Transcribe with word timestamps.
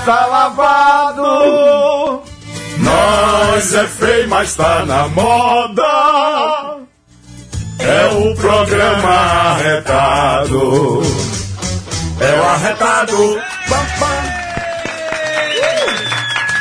gordinho, 0.00 0.04
mas 0.04 0.04
tá 0.04 0.26
lavado. 0.26 1.22
Nós 2.78 3.74
é 3.74 3.86
feio, 3.86 4.28
mas 4.28 4.54
tá 4.54 4.84
na 4.86 5.08
moda. 5.08 6.80
É 7.78 8.06
o 8.14 8.34
programa 8.34 9.08
arretado. 9.08 11.02
É 12.20 12.40
o 12.40 12.42
arretado. 12.44 13.40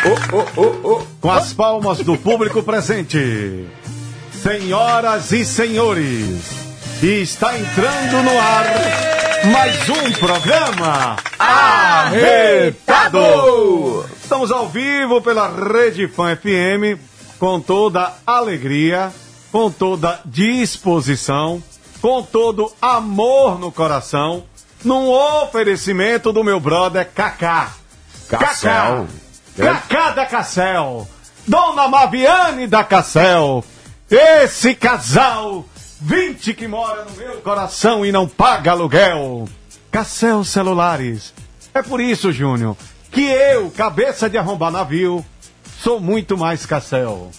Oh, 0.05 0.37
oh, 0.37 0.45
oh, 0.55 0.75
oh. 0.83 1.01
Com 1.19 1.31
as 1.31 1.53
palmas 1.53 1.99
do 1.99 2.17
público 2.17 2.63
presente. 2.63 3.67
Senhoras 4.41 5.33
e 5.33 5.43
senhores, 5.43 6.39
está 7.01 7.57
entrando 7.57 8.23
no 8.23 8.39
ar 8.39 9.18
mais 9.47 9.87
um 9.89 10.11
programa 10.13 11.15
Arretado. 11.37 13.19
Estamos 14.21 14.51
ao 14.51 14.67
vivo 14.67 15.21
pela 15.21 15.47
Rede 15.47 16.07
Fã 16.07 16.35
FM 16.35 16.99
com 17.39 17.61
toda 17.61 18.13
alegria, 18.27 19.11
com 19.51 19.71
toda 19.71 20.19
disposição, 20.25 21.63
com 22.01 22.21
todo 22.21 22.73
amor 22.81 23.57
no 23.57 23.71
coração, 23.71 24.43
num 24.83 25.09
oferecimento 25.09 26.33
do 26.33 26.43
meu 26.43 26.59
brother 26.59 27.09
Kaká. 27.13 27.73
Cassel. 28.27 29.07
Cacá 29.55 30.11
da 30.11 30.25
Cassel, 30.25 31.07
Dona 31.47 31.87
Maviane 31.87 32.67
da 32.67 32.83
Cassel, 32.83 33.63
esse 34.09 34.75
casal, 34.75 35.65
20 36.02 36.53
que 36.53 36.67
mora 36.67 37.03
no 37.03 37.11
meu 37.11 37.42
coração 37.42 38.05
e 38.05 38.11
não 38.11 38.28
paga 38.28 38.72
aluguel. 38.72 39.47
Cassel 39.92 40.44
Celulares. 40.44 41.33
É 41.73 41.81
por 41.81 42.00
isso, 42.00 42.31
Júnior, 42.31 42.78
que 43.11 43.22
eu, 43.22 43.69
cabeça 43.72 44.30
de 44.30 44.38
arrombar 44.38 44.72
navio, 44.72 45.25
sou 45.81 46.00
muito 46.00 46.38
mais 46.38 46.66
Cassel. 46.66 47.31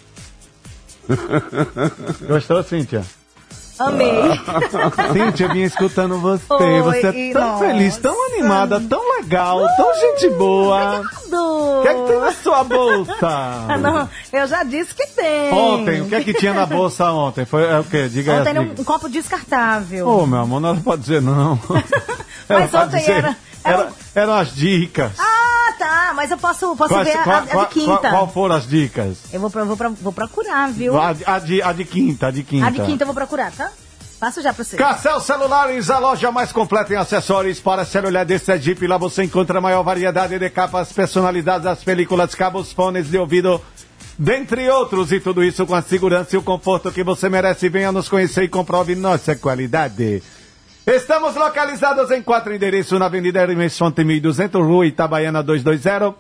Gostou, 2.29 2.63
Cíntia? 2.63 3.05
Amei. 3.81 4.13
Cíntia, 5.13 5.49
vinha 5.49 5.65
escutando 5.65 6.21
você. 6.21 6.53
Oi, 6.53 6.83
você 6.83 7.07
é 7.07 7.33
tão 7.33 7.53
nossa. 7.53 7.65
feliz, 7.65 7.97
tão 7.97 8.27
animada, 8.27 8.79
tão 8.79 9.17
legal, 9.17 9.67
tão 9.75 9.95
gente 9.95 10.29
boa. 10.31 11.01
O 11.01 11.83
que 11.83 11.89
é 11.89 11.95
que 11.95 12.03
tem 12.03 12.21
na 12.21 12.33
sua 12.33 12.63
bolsa? 12.63 13.17
Ah, 13.23 13.79
não, 13.79 14.09
eu 14.33 14.47
já 14.47 14.63
disse 14.65 14.95
que 14.95 15.07
tem. 15.07 15.51
Ontem, 15.53 16.03
o 16.03 16.09
que 16.09 16.15
é 16.15 16.23
que 16.23 16.35
tinha 16.35 16.53
na 16.53 16.67
bolsa 16.67 17.11
ontem? 17.11 17.47
Foi 17.47 17.65
é, 17.65 17.79
o 17.79 17.85
quê? 17.85 18.07
Diga 18.09 18.33
Ontem 18.35 18.51
era 18.51 18.61
diga. 18.61 18.75
um, 18.77 18.81
um 18.83 18.85
copo 18.85 19.09
descartável. 19.09 20.07
Ô, 20.07 20.27
meu 20.27 20.41
amor, 20.41 20.61
não 20.61 20.77
pode 20.81 21.01
dizer 21.03 21.23
não. 21.23 21.59
Mas 22.49 22.71
pode 22.71 22.97
ontem 22.97 23.11
era- 23.11 23.37
era 23.65 23.79
era- 23.83 23.93
Eram 24.15 24.35
as 24.35 24.55
dicas. 24.55 25.13
Ah, 25.19 25.73
tá, 25.79 26.13
mas 26.15 26.31
eu 26.31 26.39
posso, 26.39 26.75
posso 26.77 26.95
ver 27.05 27.17
a, 27.17 27.23
qual- 27.25 27.37
a 27.37 27.41
de 27.41 27.51
qual- 27.53 27.67
quinta. 27.67 27.87
Qual, 27.99 28.01
qual 28.13 28.29
foram 28.29 28.55
as 28.57 28.67
dicas? 28.69 29.19
Eu 29.33 29.41
vou, 29.41 29.51
vou, 29.51 29.77
vou 29.77 30.13
procurar, 30.13 30.71
viu? 30.71 30.99
A, 31.01 31.13
de- 31.13 31.25
a 31.27 31.39
de, 31.39 31.63
a 31.63 31.73
de 31.73 31.85
quinta, 31.85 32.27
a 32.27 32.31
de 32.31 32.43
quinta. 32.43 32.67
A 32.67 32.71
de 32.71 32.81
quinta 32.83 33.03
eu 33.03 33.07
vou 33.07 33.15
procurar, 33.15 33.53
tá? 33.53 33.71
Passo 34.19 34.43
já 34.43 34.53
pra 34.53 34.63
você. 34.63 34.77
Cassel 34.77 35.19
Celulares, 35.21 35.89
a 35.89 35.99
loja 35.99 36.31
mais 36.31 36.53
completa 36.53 36.93
em 36.93 36.97
acessórios 36.97 37.59
para 37.59 37.87
celular 37.87 38.25
de 38.25 38.39
Sergipe. 38.39 38.87
Lá 38.87 38.99
você 38.99 39.23
encontra 39.23 39.57
a 39.57 39.61
maior 39.63 39.83
variedade 39.83 40.39
de 40.39 40.51
capas 40.51 40.93
personalizadas, 40.93 41.67
as 41.67 41.83
películas, 41.83 42.35
cabos, 42.35 42.71
fones 42.71 43.11
de 43.11 43.17
ouvido, 43.17 43.63
dentre 44.19 44.69
outros. 44.69 45.11
E 45.11 45.21
tudo 45.21 45.43
isso 45.43 45.65
com 45.65 45.75
a 45.75 45.81
segurança 45.81 46.37
e 46.37 46.39
o 46.39 46.43
conforto 46.43 46.93
que 46.93 47.03
você 47.03 47.31
merece. 47.31 47.71
Venha 47.71 47.91
nos 47.93 48.11
conhecer 48.11 48.43
e 48.43 48.49
comprove 48.49 48.95
nossa 48.95 49.35
qualidade. 49.35 50.23
Estamos 50.87 51.37
localizados 51.37 52.11
em 52.11 52.23
quatro 52.23 52.55
endereços 52.55 52.99
na 52.99 53.07
Avenida 53.07 53.41
Hermes 53.41 53.77
Fonte 53.77 54.03
1200, 54.03 54.61
Rua 54.61 54.87
Itabaiana 54.87 55.43
220. 55.43 56.15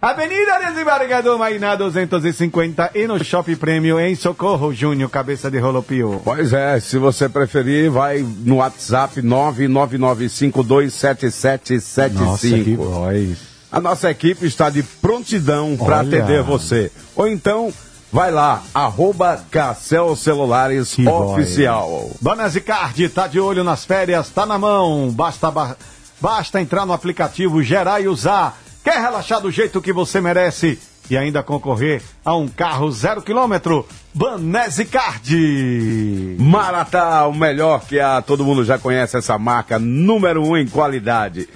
Avenida 0.00 0.58
Desembargador 0.60 1.36
Mainá 1.38 1.74
250 1.74 2.92
e 2.94 3.06
no 3.06 3.22
Shopping 3.22 3.56
Prêmio 3.56 4.00
em 4.00 4.14
Socorro, 4.14 4.72
Júnior, 4.72 5.10
cabeça 5.10 5.50
de 5.50 5.58
rolopio. 5.58 6.22
Pois 6.24 6.52
é, 6.52 6.78
se 6.78 6.98
você 6.98 7.28
preferir, 7.28 7.90
vai 7.90 8.24
no 8.44 8.56
WhatsApp 8.56 9.20
999527775. 9.20 12.12
Nossa, 12.12 12.48
que 12.48 12.76
voz. 12.76 13.38
A 13.70 13.80
nossa 13.80 14.10
equipe 14.10 14.46
está 14.46 14.70
de 14.70 14.82
prontidão 14.82 15.76
para 15.76 16.00
atender 16.00 16.42
você. 16.42 16.90
Ou 17.14 17.28
então, 17.28 17.70
vai 18.12 18.30
lá, 18.30 18.62
arroba 18.74 19.44
Cassel 19.50 20.14
Celulares 20.16 20.94
Que. 20.94 21.06
Oficial. 21.08 22.10
Dona 22.20 22.48
Zicard, 22.48 23.08
tá 23.10 23.26
de 23.26 23.38
olho 23.40 23.62
nas 23.64 23.84
férias, 23.84 24.30
tá 24.30 24.44
na 24.46 24.58
mão. 24.58 25.10
Basta, 25.10 25.50
ba- 25.50 25.76
basta 26.20 26.60
entrar 26.60 26.86
no 26.86 26.92
aplicativo, 26.92 27.62
gerar 27.62 28.00
e 28.00 28.08
usar. 28.08 28.58
Quer 28.84 29.00
relaxar 29.00 29.40
do 29.40 29.50
jeito 29.50 29.82
que 29.82 29.92
você 29.92 30.20
merece 30.20 30.78
e 31.10 31.16
ainda 31.16 31.42
concorrer 31.42 32.02
a 32.24 32.34
um 32.36 32.48
carro 32.48 32.90
zero 32.90 33.20
quilômetro? 33.22 33.86
Banese 34.14 34.84
Card. 34.86 36.36
Maratá, 36.38 37.26
o 37.26 37.32
melhor 37.34 37.82
que 37.86 38.00
há, 38.00 38.20
todo 38.22 38.44
mundo 38.44 38.64
já 38.64 38.78
conhece 38.78 39.16
essa 39.16 39.38
marca, 39.38 39.78
número 39.78 40.42
um 40.42 40.56
em 40.56 40.66
qualidade. 40.66 41.48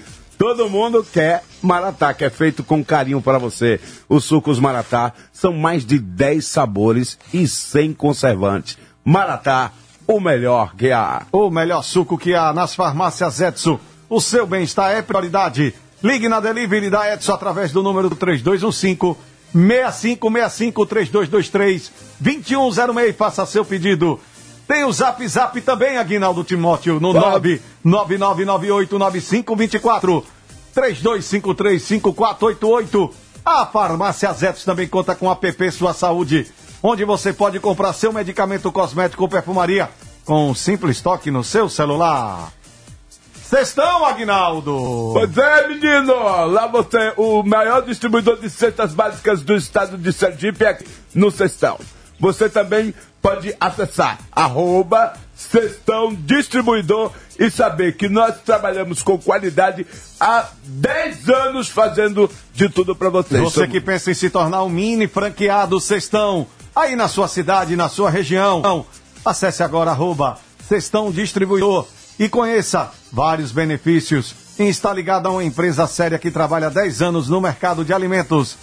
Todo 0.42 0.68
mundo 0.68 1.04
quer 1.04 1.44
Maratá, 1.62 2.12
que 2.12 2.24
é 2.24 2.28
feito 2.28 2.64
com 2.64 2.84
carinho 2.84 3.22
para 3.22 3.38
você. 3.38 3.78
Os 4.08 4.24
sucos 4.24 4.58
Maratá 4.58 5.12
são 5.32 5.52
mais 5.52 5.86
de 5.86 6.00
10 6.00 6.44
sabores 6.44 7.16
e 7.32 7.46
sem 7.46 7.92
conservante. 7.92 8.76
Maratá, 9.04 9.70
o 10.04 10.18
melhor 10.18 10.74
que 10.74 10.90
há. 10.90 11.22
O 11.30 11.48
melhor 11.48 11.84
suco 11.84 12.18
que 12.18 12.34
há 12.34 12.52
nas 12.52 12.74
farmácias 12.74 13.40
Edson. 13.40 13.78
O 14.10 14.20
seu 14.20 14.44
bem-estar 14.44 14.90
é 14.90 15.00
prioridade. 15.00 15.72
Ligue 16.02 16.28
na 16.28 16.40
delivery 16.40 16.90
da 16.90 17.14
Edson 17.14 17.34
através 17.34 17.70
do 17.70 17.80
número 17.80 18.10
3215 18.10 19.16
6565 19.52 20.86
3223 20.86 21.92
2106 22.18 23.08
e 23.08 23.12
faça 23.12 23.46
seu 23.46 23.64
pedido. 23.64 24.18
Tem 24.66 24.84
o 24.84 24.92
Zap 24.92 25.26
Zap 25.26 25.60
também, 25.60 25.98
Aguinaldo 25.98 26.44
Timóteo, 26.44 27.00
no 27.00 27.12
999989524 27.84 30.24
32535488. 30.74 33.12
A 33.44 33.66
Farmácia 33.66 34.32
Zetos 34.32 34.64
também 34.64 34.86
conta 34.86 35.14
com 35.14 35.30
a 35.30 35.32
app 35.32 35.70
Sua 35.70 35.92
Saúde, 35.92 36.50
onde 36.82 37.04
você 37.04 37.32
pode 37.32 37.60
comprar 37.60 37.92
seu 37.92 38.12
medicamento 38.12 38.70
cosmético 38.70 39.24
ou 39.24 39.28
perfumaria 39.28 39.90
com 40.24 40.50
um 40.50 40.54
simples 40.54 41.00
toque 41.00 41.30
no 41.30 41.42
seu 41.42 41.68
celular. 41.68 42.52
Sextão, 43.42 44.06
Aguinaldo! 44.06 45.10
Pois 45.12 45.36
é, 45.36 45.68
menino! 45.68 46.14
Lá 46.46 46.68
você, 46.68 47.12
o 47.18 47.42
maior 47.42 47.82
distribuidor 47.82 48.40
de 48.40 48.48
cestas 48.48 48.94
básicas 48.94 49.42
do 49.42 49.54
estado 49.54 49.98
de 49.98 50.12
Sergipe 50.12 50.64
é 50.64 50.78
no 51.14 51.30
Cestão. 51.30 51.78
Você 52.22 52.48
também 52.48 52.94
pode 53.20 53.52
acessar 53.58 54.16
arroba 54.30 55.14
Cestão 55.34 56.14
Distribuidor 56.14 57.10
e 57.36 57.50
saber 57.50 57.96
que 57.96 58.08
nós 58.08 58.36
trabalhamos 58.44 59.02
com 59.02 59.18
qualidade 59.18 59.84
há 60.20 60.46
10 60.62 61.28
anos 61.28 61.68
fazendo 61.68 62.30
de 62.54 62.68
tudo 62.68 62.94
para 62.94 63.08
vocês. 63.08 63.42
Você 63.42 63.66
que 63.66 63.80
pensa 63.80 64.12
em 64.12 64.14
se 64.14 64.30
tornar 64.30 64.62
um 64.62 64.68
mini 64.68 65.08
franqueado 65.08 65.80
Sextão, 65.80 66.46
aí 66.76 66.94
na 66.94 67.08
sua 67.08 67.26
cidade, 67.26 67.74
na 67.74 67.88
sua 67.88 68.08
região, 68.08 68.86
acesse 69.24 69.64
agora 69.64 69.90
arroba 69.90 70.38
Sextão 70.68 71.10
Distribuidor 71.10 71.88
e 72.20 72.28
conheça 72.28 72.92
vários 73.10 73.50
benefícios 73.50 74.32
em 74.60 74.68
estar 74.68 74.92
ligado 74.92 75.26
a 75.26 75.30
uma 75.30 75.42
empresa 75.42 75.88
séria 75.88 76.20
que 76.20 76.30
trabalha 76.30 76.68
há 76.68 76.70
10 76.70 77.02
anos 77.02 77.28
no 77.28 77.40
mercado 77.40 77.84
de 77.84 77.92
alimentos. 77.92 78.56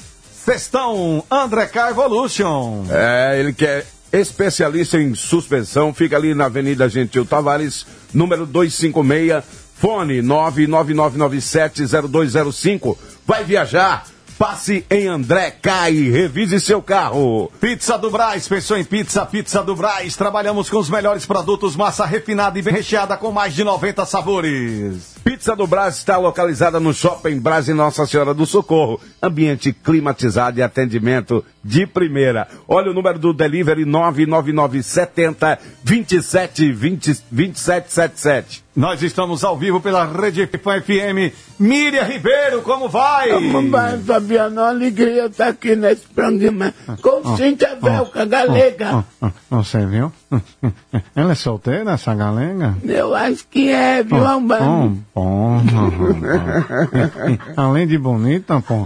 Sextão 0.43 1.23
André 1.29 1.67
K 1.67 1.91
Evolution. 1.91 2.85
É, 2.89 3.39
ele 3.39 3.53
que 3.53 3.65
é 3.65 3.85
especialista 4.11 4.97
em 4.97 5.13
suspensão, 5.13 5.93
fica 5.93 6.15
ali 6.15 6.33
na 6.33 6.45
Avenida 6.45 6.89
Gentil 6.89 7.23
Tavares, 7.25 7.85
número 8.13 8.47
256, 8.47 9.43
fone 9.75 10.21
999970205. 10.21 12.97
Vai 13.27 13.43
viajar? 13.43 14.05
Passe 14.39 14.83
em 14.89 15.07
André 15.07 15.53
e 15.91 16.09
revise 16.09 16.61
seu 16.61 16.81
carro. 16.81 17.51
Pizza 17.59 17.97
do 17.97 18.09
Braz, 18.09 18.47
pensou 18.47 18.77
em 18.77 18.85
pizza, 18.85 19.25
pizza 19.25 19.61
do 19.61 19.75
Braz. 19.75 20.15
Trabalhamos 20.15 20.69
com 20.69 20.77
os 20.77 20.89
melhores 20.89 21.25
produtos, 21.25 21.75
massa 21.75 22.05
refinada 22.05 22.57
e 22.57 22.61
bem 22.61 22.73
recheada 22.73 23.17
com 23.17 23.33
mais 23.33 23.53
de 23.53 23.65
90 23.65 24.05
sabores. 24.05 25.15
Pizza 25.23 25.55
do 25.55 25.67
Brás 25.67 25.97
está 25.97 26.17
localizada 26.17 26.79
no 26.79 26.93
Shopping 26.93 27.39
Brás 27.39 27.69
em 27.69 27.73
Nossa 27.73 28.05
Senhora 28.05 28.33
do 28.33 28.45
Socorro. 28.45 28.99
Ambiente 29.21 29.71
climatizado 29.71 30.59
e 30.59 30.63
atendimento 30.63 31.43
de 31.63 31.85
primeira. 31.85 32.47
Olha 32.67 32.91
o 32.91 32.93
número 32.93 33.19
do 33.19 33.33
delivery 33.33 33.85
99970 33.85 35.59
27 35.83 36.71
20, 36.71 37.23
2777. 37.31 38.63
Nós 38.75 39.03
estamos 39.03 39.43
ao 39.43 39.57
vivo 39.57 39.81
pela 39.81 40.05
Rede 40.05 40.47
Fã 40.63 40.79
FM. 40.79 41.35
Miriam 41.59 42.03
Ribeiro, 42.03 42.61
como 42.61 42.87
vai? 42.87 43.29
Como 43.29 43.69
vai, 43.69 43.97
Fabiano? 43.97 44.61
Uma 44.61 44.69
alegria 44.69 45.25
estar 45.25 45.49
aqui 45.49 45.75
nesse 45.75 46.07
programa 46.07 46.73
com 47.01 47.35
Cíntia 47.35 47.75
Velca, 47.75 48.23
galega. 48.23 49.03
Você 49.49 49.85
viu? 49.85 50.13
Ela 51.13 51.33
é 51.33 51.35
solteira, 51.35 51.91
essa 51.91 52.15
galega? 52.15 52.77
Eu 52.85 53.13
acho 53.13 53.45
que 53.49 53.69
é, 53.69 54.01
viu, 54.01 54.25
Albano? 54.25 55.03
Além 57.55 57.87
de 57.87 57.97
bonita, 57.97 58.61
pô, 58.61 58.85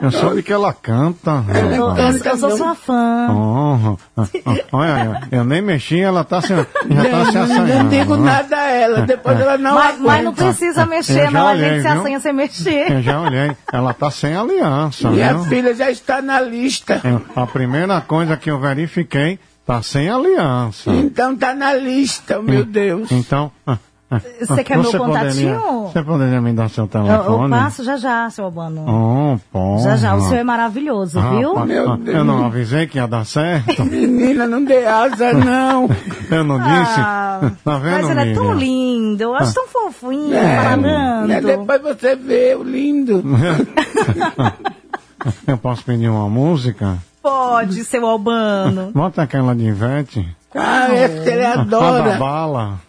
eu 0.00 0.10
soube 0.10 0.42
que 0.42 0.52
ela 0.52 0.72
canta. 0.72 1.44
Eu, 1.74 1.96
eu 1.96 2.38
sou 2.38 2.56
sua 2.56 2.74
fã. 2.74 3.28
Oh, 3.30 3.96
olha, 4.72 5.22
eu 5.30 5.44
nem 5.44 5.62
mexi, 5.62 6.00
ela 6.00 6.24
tá 6.24 6.40
se, 6.40 6.48
já 6.48 6.64
tá 6.64 6.66
se 6.66 7.38
Não, 7.38 7.46
não, 7.46 7.88
digo 7.88 8.14
assanhando. 8.14 8.16
nada 8.18 8.56
a 8.56 8.70
ela, 8.70 9.00
depois 9.02 9.40
ela 9.40 9.58
não 9.58 9.74
Mas, 9.74 10.00
mas 10.00 10.24
não 10.24 10.34
precisa 10.34 10.86
mexer, 10.86 11.30
não. 11.30 11.48
A 11.48 11.52
olhei, 11.52 11.70
gente 11.70 11.82
se 11.82 11.88
assanha 11.88 12.20
sem 12.20 12.32
mexer. 12.32 12.92
Eu 12.92 13.02
já 13.02 13.20
olhei, 13.20 13.52
ela 13.72 13.94
tá 13.94 14.10
sem 14.10 14.36
aliança, 14.36 15.10
Minha 15.10 15.34
viu? 15.34 15.44
filha 15.44 15.74
já 15.74 15.90
está 15.90 16.22
na 16.22 16.40
lista. 16.40 17.00
A 17.34 17.46
primeira 17.46 18.00
coisa 18.00 18.36
que 18.36 18.50
eu 18.50 18.58
verifiquei, 18.58 19.38
tá 19.66 19.82
sem 19.82 20.08
aliança. 20.08 20.90
Então 20.90 21.36
tá 21.36 21.54
na 21.54 21.74
lista, 21.74 22.40
meu 22.40 22.64
Deus. 22.64 23.10
Então, 23.10 23.50
ah, 24.10 24.16
ah, 24.16 24.20
Você 24.46 24.62
quer 24.64 24.76
meu 24.78 24.90
poderia- 24.92 25.06
contatinho? 25.06 25.82
Você 25.92 26.02
poderia 26.02 26.40
me 26.40 26.52
dar 26.52 26.68
seu 26.70 26.84
Eu, 26.84 26.88
telefone? 26.88 27.44
eu 27.44 27.50
passo 27.50 27.82
já 27.84 27.96
já, 27.96 28.28
seu 28.30 28.44
Albano. 28.44 28.84
Oh, 28.86 29.38
porra. 29.52 29.82
Já 29.82 29.96
já, 29.96 30.14
o 30.14 30.20
senhor 30.20 30.40
é 30.40 30.44
maravilhoso, 30.44 31.20
viu? 31.20 31.50
Rapaz, 31.54 31.68
Meu 31.68 31.90
ah, 31.92 31.96
Deus. 31.96 32.16
eu 32.16 32.24
não 32.24 32.46
avisei 32.46 32.86
que 32.86 32.98
ia 32.98 33.06
dar 33.08 33.24
certo. 33.24 33.82
Menina, 33.86 34.46
não 34.46 34.64
dê 34.64 34.84
asa, 34.86 35.32
não. 35.32 35.88
Eu 36.30 36.44
não 36.44 36.58
disse. 36.58 37.00
Ah, 37.00 37.50
tá 37.64 37.78
vendo, 37.78 37.92
mas 38.06 38.10
ele 38.10 38.30
é 38.30 38.34
tão 38.34 38.52
lindo, 38.54 39.22
eu 39.22 39.34
acho 39.34 39.54
tão 39.54 39.66
fofinho, 39.68 40.34
É, 40.34 40.62
falando. 40.62 41.42
depois 41.46 41.82
você 41.82 42.14
vê 42.16 42.54
o 42.54 42.62
lindo. 42.62 43.22
Eu 45.46 45.56
posso 45.56 45.82
pedir 45.84 46.08
uma 46.08 46.28
música? 46.28 46.98
Pode, 47.22 47.82
seu 47.84 48.06
Albano. 48.06 48.90
Bota 48.92 49.22
aquela 49.22 49.54
de 49.54 49.64
Ivete. 49.64 50.28
Ah, 50.54 50.92
essa 50.94 51.30
ele 51.30 51.44
A 51.44 51.54
da 51.56 51.60
adora. 51.62 52.16
bala. 52.18 52.80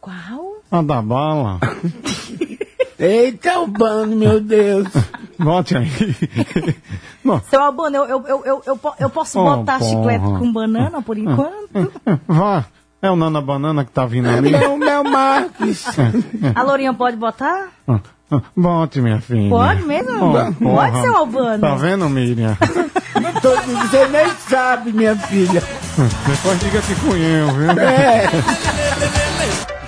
Qual? 0.00 0.61
A 0.72 0.82
da 0.82 1.02
bala. 1.02 1.60
Eita, 2.98 3.52
Albano, 3.52 4.16
meu 4.16 4.40
Deus. 4.40 4.86
Bote 5.38 5.76
aí. 5.76 5.90
Bom, 7.24 7.40
Seu 7.50 7.60
Albano, 7.60 7.96
eu, 7.96 8.04
eu, 8.06 8.24
eu, 8.26 8.42
eu, 8.46 8.62
eu 8.66 8.76
po- 8.76 8.94
eu 8.98 9.10
posso 9.10 9.38
Oh, 9.40 9.44
botar 9.56 9.78
porra. 9.78 9.90
chiclete 9.90 10.24
com 10.24 10.52
banana 10.52 11.02
por 11.02 11.18
enquanto? 11.18 11.92
vá. 12.28 12.64
É 13.02 13.10
o 13.10 13.16
Nana 13.16 13.40
Banana 13.40 13.84
que 13.84 13.90
tá 13.90 14.06
vindo 14.06 14.28
É 14.28 14.34
ali. 14.38 14.52
meu, 14.52 14.76
meu 14.76 15.02
Marques. 15.02 15.84
A 16.54 16.62
Lourinha 16.62 16.94
pode 16.94 17.16
botar? 17.16 17.66
Bote, 18.56 19.00
minha 19.00 19.20
filha. 19.20 19.50
Pode 19.50 19.82
mesmo? 19.82 20.32
Oh, 20.32 20.52
Pode, 20.64 21.00
seu 21.02 21.16
Albano. 21.16 21.60
Tá 21.60 21.74
vendo, 21.74 22.08
Miriam? 22.08 22.56
Tô- 23.42 23.56
Você 23.56 24.06
nem 24.06 24.28
sabe, 24.48 24.92
minha 24.92 25.16
filha. 25.16 25.60
Depois 26.28 26.60
diga 26.60 26.80
que 26.80 26.94
fui 26.94 27.18
eu, 27.20 27.48
viu? 27.52 27.70
É, 27.72 28.30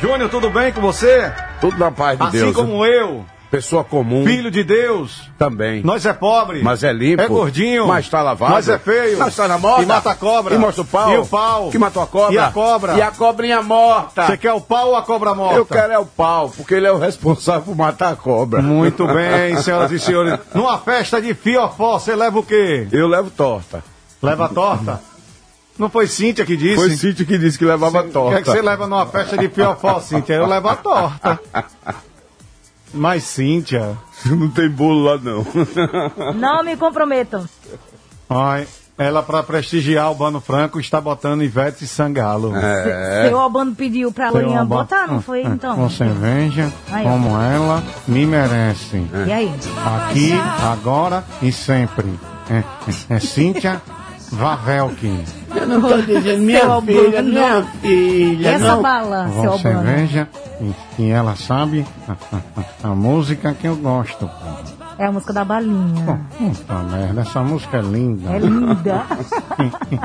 Júnior, 0.05 0.29
tudo 0.29 0.51
bem 0.51 0.71
com 0.71 0.83
você? 0.83 1.33
Tudo 1.63 1.79
na 1.79 1.91
paz 1.91 2.19
de 2.19 2.25
Assim 2.27 2.39
Deus. 2.41 2.55
como 2.55 2.85
eu, 2.85 3.25
Pessoa 3.51 3.83
comum 3.83 4.23
filho 4.27 4.51
de 4.51 4.63
Deus. 4.63 5.31
também. 5.39 5.81
Nós 5.83 6.05
é 6.05 6.13
pobre. 6.13 6.63
Mas 6.63 6.85
é 6.85 6.93
limpo. 6.93 7.23
É 7.23 7.27
gordinho. 7.27 7.87
Mas 7.89 8.07
tá 8.07 8.21
lavado. 8.21 8.53
Mas 8.53 8.69
é 8.69 8.79
feio. 8.79 9.19
Mas 9.19 9.35
tá 9.35 9.49
na 9.49 9.57
moda. 9.57 9.83
E 9.83 9.87
mata 9.87 10.11
a 10.11 10.15
cobra. 10.15 10.55
E 10.55 10.59
mostra 10.59 10.83
o 10.83 10.85
pau. 10.85 11.11
E 11.11 11.17
o 11.17 11.25
pau. 11.25 11.71
Que 11.71 11.79
matou 11.79 12.03
a 12.03 12.07
cobra. 12.07 12.35
E 12.35 12.39
a 12.39 12.51
cobra. 12.51 12.93
E 12.99 13.01
a 13.01 13.11
cobrinha 13.13 13.63
morta. 13.63 14.27
Você 14.27 14.37
quer 14.37 14.53
o 14.53 14.61
pau 14.61 14.89
ou 14.89 14.97
a 14.97 15.01
cobra 15.01 15.35
morta? 15.35 15.57
Eu 15.57 15.65
quero 15.65 15.91
é 15.91 15.99
o 15.99 16.05
pau, 16.05 16.51
porque 16.55 16.75
ele 16.75 16.87
é 16.87 16.93
o 16.93 16.99
responsável 16.99 17.63
por 17.63 17.75
matar 17.75 18.13
a 18.13 18.17
cobra. 18.17 18.61
Muito 18.61 19.07
bem, 19.09 19.57
senhoras 19.63 19.91
e 19.91 19.99
senhores. 19.99 20.39
Numa 20.55 20.77
festa 20.77 21.19
de 21.23 21.33
fiofó, 21.33 21.99
você 21.99 22.15
leva 22.15 22.39
o 22.39 22.43
quê? 22.43 22.87
Eu 22.93 23.09
levo 23.09 23.31
torta. 23.31 23.83
Leva 24.23 24.51
torta? 24.51 25.01
Não 25.79 25.91
foi 25.91 26.07
Cíntia 26.07 26.45
que 26.47 26.57
disse? 26.57 26.77
Foi 26.77 26.91
Cíntia 26.91 27.25
que 27.27 27.37
disse 27.37 27.59
que 27.59 27.65
levava 27.65 28.01
O 28.01 28.05
que 28.05 28.11
torta. 28.11 28.39
é 28.39 28.43
que 28.43 28.51
você 28.51 28.63
leva 28.63 28.87
numa 28.87 29.07
festa 29.07 29.37
de 29.37 29.49
fiofó, 29.49 29.99
Cíntia? 30.01 30.35
Eu 30.35 30.47
levo 30.47 30.69
a 30.69 30.77
torta. 30.77 31.41
Mas, 32.93 33.25
Cíntia... 33.25 33.97
Não 34.27 34.49
tem 34.49 34.71
bolo 34.71 35.03
lá, 35.05 35.19
não. 35.19 35.45
Não 36.35 36.63
me 36.65 36.77
comprometam. 36.77 37.45
Ai, 38.31 38.67
ela, 38.97 39.23
pra 39.23 39.43
prestigiar 39.43 40.11
o 40.11 40.15
Bano 40.15 40.41
Franco, 40.41 40.79
está 40.79 41.01
botando 41.01 41.43
Ivete 41.43 41.87
Sangalo. 41.87 42.55
É. 42.57 43.27
Seu 43.29 43.39
Albano 43.41 43.75
pediu 43.75 44.13
pra 44.13 44.31
Lourinha 44.31 44.53
Seu 44.53 44.61
Alba- 44.61 44.77
botar, 44.77 45.07
não 45.09 45.21
foi? 45.21 45.43
Então. 45.43 45.77
Você 45.77 46.05
veja 46.05 46.73
Aí, 46.91 47.03
como 47.05 47.37
ela 47.39 47.83
me 48.07 48.25
merece. 48.25 49.05
E 49.27 49.33
aí? 49.33 49.53
Aqui, 50.09 50.33
agora 50.63 51.25
e 51.43 51.51
sempre. 51.53 52.07
É, 52.49 52.59
é, 53.13 53.17
é 53.17 53.19
Cíntia 53.21 53.83
Vavelkin. 54.35 55.25
eu 55.55 55.67
não 55.69 55.81
tô 55.81 55.97
dizendo, 56.03 56.23
Seu 56.25 56.39
minha 56.39 56.65
Albano, 56.67 56.83
filha, 57.05 57.23
minha 57.23 57.65
E 57.83 57.87
filha. 58.37 58.49
essa 58.51 58.75
Não, 58.77 58.83
bala, 58.83 59.29
seu 59.29 59.53
Você 59.53 59.69
Albano? 59.69 59.83
veja 59.97 60.29
e, 60.61 61.03
e 61.03 61.11
ela 61.11 61.37
sabe 61.37 61.85
a, 62.09 62.13
a- 62.13 62.91
a 62.91 62.95
música 62.95 63.55
que 63.55 63.67
eu 63.67 63.77
gosto. 63.77 64.29
É 64.99 65.07
a 65.07 65.13
música 65.13 65.33
da 65.33 65.45
balinha. 65.45 66.21
Puta 66.39 66.75
merda, 66.75 67.21
essa 67.23 67.41
música 67.41 67.79
é 67.79 67.81
linda. 67.83 68.31
É 68.31 68.39
linda. 68.39 69.03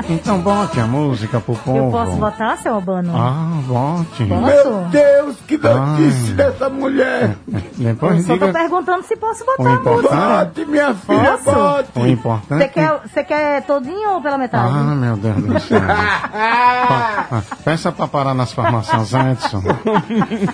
Então 0.08 0.38
bote 0.40 0.78
a 0.80 0.86
música 0.86 1.40
pro 1.40 1.54
povo. 1.56 1.78
Eu 1.78 1.90
posso 1.90 2.16
botar, 2.16 2.56
seu 2.58 2.74
Albano? 2.74 3.12
Ah, 3.16 3.60
bote. 3.66 4.24
Posso? 4.24 4.40
Meu 4.42 4.84
Deus, 4.90 5.36
que 5.46 5.56
notícia 5.58 6.34
dessa 6.34 6.68
mulher. 6.68 7.36
Depois 7.76 8.24
Só 8.24 8.36
tô 8.36 8.52
perguntando 8.52 9.02
se 9.04 9.16
posso 9.16 9.44
botar 9.44 9.62
o 9.62 9.66
a 9.66 9.70
música. 9.70 9.90
importante. 9.90 10.46
Bote, 10.60 10.64
minha 10.70 10.94
filha, 10.94 11.38
Posso? 11.38 11.50
O 11.50 11.62
bote. 11.62 12.10
importante. 12.10 12.58
Você 12.62 12.68
quer, 12.68 13.00
você 13.02 13.24
quer 13.24 13.62
todinho 13.62 14.10
ou 14.10 14.20
pela 14.22 14.38
metade? 14.38 14.68
Ah, 14.72 14.94
meu 14.94 15.16
Deus 15.16 15.36
do 15.36 15.60
céu. 15.60 15.80
Pa- 15.80 15.90
ah, 17.32 17.42
Peça 17.64 17.92
pra 17.92 18.06
parar 18.06 18.34
nas 18.34 18.52
farmácias, 18.52 19.12
Edson. 19.12 19.62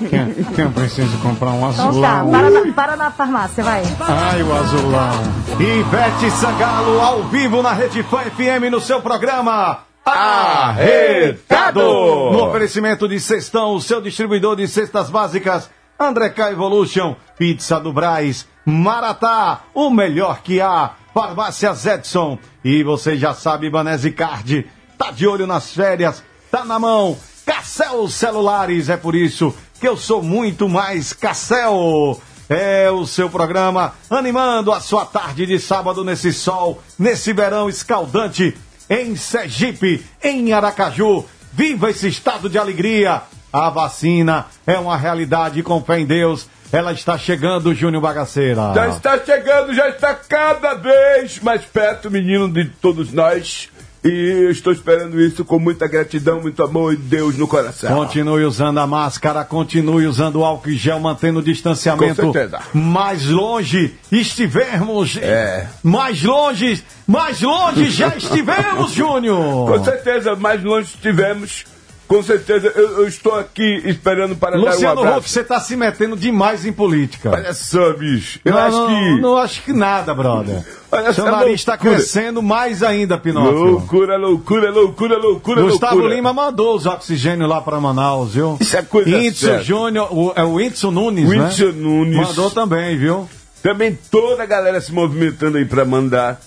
Que, 0.08 0.44
que 0.54 0.62
eu 0.62 0.70
preciso 0.70 1.16
comprar 1.18 1.50
um 1.50 1.70
então 1.70 2.00
tá, 2.00 2.18
azulão. 2.20 2.30
para 2.30 2.50
na, 2.50 2.72
para 2.72 2.96
na 2.96 3.10
farmácia, 3.10 3.62
vai. 3.64 3.82
Ai, 4.00 4.25
o 4.34 4.52
azulão. 4.52 5.22
Ivete 5.60 6.30
Sangalo, 6.32 7.00
ao 7.00 7.22
vivo 7.24 7.62
na 7.62 7.72
Rede 7.72 8.02
Fã 8.02 8.22
FM, 8.22 8.70
no 8.70 8.80
seu 8.80 9.00
programa... 9.00 9.84
Arretado! 10.04 11.80
No 11.80 12.44
oferecimento 12.48 13.08
de 13.08 13.20
Cestão, 13.20 13.74
o 13.74 13.80
seu 13.80 14.00
distribuidor 14.00 14.56
de 14.56 14.66
cestas 14.66 15.10
básicas, 15.10 15.70
André 15.98 16.30
K 16.30 16.50
Evolution, 16.50 17.14
Pizza 17.38 17.78
do 17.80 17.92
Braz, 17.92 18.46
Maratá, 18.64 19.60
o 19.72 19.90
melhor 19.90 20.42
que 20.42 20.60
há, 20.60 20.90
Farmácias 21.14 21.86
Edson. 21.86 22.38
E 22.64 22.82
você 22.82 23.16
já 23.16 23.32
sabe, 23.32 23.70
Banese 23.70 24.10
Card, 24.10 24.66
tá 24.98 25.12
de 25.12 25.26
olho 25.26 25.46
nas 25.46 25.72
férias, 25.72 26.22
tá 26.50 26.64
na 26.64 26.78
mão. 26.78 27.16
Cassel 27.44 28.08
Celulares, 28.08 28.88
é 28.88 28.96
por 28.96 29.14
isso 29.14 29.54
que 29.80 29.86
eu 29.86 29.96
sou 29.96 30.22
muito 30.22 30.68
mais 30.68 31.12
Cassel. 31.12 32.20
É 32.48 32.90
o 32.90 33.04
seu 33.06 33.28
programa 33.28 33.94
animando 34.08 34.72
a 34.72 34.80
sua 34.80 35.04
tarde 35.04 35.46
de 35.46 35.58
sábado 35.58 36.04
nesse 36.04 36.32
sol, 36.32 36.80
nesse 36.98 37.32
verão 37.32 37.68
escaldante, 37.68 38.56
em 38.88 39.16
Sergipe, 39.16 40.04
em 40.22 40.52
Aracaju. 40.52 41.24
Viva 41.52 41.90
esse 41.90 42.08
estado 42.08 42.48
de 42.48 42.58
alegria! 42.58 43.22
A 43.52 43.70
vacina 43.70 44.46
é 44.66 44.78
uma 44.78 44.96
realidade, 44.96 45.62
com 45.62 45.82
fé 45.82 45.98
em 45.98 46.06
Deus. 46.06 46.46
Ela 46.70 46.92
está 46.92 47.16
chegando, 47.16 47.74
Júnior 47.74 48.02
Bagaceira. 48.02 48.72
Já 48.74 48.88
está 48.88 49.18
chegando, 49.24 49.72
já 49.72 49.88
está 49.88 50.14
cada 50.14 50.74
vez 50.74 51.38
mais 51.40 51.64
perto, 51.64 52.10
menino 52.10 52.48
de 52.48 52.66
todos 52.66 53.12
nós. 53.12 53.70
E 54.06 54.50
estou 54.50 54.72
esperando 54.72 55.20
isso 55.20 55.44
com 55.44 55.58
muita 55.58 55.86
gratidão, 55.86 56.40
muito 56.40 56.62
amor 56.62 56.92
e 56.92 56.96
Deus 56.96 57.36
no 57.36 57.46
coração. 57.46 57.94
Continue 57.94 58.44
usando 58.44 58.78
a 58.78 58.86
máscara, 58.86 59.44
continue 59.44 60.06
usando 60.06 60.36
o 60.36 60.44
álcool 60.44 60.70
em 60.70 60.76
gel, 60.76 61.00
mantendo 61.00 61.40
o 61.40 61.42
distanciamento. 61.42 62.22
Com 62.22 62.32
certeza. 62.32 62.60
Mais 62.72 63.26
longe 63.26 63.94
estivermos. 64.10 65.16
É. 65.16 65.66
Mais 65.82 66.22
longe, 66.22 66.82
mais 67.06 67.40
longe 67.40 67.90
já 67.90 68.08
estivemos, 68.16 68.92
Júnior. 68.92 69.68
Com 69.68 69.84
certeza, 69.84 70.34
mais 70.36 70.62
longe 70.62 70.88
estivemos 70.94 71.64
Com 72.06 72.22
certeza, 72.22 72.72
eu, 72.76 73.00
eu 73.00 73.08
estou 73.08 73.34
aqui 73.34 73.82
esperando 73.84 74.36
para 74.36 74.56
Luciano 74.56 74.80
dar 74.80 74.88
um 75.00 75.04
abraço. 75.04 75.18
Huck, 75.20 75.30
você 75.30 75.42
tá 75.42 75.58
se 75.58 75.76
metendo 75.76 76.16
demais 76.16 76.64
em 76.64 76.72
política. 76.72 77.30
Olha 77.32 77.52
só, 77.52 77.92
bicho. 77.94 78.38
Eu 78.44 78.52
não, 78.52 78.58
acho 78.60 78.76
não, 78.76 78.86
que. 78.86 79.20
Não 79.20 79.36
acho 79.36 79.62
que 79.62 79.72
nada, 79.72 80.14
brother. 80.14 80.62
Olha 80.92 81.12
Seu 81.12 81.24
nariz 81.24 81.54
está 81.54 81.76
crescendo 81.76 82.40
mais 82.42 82.82
ainda, 82.82 83.18
Pinóquio. 83.18 83.52
Loucura, 83.72 84.16
loucura, 84.16 84.70
loucura, 84.70 85.18
loucura, 85.18 85.62
Gustavo 85.62 85.94
loucura. 85.96 86.14
Lima 86.14 86.32
mandou 86.32 86.76
os 86.76 86.86
oxigênios 86.86 87.48
lá 87.48 87.60
pra 87.60 87.80
Manaus, 87.80 88.34
viu? 88.34 88.56
Isso 88.60 88.76
é 88.76 88.82
coisa 88.82 89.10
séria. 89.32 89.62
Júnior, 89.64 90.08
o- 90.10 90.32
é 90.36 90.44
o 90.44 90.60
Índice 90.60 90.86
Nunes, 90.86 91.28
O 91.28 91.34
né? 91.34 91.50
Nunes. 91.74 92.16
Mandou 92.28 92.50
também, 92.50 92.96
viu? 92.96 93.28
Também 93.62 93.98
toda 94.10 94.44
a 94.44 94.46
galera 94.46 94.80
se 94.80 94.92
movimentando 94.92 95.58
aí 95.58 95.64
para 95.64 95.84
mandar. 95.84 96.40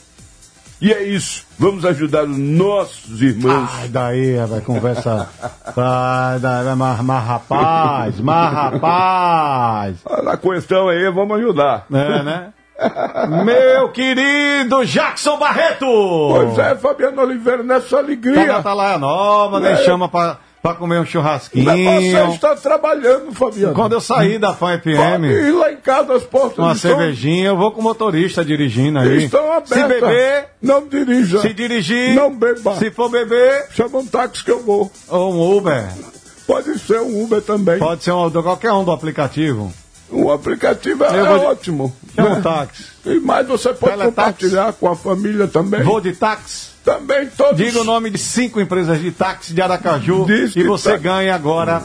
E 0.81 0.93
é 0.93 1.03
isso. 1.03 1.45
Vamos 1.57 1.83
ajudar 1.83 2.23
os 2.23 2.37
nossos 2.37 3.21
irmãos. 3.21 3.69
Ai, 3.81 3.87
daí, 3.89 4.37
vai 4.45 4.61
conversa. 4.61 5.27
Vai, 5.75 6.39
daí, 6.39 6.73
mas, 6.75 7.01
mas 7.01 7.23
rapaz, 7.25 8.19
mas 8.21 8.53
rapaz. 8.53 9.97
A 10.25 10.37
questão 10.37 10.87
aí, 10.87 11.09
vamos 11.11 11.37
ajudar. 11.37 11.85
É, 11.91 12.23
né? 12.23 12.53
Meu 13.43 13.89
querido 13.89 14.85
Jackson 14.85 15.37
Barreto! 15.37 15.85
Pois 15.85 16.57
é, 16.57 16.75
Fabiano 16.75 17.21
Oliveira, 17.23 17.61
nessa 17.61 17.89
Tá 17.89 17.97
alegria. 17.97 18.45
na 18.45 18.57
Atalaia 18.59 18.97
Nova, 18.97 19.59
nem 19.59 19.73
É. 19.73 19.77
chama 19.83 20.07
pra, 20.07 20.37
pra 20.61 20.73
comer 20.73 20.99
um 20.99 21.05
churrasquinho. 21.05 21.65
Mas 21.65 21.77
você 22.11 22.35
está 22.35 22.55
trabalhando, 22.55 23.31
Fabiano. 23.33 23.73
Quando 23.73 23.93
eu 23.93 24.01
sair 24.01 24.37
da 24.39 24.53
Pode 24.53 24.81
FM, 24.81 25.23
ir 25.25 25.51
lá 25.53 25.71
em 25.71 25.77
casa, 25.77 26.13
as 26.15 26.23
portas 26.23 26.57
uma 26.59 26.73
estão, 26.73 26.91
cervejinha, 26.97 27.47
eu 27.47 27.57
vou 27.57 27.71
com 27.71 27.79
o 27.81 27.83
motorista 27.83 28.43
dirigindo 28.43 28.99
aí. 28.99 29.23
estão 29.25 29.51
abertas. 29.53 29.77
Se 29.77 29.87
beber, 29.87 30.45
não 30.61 30.87
dirija. 30.87 31.41
se 31.41 31.53
dirigir, 31.53 32.13
Não 32.15 32.33
beba. 32.35 32.75
se 32.77 32.91
for 32.91 33.09
beber, 33.09 33.67
Chama 33.71 33.99
um 33.99 34.05
táxi 34.05 34.43
que 34.43 34.51
eu 34.51 34.61
vou. 34.63 34.91
ou 35.07 35.33
um 35.33 35.57
Uber. 35.57 35.87
Pode 36.45 36.79
ser 36.79 36.99
um 37.01 37.23
Uber 37.23 37.41
também. 37.41 37.77
Pode 37.77 38.03
ser 38.03 38.11
um, 38.11 38.29
qualquer 38.31 38.71
um 38.73 38.83
do 38.83 38.91
aplicativo. 38.91 39.71
O 40.11 40.31
aplicativo 40.31 41.03
é, 41.03 41.23
vou 41.23 41.45
ótimo. 41.45 41.95
Chama 42.15 42.29
um 42.37 42.41
táxi. 42.41 42.85
E 43.05 43.19
mais 43.19 43.47
você 43.47 43.69
pode 43.73 43.91
Teletaxi. 43.93 44.09
compartilhar 44.15 44.73
com 44.73 44.87
a 44.89 44.95
família 44.95 45.47
também. 45.47 45.83
Vou 45.83 46.01
de 46.01 46.13
táxi. 46.13 46.69
Também 46.83 47.27
todos. 47.27 47.57
Diga 47.57 47.81
o 47.81 47.83
nome 47.83 48.09
de 48.09 48.17
cinco 48.17 48.59
empresas 48.59 48.99
de 48.99 49.11
táxi 49.11 49.53
de 49.53 49.61
Aracaju 49.61 50.25
Diz 50.25 50.53
que 50.53 50.61
e 50.61 50.63
você 50.63 50.91
tá- 50.93 50.97
ganha 50.97 51.35
agora. 51.35 51.83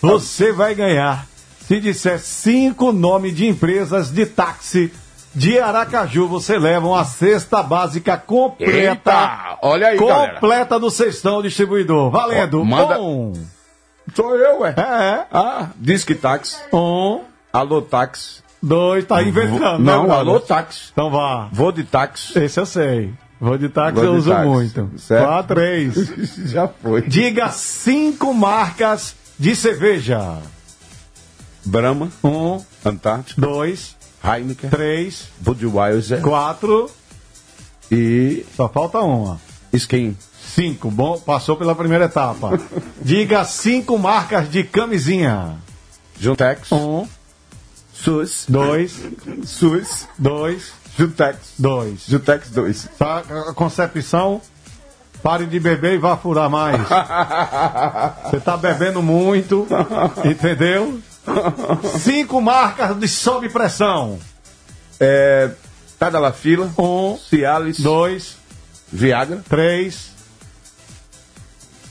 Você 0.00 0.52
vai 0.52 0.74
ganhar. 0.74 1.26
Se 1.66 1.80
disser 1.80 2.18
cinco 2.20 2.92
nomes 2.92 3.34
de 3.34 3.46
empresas 3.46 4.10
de 4.10 4.24
táxi 4.24 4.92
de 5.34 5.58
Aracaju, 5.58 6.26
você 6.28 6.58
leva 6.58 6.86
uma 6.86 7.04
cesta 7.04 7.62
básica 7.62 8.16
completa. 8.16 8.70
Eita, 9.10 9.58
olha 9.60 9.88
aí, 9.88 9.98
galera. 9.98 10.34
completa 10.34 10.78
do 10.80 10.90
Sextão 10.90 11.42
Distribuidor. 11.42 12.10
Valendo. 12.10 12.60
Ó, 12.60 12.64
manda- 12.64 12.98
Um. 13.00 13.32
Sou 14.14 14.34
eu, 14.36 14.60
ué. 14.60 14.70
É. 14.78 15.24
Ah, 15.32 15.68
Disque 15.76 16.14
Táxi. 16.14 16.56
Um. 16.72 17.20
Alô 17.52 17.82
Táxi. 17.82 18.40
Dois. 18.62 19.04
Tá 19.04 19.22
inventando. 19.22 19.78
Não, 19.82 20.06
né, 20.06 20.14
alô? 20.14 20.40
Táxi. 20.40 20.90
Então 20.92 21.10
vá. 21.10 21.48
Vou 21.52 21.70
de 21.72 21.84
táxi. 21.84 22.38
Esse 22.38 22.58
eu 22.60 22.66
sei. 22.66 23.12
Vou 23.40 23.56
de 23.58 23.68
táxi 23.68 23.94
Vou 23.96 24.04
eu 24.04 24.12
de 24.12 24.18
uso 24.18 24.30
táxi. 24.30 24.46
muito. 24.48 24.90
Certo. 24.98 25.26
Vá 25.26 25.42
três. 25.42 25.94
Já 26.50 26.66
foi. 26.68 27.02
Diga 27.02 27.48
cinco 27.50 28.32
marcas 28.34 29.14
de 29.38 29.54
cerveja. 29.54 30.38
Brahma, 31.64 32.08
Um, 32.22 32.62
Antártica, 32.84 33.40
dois, 33.40 33.96
Heineken, 34.24 34.70
três, 34.70 35.28
Budweiser 35.40 36.20
quatro. 36.22 36.88
e 37.90 38.46
Só 38.56 38.68
falta 38.68 38.98
uma. 39.00 39.40
Skin. 39.72 40.16
Cinco. 40.40 40.90
Bom, 40.90 41.18
passou 41.18 41.56
pela 41.56 41.74
primeira 41.74 42.04
etapa. 42.06 42.58
Diga 43.02 43.44
cinco 43.44 43.98
marcas 43.98 44.48
de 44.50 44.62
camisinha. 44.64 45.56
Juntex, 46.18 46.70
Um, 46.72 47.06
SUS, 48.02 48.44
dois, 48.48 48.92
SUS, 49.44 50.06
dois, 50.18 50.72
Juntex, 50.98 51.38
dois. 51.58 52.00
Juntex 52.08 52.50
2. 52.50 52.88
Tá? 52.98 53.22
A 53.48 53.54
concepção. 53.54 54.40
Pare 55.22 55.46
de 55.46 55.58
beber 55.58 55.94
e 55.94 55.98
vá 55.98 56.16
furar 56.16 56.48
mais. 56.48 56.78
Você 58.30 58.38
tá 58.38 58.56
bebendo 58.56 59.02
muito, 59.02 59.66
entendeu? 60.24 61.00
Cinco 62.00 62.40
marcas 62.40 62.96
de 62.98 63.08
sob 63.08 63.48
pressão. 63.48 64.20
É, 65.00 65.50
Tadalafila, 65.98 66.70
Um, 66.78 67.18
Cialis, 67.18 67.80
dois, 67.80 68.36
Viagra, 68.92 69.42
três. 69.48 70.10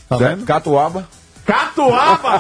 Tá 0.08 0.18
certo? 0.18 0.36
vendo? 0.38 0.46
Catuaba, 0.46 1.08
Catuaba! 1.46 2.40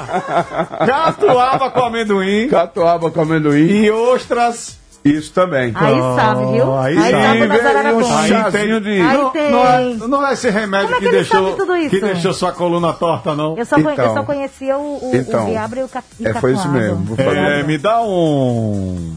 Catuaba 0.85 1.69
com 1.69 1.79
amendoim 1.85 2.47
Catuaba 2.49 3.11
com 3.11 3.21
amendoim, 3.21 3.67
e 3.67 3.91
ostras. 3.91 4.77
isso 5.03 5.31
também. 5.31 5.71
Aí 5.75 5.95
sabe, 6.15 6.45
viu? 6.51 6.75
aí 6.77 6.97
Aí, 6.97 7.11
sabe. 7.11 7.39
sabe 7.61 7.83
das 7.83 7.93
um 7.93 8.27
chazinho 8.27 8.81
de... 8.81 8.89
Aí 9.01 9.17
não, 9.17 9.29
tem. 9.29 9.51
não, 9.51 9.67
é, 9.67 9.93
não 10.07 10.27
é 10.27 10.33
esse 10.33 10.49
remédio 10.49 10.87
Como 10.87 10.95
é 10.97 10.99
que, 10.99 11.09
que 11.09 11.15
ele 11.15 11.25
sabe 11.25 11.41
deixou, 11.45 11.57
tudo 11.57 11.75
isso? 11.77 11.89
que 11.91 12.01
deixou 12.01 12.33
sua 12.33 12.51
coluna 12.51 12.93
torta, 12.93 13.35
não. 13.35 13.55
Eu 13.55 13.65
só, 13.65 13.77
Então. 13.77 13.91
eu 13.93 14.13
só 14.15 14.23
conhecia 14.23 14.75
o, 14.77 15.11
o, 15.11 15.15
Então. 15.15 15.43
o 15.43 15.49
Viabra 15.51 15.79
e 15.79 15.83
o, 15.83 15.87
ca, 15.87 16.03
e 16.19 16.27
É, 16.27 16.33
foi 16.33 16.53
isso 16.53 16.63
Catuaba. 16.63 16.79
mesmo. 16.87 17.05
Vou 17.05 17.15
falar. 17.17 17.35
É, 17.37 17.63
me 17.63 17.77
dá 17.77 18.01
um. 18.01 19.15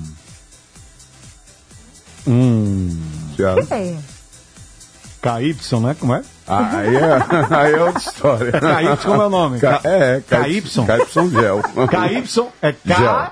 Hum. 2.27 3.01
Cialis. 3.37 3.71
É. 3.73 3.97
KY, 5.23 5.81
né? 5.81 5.97
Como 5.99 6.15
é? 6.15 6.23
Aí 6.49 6.97
é, 6.97 7.19
aí 7.55 7.73
é 7.75 7.83
outra 7.83 7.99
história. 8.01 8.53
KY, 8.53 9.05
como 9.05 9.23
é 9.23 9.27
o 9.27 9.31
nome? 9.31 9.61
K- 9.61 9.81
é, 9.85 10.21
KY. 10.21 10.61
KY 10.63 11.31
gel. 11.31 11.63
KY 11.63 12.49
é 12.63 12.73
KY. 12.73 13.31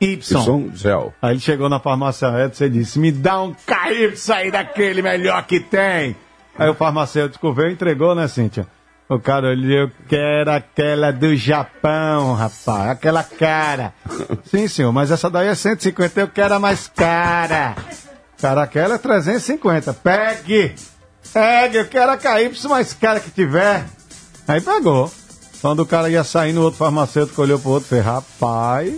KY 0.00 0.70
gel. 0.74 1.14
Aí 1.22 1.32
ele 1.32 1.40
chegou 1.40 1.68
na 1.68 1.80
farmácia 1.80 2.26
Edson 2.44 2.64
e 2.64 2.70
disse: 2.70 2.98
Me 2.98 3.10
dá 3.10 3.40
um 3.42 3.52
KY 3.54 4.32
aí 4.32 4.50
daquele 4.50 5.02
melhor 5.02 5.42
que 5.46 5.60
tem. 5.60 6.14
Aí 6.58 6.68
o 6.68 6.74
farmacêutico 6.74 7.52
veio 7.52 7.70
e 7.70 7.72
entregou, 7.72 8.14
né, 8.14 8.26
Cíntia? 8.28 8.66
O 9.08 9.18
cara 9.18 9.48
olhou, 9.48 9.84
eu 9.84 9.90
quero 10.06 10.50
aquela 10.50 11.10
do 11.10 11.34
Japão, 11.34 12.34
rapaz, 12.34 12.90
aquela 12.90 13.22
cara. 13.24 13.94
Sim, 14.44 14.68
senhor, 14.68 14.92
mas 14.92 15.10
essa 15.10 15.30
daí 15.30 15.48
é 15.48 15.54
150, 15.54 16.20
eu 16.20 16.28
quero 16.28 16.54
a 16.54 16.58
mais 16.58 16.86
cara. 16.94 17.74
Cara, 18.40 18.62
aquela 18.64 18.96
é 18.96 18.98
350. 18.98 19.94
Pegue! 19.94 20.74
Pegue, 21.32 21.78
eu 21.78 21.86
quero 21.86 22.12
a 22.12 22.16
KY 22.16 22.50
mais 22.68 22.92
cara 22.92 23.20
que 23.20 23.30
tiver. 23.30 23.84
Aí 24.46 24.60
pegou. 24.60 25.10
Quando 25.60 25.80
o 25.80 25.86
cara 25.86 26.08
ia 26.08 26.22
sair 26.22 26.52
no 26.52 26.62
outro 26.62 26.78
farmacêutico, 26.78 27.42
olhou 27.42 27.58
pro 27.58 27.70
outro 27.70 27.86
e 27.86 27.90
fez, 27.90 28.04
rapaz, 28.04 28.94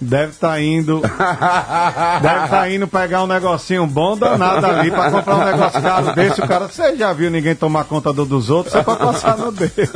deve 0.00 0.32
estar 0.32 0.60
indo. 0.60 1.00
Deve 2.22 2.44
estar 2.44 2.70
indo 2.70 2.88
pegar 2.88 3.22
um 3.22 3.26
negocinho 3.26 3.86
bom 3.86 4.16
danado 4.16 4.66
ali 4.66 4.90
pra 4.90 5.10
comprar 5.10 5.36
um 5.36 5.44
negócio 5.44 5.82
caro 5.82 6.14
desse. 6.14 6.40
O 6.40 6.48
cara, 6.48 6.68
você 6.68 6.96
já 6.96 7.12
viu 7.12 7.30
ninguém 7.30 7.54
tomar 7.54 7.84
conta 7.84 8.12
do, 8.12 8.24
dos 8.24 8.50
outros? 8.50 8.72
Você 8.72 8.82
pra 8.82 8.96
passar 8.96 9.36
no 9.36 9.52
dele. 9.52 9.72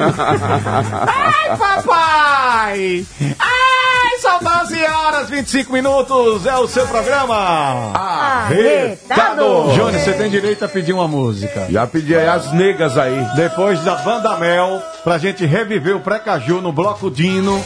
Ai, 1.07 1.57
papai! 1.57 3.07
Ai, 3.38 3.67
são 4.18 4.38
12 4.40 4.84
horas 4.84 5.30
25 5.30 5.72
minutos. 5.72 6.44
É 6.46 6.56
o 6.56 6.66
seu 6.66 6.87
programa. 6.87 7.92
Arretado! 7.94 9.72
Johnny, 9.75 9.98
você 9.98 10.12
tem 10.12 10.28
direito 10.28 10.64
a 10.64 10.68
pedir 10.68 10.92
uma 10.92 11.06
música. 11.06 11.66
Já 11.70 11.87
pedi 11.87 12.14
aí 12.14 12.28
as 12.28 12.52
negas 12.52 12.98
aí. 12.98 13.26
Depois 13.37 13.80
da 13.84 13.96
Banda 13.96 14.37
Mel, 14.37 14.82
pra 15.04 15.18
gente 15.18 15.46
reviver 15.46 15.96
o 15.96 16.00
Precaju 16.00 16.60
no 16.60 16.72
Bloco 16.72 17.10
Dino. 17.10 17.62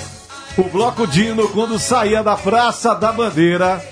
O 0.59 0.65
Bloco 0.65 1.07
Dino, 1.07 1.49
quando 1.49 1.79
saía 1.79 2.23
da 2.23 2.37
Praça 2.37 2.95
da 2.95 3.11
Bandeira, 3.11 3.83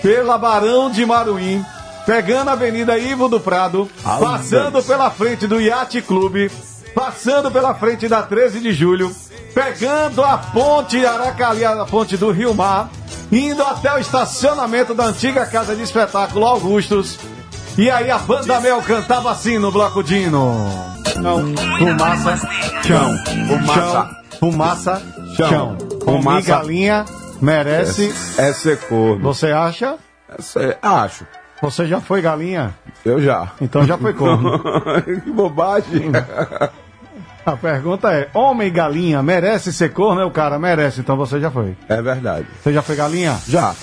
pela 0.00 0.38
Barão 0.38 0.88
de 0.88 1.04
Maruim, 1.04 1.64
pegando 2.06 2.50
a 2.50 2.52
Avenida 2.52 2.96
Ivo 2.96 3.28
do 3.28 3.40
Prado, 3.40 3.90
passando 4.02 4.80
pela 4.82 5.10
frente 5.10 5.48
do 5.48 5.60
Yacht 5.60 6.00
Clube, 6.02 6.50
passando 6.94 7.50
pela 7.50 7.74
frente 7.74 8.06
da 8.06 8.22
13 8.22 8.60
de 8.60 8.72
Julho, 8.72 9.10
pegando 9.54 10.22
a 10.22 10.36
ponte 10.36 11.04
Aracali, 11.06 11.64
a 11.64 11.84
ponte 11.84 12.16
do 12.16 12.30
Rio 12.30 12.52
Mar, 12.54 12.90
indo 13.30 13.62
até 13.62 13.94
o 13.94 13.98
estacionamento 13.98 14.92
da 14.94 15.04
antiga 15.04 15.46
Casa 15.46 15.74
de 15.76 15.82
Espetáculo 15.82 16.44
Augustos. 16.44 17.18
E 17.78 17.90
aí 17.90 18.10
a 18.10 18.18
Banda 18.18 18.60
Mel 18.60 18.82
cantava 18.82 19.30
assim 19.30 19.58
no 19.58 19.70
Bloco 19.70 20.02
Dino. 20.02 20.54
Não, 21.16 21.54
fumaça, 21.78 22.36
chão, 22.82 23.16
Fumaça. 23.46 24.10
fumaça, 24.40 25.02
Chão. 25.36 25.78
Fumaça. 26.04 26.46
galinha 26.48 27.04
merece. 27.40 28.12
Essa 28.36 28.72
é 28.72 28.76
corno. 28.76 29.22
Você 29.22 29.50
acha? 29.52 29.96
É... 30.56 30.76
Acho. 30.82 31.24
Você 31.62 31.86
já 31.86 32.00
foi 32.00 32.20
galinha? 32.20 32.74
Eu 33.04 33.20
já. 33.22 33.52
Então 33.60 33.86
já 33.86 33.96
foi 33.96 34.12
corno. 34.12 34.60
que 35.24 35.30
bobagem. 35.30 36.10
A 37.44 37.56
pergunta 37.56 38.10
é: 38.12 38.28
homem 38.34 38.68
e 38.68 38.70
galinha 38.70 39.22
merece 39.22 39.72
ser 39.72 39.92
corno? 39.92 40.20
É 40.20 40.24
o 40.24 40.30
cara 40.30 40.58
merece, 40.58 41.00
então 41.00 41.16
você 41.16 41.40
já 41.40 41.50
foi. 41.50 41.76
É 41.88 42.00
verdade. 42.00 42.46
Você 42.62 42.72
já 42.72 42.82
foi 42.82 42.96
galinha? 42.96 43.38
Já. 43.48 43.74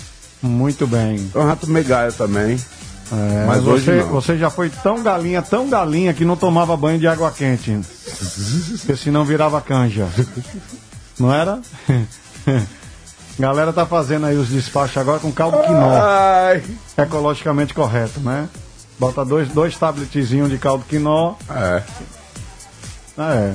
Muito 0.42 0.88
bem. 0.88 1.30
Eu 1.36 1.48
já 1.48 1.56
tomei 1.56 1.84
gaia 1.84 2.12
também. 2.12 2.60
É, 3.12 3.46
Mas 3.46 3.62
você, 3.62 3.92
hoje 3.92 4.04
não. 4.04 4.08
você 4.08 4.38
já 4.38 4.50
foi 4.50 4.70
tão 4.70 5.04
galinha, 5.04 5.42
tão 5.42 5.70
galinha 5.70 6.14
que 6.14 6.24
não 6.24 6.38
tomava 6.38 6.76
banho 6.78 6.98
de 6.98 7.08
água 7.08 7.30
quente. 7.30 7.78
Porque 8.80 8.96
senão 8.96 9.26
virava 9.26 9.60
canja. 9.62 10.08
Não 11.20 11.32
era? 11.34 11.60
Galera 13.38 13.74
tá 13.74 13.86
fazendo 13.86 14.26
aí 14.26 14.38
os 14.38 14.50
despachos 14.50 14.98
agora 14.98 15.20
com 15.20 15.32
caldo 15.32 15.60
quinó. 15.60 15.92
Ai. 15.92 16.64
Ecologicamente 16.98 17.74
correto, 17.74 18.20
né? 18.22 18.48
Bota 18.98 19.26
dois, 19.26 19.50
dois 19.50 19.78
tabletzinhos 19.78 20.50
de 20.50 20.58
caldo 20.58 20.86
quinó. 20.88 21.34
É. 21.50 21.84
Ah, 23.18 23.34
é. 23.36 23.54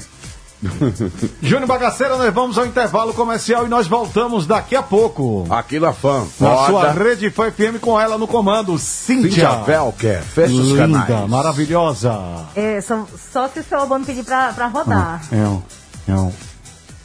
Júnior 1.43 1.67
Bagaceira, 1.67 2.17
nós 2.17 2.33
vamos 2.33 2.57
ao 2.57 2.65
intervalo 2.67 3.13
comercial 3.13 3.67
e 3.67 3.69
nós 3.69 3.87
voltamos 3.87 4.47
daqui 4.47 4.75
a 4.75 4.83
pouco. 4.83 5.47
Aqui 5.51 5.79
na 5.79 5.93
fã. 5.93 6.25
Na 6.41 6.49
Roda. 6.49 6.67
sua 6.67 6.93
rede 6.93 7.31
Fã 7.31 7.51
FM 7.51 7.79
com 7.81 8.01
ela 8.01 8.17
no 8.17 8.27
comando, 8.27 8.77
Cíntia. 8.79 9.31
Cíntia 9.31 9.63
Velker. 9.65 10.23
Fecha 10.23 10.55
os 10.55 10.69
Linda, 10.69 11.03
canais. 11.05 11.31
maravilhosa. 11.31 12.19
É, 12.55 12.81
só, 12.81 13.07
só 13.33 13.49
se 13.49 13.61
o 13.61 13.65
seu 13.65 13.81
Albano 13.81 14.07
pedir 14.07 14.25
pra, 14.25 14.53
pra 14.53 14.67
rodar. 14.67 15.23
É 15.31 15.37
um, 15.37 15.63
é. 16.09 16.33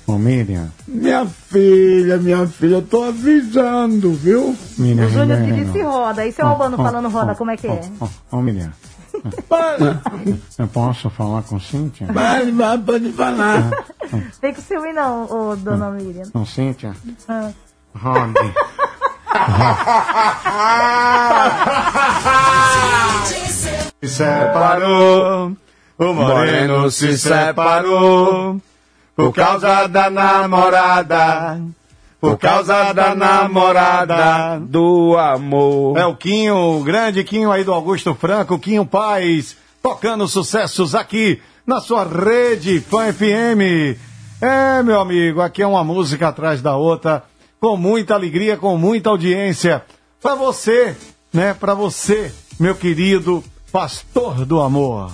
Ô, 0.08 0.17
Miriam. 0.17 0.70
Minha 0.88 1.25
filha, 1.25 2.17
minha 2.17 2.48
filha, 2.48 2.75
eu 2.75 2.81
tô 2.81 3.03
avisando, 3.03 4.12
viu? 4.13 4.55
Miriam 4.77 5.05
O 5.05 5.10
Júnior 5.10 5.41
que 5.41 5.51
disse 5.51 5.81
roda. 5.81 6.25
E 6.25 6.31
seu 6.31 6.48
Albano 6.48 6.77
falando 6.77 7.10
roda, 7.10 7.36
como 7.36 7.51
é 7.51 7.58
que 7.58 7.67
é? 7.67 7.81
Ô, 8.00 8.38
ô, 8.38 8.41
Miriam. 9.13 10.01
Eu 10.58 10.68
posso 10.68 11.10
falar 11.10 11.44
com 11.44 11.60
Cíntia? 11.60 12.08
Vai, 12.12 12.51
vai, 12.51 12.77
pode 12.77 13.12
falar. 13.12 13.70
Tem 14.39 14.53
que 14.53 14.62
ciúme 14.62 14.94
não, 14.94 15.25
ô, 15.32 15.56
dona 15.56 15.91
Miriam. 15.91 16.30
Com 16.32 16.46
Cíntia? 16.46 16.96
Ah. 17.27 17.51
Rode. 17.96 18.53
Se 24.01 24.10
separou, 24.10 25.56
o 25.98 26.13
moreno 26.13 26.89
se 26.89 27.18
separou 27.18 28.62
por 29.15 29.34
causa 29.34 29.88
da 29.88 30.10
namorada, 30.10 31.62
por 32.21 32.37
causa 32.37 32.93
da 32.93 33.15
namorada. 33.15 34.59
do 34.59 35.17
amor. 35.17 35.97
É 35.97 36.05
o 36.05 36.15
Quinho, 36.15 36.55
o 36.55 36.83
grande 36.83 37.23
Quinho 37.23 37.51
aí 37.51 37.63
do 37.63 37.73
Augusto 37.73 38.13
Franco, 38.13 38.59
Quinho 38.59 38.85
Paz, 38.85 39.57
tocando 39.81 40.27
sucessos 40.27 40.93
aqui 40.93 41.41
na 41.65 41.81
sua 41.81 42.03
rede 42.03 42.79
Fã 42.79 43.11
FM. 43.11 43.97
É, 44.39 44.83
meu 44.83 44.99
amigo, 44.99 45.41
aqui 45.41 45.63
é 45.63 45.67
uma 45.67 45.83
música 45.83 46.27
atrás 46.27 46.61
da 46.61 46.75
outra, 46.75 47.23
com 47.59 47.75
muita 47.75 48.13
alegria, 48.13 48.55
com 48.55 48.77
muita 48.77 49.09
audiência. 49.09 49.83
Pra 50.21 50.35
você, 50.35 50.95
né? 51.33 51.55
Pra 51.55 51.73
você, 51.73 52.31
meu 52.59 52.75
querido 52.75 53.43
pastor 53.71 54.45
do 54.45 54.61
amor. 54.61 55.11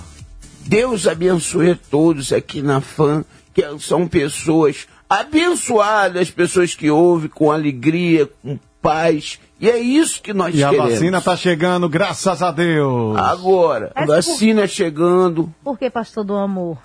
Deus 0.60 1.06
abençoe 1.06 1.74
todos 1.74 2.34
aqui 2.34 2.60
na 2.60 2.82
FAM, 2.82 3.24
que 3.54 3.62
são 3.78 4.06
pessoas 4.06 4.86
abençoadas, 5.08 6.30
pessoas 6.30 6.74
que 6.74 6.90
ouvem 6.90 7.28
com 7.28 7.50
alegria, 7.50 8.28
com 8.42 8.58
paz. 8.82 9.38
E 9.60 9.68
é 9.68 9.78
isso 9.78 10.22
que 10.22 10.32
nós 10.32 10.54
E 10.54 10.62
a 10.62 10.70
queremos. 10.70 10.92
vacina 10.92 11.20
tá 11.20 11.36
chegando, 11.36 11.88
graças 11.88 12.42
a 12.42 12.50
Deus. 12.50 13.16
Agora, 13.18 13.90
a 13.94 14.00
Mas 14.06 14.26
por- 14.26 14.32
vacina 14.32 14.66
chegando, 14.66 15.52
Por 15.64 15.78
que 15.78 15.90
pastor 15.90 16.24
do 16.24 16.34
amor? 16.36 16.78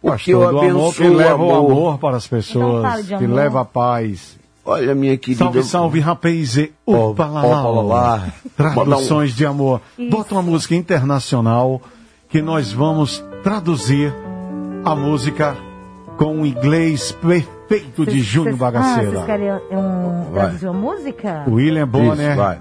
porque 0.00 0.32
eu 0.32 0.40
Pastor 0.40 0.60
do 0.60 0.70
amor 0.70 0.94
que 0.94 1.08
leva 1.08 1.42
o 1.42 1.54
amor. 1.54 1.70
amor 1.72 1.98
para 1.98 2.16
as 2.16 2.26
pessoas, 2.26 2.78
Então 2.78 2.82
fale 2.90 3.02
de 3.02 3.16
que 3.18 3.26
leva 3.26 3.60
a 3.60 3.64
paz. 3.64 4.38
Olha, 4.64 4.94
minha 4.94 5.16
querida. 5.16 5.44
Salve, 5.44 5.62
salve, 5.62 6.00
rapaz. 6.00 6.56
e 6.56 6.72
Opa, 6.84 7.26
lá, 7.26 7.42
lá, 7.42 7.82
lá. 7.82 8.28
Traduções 8.56 9.32
de 9.34 9.44
amor. 9.46 9.80
Bota 10.10 10.34
uma 10.34 10.42
música 10.42 10.74
internacional 10.74 11.80
que 12.28 12.40
nós 12.42 12.72
vamos 12.72 13.22
traduzir 13.44 14.12
a 14.84 14.94
música 14.94 15.56
com 16.16 16.40
o 16.42 16.46
inglês 16.46 17.12
perfeito 17.12 17.55
de 17.68 18.20
Júnior 18.20 18.56
Vocês- 18.56 18.62
Ah, 18.62 18.70
Bagaceira. 18.72 19.10
vocês 19.10 19.24
querem 19.26 19.52
um, 19.72 20.24
Vai. 20.32 20.42
traduzir 20.44 20.68
uma 20.68 20.80
música? 20.80 21.44
William 21.48 21.88
Bonner 21.88 22.28
Isso, 22.30 22.36
vai. 22.36 22.58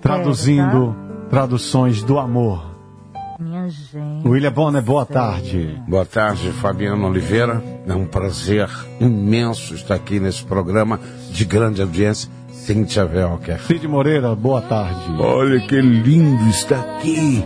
traduzindo 0.00 0.96
traduções 1.28 2.02
do 2.02 2.18
amor. 2.18 2.68
Minha 3.38 3.68
gente. 3.68 4.26
William 4.28 4.52
Bonner, 4.52 4.82
boa 4.82 5.06
tarde. 5.06 5.80
Boa 5.88 6.04
tarde, 6.04 6.50
Fabiano 6.52 7.06
Oliveira. 7.08 7.62
É 7.86 7.94
um 7.94 8.04
prazer 8.04 8.68
imenso 9.00 9.74
estar 9.74 9.94
aqui 9.94 10.20
nesse 10.20 10.44
programa 10.44 11.00
de 11.30 11.44
grande 11.44 11.80
audiência. 11.80 12.28
Cíntia 12.52 13.06
Velker. 13.06 13.58
Cid 13.62 13.88
Moreira, 13.88 14.34
boa 14.36 14.60
tarde. 14.60 15.10
Olha 15.18 15.58
que 15.60 15.80
lindo 15.80 16.46
estar 16.50 16.78
aqui 16.98 17.42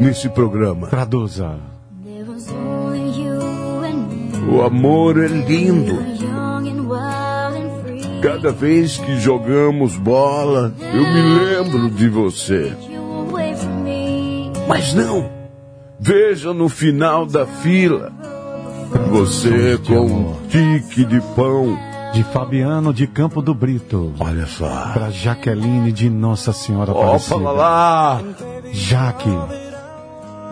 nesse 0.00 0.28
programa. 0.28 0.86
Traduza. 0.86 1.56
O 4.48 4.62
amor 4.62 5.22
é 5.22 5.26
lindo. 5.28 5.98
Cada 8.22 8.50
vez 8.52 8.96
que 8.98 9.18
jogamos 9.20 9.96
bola, 9.96 10.72
eu 10.80 11.02
me 11.02 11.22
lembro 11.44 11.90
de 11.90 12.08
você. 12.08 12.72
Mas 14.68 14.94
não. 14.94 15.30
Veja 15.98 16.52
no 16.52 16.68
final 16.68 17.26
da 17.26 17.46
fila. 17.46 18.12
Você 19.10 19.78
com 19.86 20.06
um 20.06 20.36
tique 20.48 21.04
de 21.04 21.20
pão. 21.34 21.78
De 22.12 22.22
Fabiano 22.24 22.94
de 22.94 23.06
Campo 23.06 23.42
do 23.42 23.54
Brito. 23.54 24.14
Olha 24.18 24.46
só. 24.46 24.90
Para 24.94 25.10
Jaqueline 25.10 25.92
de 25.92 26.08
Nossa 26.08 26.52
Senhora 26.52 26.90
Opa 26.92 27.02
Aparecida. 27.04 27.36
lá 27.36 27.52
lá. 27.52 28.22
Jaque, 28.72 29.28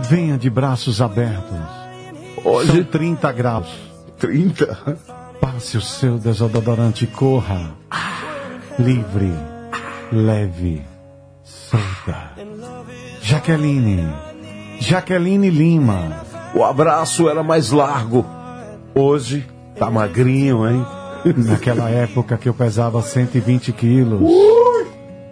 venha 0.02 0.37
de 0.37 0.50
braços 0.50 1.00
abertos. 1.00 1.84
São 2.44 2.52
Hoje 2.52 2.85
30 2.85 3.33
graus. 3.33 3.68
30. 4.18 4.98
Passe 5.40 5.78
o 5.78 5.80
seu 5.80 6.18
desodorante 6.18 7.04
e 7.04 7.07
corra. 7.07 7.70
Livre, 8.78 9.33
leve, 10.12 10.83
solta. 11.42 12.33
Jaqueline, 13.22 14.12
Jaqueline 14.78 15.48
Lima. 15.48 16.22
O 16.54 16.62
abraço 16.62 17.30
era 17.30 17.42
mais 17.42 17.70
largo. 17.70 18.26
Hoje 18.94 19.46
tá 19.78 19.90
magrinho, 19.90 20.68
hein? 20.68 20.85
Naquela 21.37 21.88
época 21.88 22.37
que 22.37 22.48
eu 22.48 22.54
pesava 22.54 23.00
120 23.00 23.72
quilos. 23.72 24.20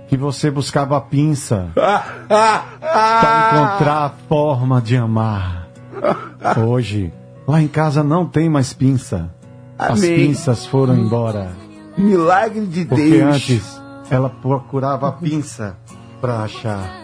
Que 0.09 0.16
você 0.16 0.51
buscava 0.51 0.96
a 0.96 1.01
pinça 1.01 1.70
para 1.75 3.51
encontrar 3.53 4.05
a 4.07 4.12
forma 4.27 4.81
de 4.81 4.96
amar. 4.96 5.68
Hoje, 6.66 7.12
lá 7.46 7.61
em 7.62 7.68
casa 7.68 8.02
não 8.02 8.26
tem 8.26 8.48
mais 8.48 8.72
pinça. 8.72 9.33
As 9.78 9.98
Amém. 9.98 10.28
pinças 10.28 10.66
foram 10.66 10.96
embora. 10.96 11.52
Milagre 11.96 12.66
de 12.66 12.85
Porque 12.85 13.11
Deus. 13.11 13.35
antes 13.37 13.83
ela 14.11 14.28
procurava 14.28 15.09
a 15.09 15.12
pinça 15.12 15.76
para 16.20 16.42
achar. 16.42 17.02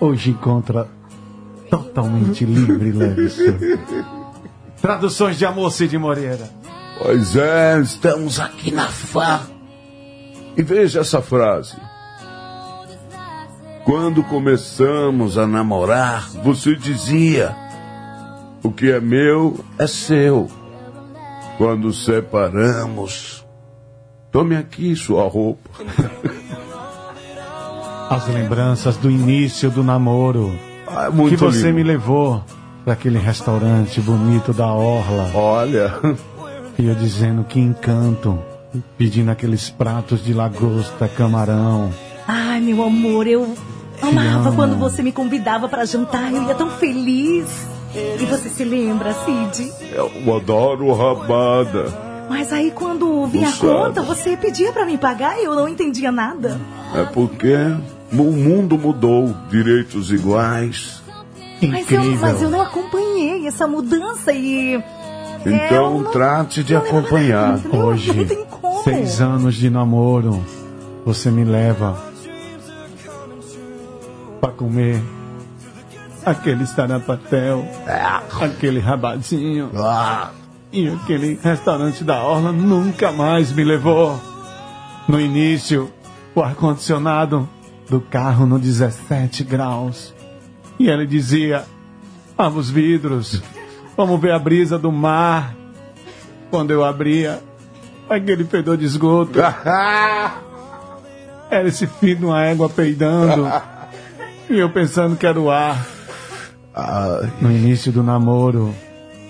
Hoje 0.00 0.30
encontra 0.30 0.88
totalmente 1.70 2.44
livre 2.44 2.88
e 2.88 2.92
leve. 2.92 3.78
Traduções 4.80 5.38
de 5.38 5.46
amor, 5.46 5.70
Cid 5.70 5.96
Moreira. 5.96 6.50
Pois 7.00 7.36
é, 7.36 7.80
estamos 7.80 8.40
aqui 8.40 8.72
na 8.72 8.88
fã. 8.88 9.40
E 10.56 10.62
veja 10.62 11.00
essa 11.00 11.22
frase. 11.22 11.76
Quando 13.84 14.22
começamos 14.22 15.38
a 15.38 15.46
namorar, 15.46 16.28
você 16.44 16.76
dizia: 16.76 17.56
O 18.62 18.70
que 18.70 18.90
é 18.90 19.00
meu 19.00 19.58
é 19.78 19.86
seu. 19.86 20.48
Quando 21.58 21.92
separamos, 21.92 23.44
tome 24.30 24.56
aqui 24.56 24.94
sua 24.96 25.28
roupa. 25.28 25.70
As 28.10 28.28
lembranças 28.28 28.96
do 28.96 29.10
início 29.10 29.70
do 29.70 29.82
namoro. 29.82 30.52
Ah, 30.86 31.06
é 31.06 31.08
muito 31.08 31.30
que 31.36 31.36
você 31.42 31.66
lindo. 31.66 31.76
me 31.76 31.82
levou 31.82 32.44
para 32.84 32.92
aquele 32.92 33.18
restaurante 33.18 34.00
bonito 34.00 34.52
da 34.52 34.66
Orla. 34.66 35.30
Olha, 35.34 35.94
E 36.78 36.86
eu 36.86 36.94
dizendo 36.94 37.44
que 37.44 37.58
encanto. 37.58 38.38
Pedindo 38.96 39.30
aqueles 39.30 39.68
pratos 39.70 40.22
de 40.24 40.32
lagosta, 40.32 41.06
camarão. 41.08 41.90
Ai, 42.26 42.60
meu 42.60 42.82
amor, 42.82 43.26
eu 43.26 43.54
amava 44.00 44.48
amo. 44.48 44.56
quando 44.56 44.76
você 44.78 45.02
me 45.02 45.12
convidava 45.12 45.68
para 45.68 45.84
jantar, 45.84 46.32
eu 46.32 46.42
ia 46.44 46.54
tão 46.54 46.70
feliz. 46.70 47.46
E 47.94 48.24
você 48.26 48.48
se 48.48 48.64
lembra, 48.64 49.12
Cid? 49.24 49.70
eu 49.92 50.34
adoro 50.36 50.92
rabada. 50.94 52.10
Mas 52.30 52.52
aí 52.52 52.70
quando 52.70 53.26
vinha 53.26 53.48
a 53.50 53.52
conta, 53.52 54.00
você 54.02 54.36
pedia 54.36 54.72
para 54.72 54.86
me 54.86 54.96
pagar 54.96 55.38
e 55.38 55.44
eu 55.44 55.54
não 55.54 55.68
entendia 55.68 56.10
nada. 56.10 56.58
É 56.94 57.04
porque 57.04 57.54
o 58.12 58.16
mundo 58.32 58.78
mudou, 58.78 59.34
direitos 59.50 60.10
iguais. 60.10 61.02
Mas 61.60 61.90
eu, 61.90 62.00
Incrível. 62.00 62.18
mas 62.20 62.42
eu 62.42 62.50
não 62.50 62.60
acompanhei 62.62 63.46
essa 63.46 63.66
mudança 63.66 64.32
e. 64.32 64.82
Então 65.44 65.96
eu 65.96 66.00
não- 66.02 66.10
trate 66.10 66.62
de 66.64 66.74
acompanhar. 66.74 67.60
Hoje, 67.72 68.12
Não 68.14 68.24
tem 68.24 68.44
como. 68.46 68.82
seis 68.84 69.20
anos 69.20 69.54
de 69.56 69.68
namoro, 69.68 70.42
você 71.04 71.30
me 71.30 71.44
leva 71.44 71.96
pra 74.40 74.50
comer 74.52 75.02
aquele 76.24 76.66
sarapatel, 76.66 77.66
aquele 78.40 78.80
rabazinho. 78.80 79.70
E 80.72 80.88
aquele 80.88 81.38
restaurante 81.42 82.02
da 82.02 82.22
Orla 82.22 82.52
nunca 82.52 83.12
mais 83.12 83.52
me 83.52 83.62
levou. 83.62 84.18
No 85.06 85.20
início, 85.20 85.92
o 86.34 86.40
ar-condicionado 86.40 87.48
do 87.88 88.00
carro 88.00 88.46
no 88.46 88.58
17 88.58 89.44
graus. 89.44 90.14
E 90.78 90.88
ele 90.88 91.06
dizia: 91.06 91.64
Abra 92.38 92.58
os 92.58 92.70
vidros, 92.70 93.42
vamos 93.96 94.20
ver 94.20 94.32
a 94.32 94.38
brisa 94.38 94.78
do 94.78 94.90
mar. 94.90 95.54
Quando 96.50 96.70
eu 96.70 96.84
abria, 96.84 97.42
aquele 98.08 98.44
fedor 98.44 98.76
de 98.76 98.84
esgoto. 98.84 99.38
Era 101.50 101.68
esse 101.68 101.86
filho 101.86 102.16
de 102.16 102.24
uma 102.24 102.42
égua 102.42 102.68
peidando. 102.68 103.46
E 104.50 104.58
eu 104.58 104.68
pensando 104.68 105.16
que 105.16 105.24
era 105.24 105.40
o 105.40 105.50
ar. 105.50 105.86
No 107.40 107.50
início 107.50 107.92
do 107.92 108.02
namoro, 108.02 108.74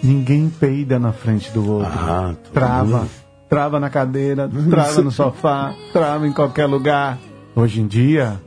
ninguém 0.02 0.48
peida 0.48 0.98
na 0.98 1.12
frente 1.12 1.50
do 1.50 1.68
outro. 1.70 1.92
Ah, 1.92 2.34
trava, 2.52 3.08
trava 3.48 3.80
na 3.80 3.90
cadeira, 3.90 4.48
trava 4.70 5.02
no 5.02 5.10
sofá, 5.10 5.74
trava 5.92 6.26
em 6.26 6.32
qualquer 6.32 6.66
lugar. 6.66 7.18
Hoje 7.54 7.80
em 7.80 7.86
dia, 7.86 8.40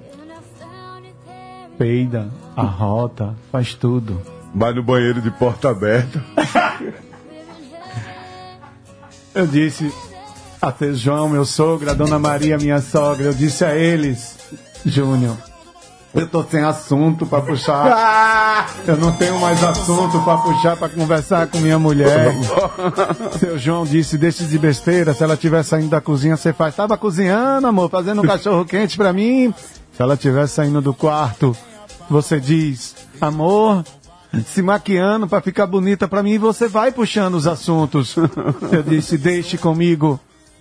peida, 1.77 2.29
arrota, 2.55 3.35
faz 3.51 3.73
tudo. 3.73 4.21
Vai 4.53 4.73
no 4.73 4.81
banheiro 4.81 5.21
de 5.21 5.29
porta 5.31 5.69
aberta. 5.69 6.23
Eu 9.35 9.45
disse 9.45 9.91
a 10.61 10.73
João, 10.93 11.27
meu 11.27 11.43
sogro, 11.43 11.91
a 11.91 11.93
Dona 11.93 12.17
Maria, 12.17 12.57
minha 12.57 12.79
sogra, 12.79 13.25
eu 13.25 13.33
disse 13.33 13.65
a 13.65 13.75
eles, 13.75 14.37
Júnior, 14.85 15.35
eu 16.15 16.27
tô 16.27 16.43
sem 16.43 16.63
assunto 16.63 17.25
pra 17.25 17.41
puxar. 17.41 18.73
Eu 18.87 18.95
não 18.95 19.11
tenho 19.11 19.37
mais 19.39 19.61
assunto 19.63 20.19
pra 20.23 20.37
puxar 20.37 20.77
pra 20.77 20.87
conversar 20.87 21.47
com 21.47 21.59
minha 21.59 21.77
mulher. 21.77 22.33
Seu 23.37 23.57
João 23.57 23.85
disse, 23.85 24.17
deixe 24.17 24.45
de 24.45 24.57
besteira, 24.57 25.13
se 25.13 25.23
ela 25.23 25.33
estiver 25.33 25.61
saindo 25.63 25.89
da 25.89 25.99
cozinha, 25.99 26.37
você 26.37 26.53
faz. 26.53 26.75
Tava 26.75 26.97
cozinhando, 26.97 27.67
amor, 27.67 27.89
fazendo 27.89 28.21
um 28.21 28.25
cachorro 28.25 28.63
quente 28.65 28.95
pra 28.95 29.11
mim. 29.11 29.53
Se 29.91 30.01
ela 30.01 30.13
estiver 30.13 30.47
saindo 30.47 30.81
do 30.81 30.93
quarto, 30.93 31.55
você 32.09 32.39
diz, 32.39 32.95
amor, 33.19 33.83
se 34.45 34.61
maquiando 34.61 35.27
pra 35.27 35.41
ficar 35.41 35.67
bonita 35.67 36.07
pra 36.07 36.23
mim, 36.23 36.37
você 36.37 36.67
vai 36.67 36.91
puxando 36.91 37.35
os 37.35 37.45
assuntos. 37.45 38.15
Eu 38.71 38.83
disse, 38.83 39.17
deixe 39.17 39.57
comigo. 39.57 40.19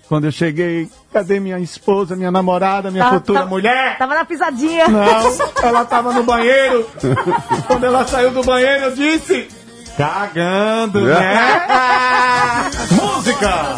Quando 0.08 0.24
eu 0.26 0.32
cheguei, 0.32 0.88
cadê 1.12 1.40
minha 1.40 1.58
esposa, 1.58 2.14
minha 2.14 2.30
namorada, 2.30 2.90
minha 2.90 3.04
Tava- 3.04 3.16
futura 3.16 3.38
tava- 3.40 3.50
mulher? 3.50 3.96
Tava 3.98 4.14
na 4.14 4.24
pisadinha. 4.24 4.86
Não, 4.88 5.02
ela 5.62 5.84
tava 5.84 6.12
no 6.12 6.22
banheiro. 6.22 6.86
Quando 7.66 7.84
ela 7.84 8.06
saiu 8.06 8.30
do 8.30 8.42
banheiro, 8.42 8.84
eu 8.84 8.94
disse: 8.94 9.48
Cagando, 9.96 11.02
né? 11.02 11.56
Música! 12.90 13.76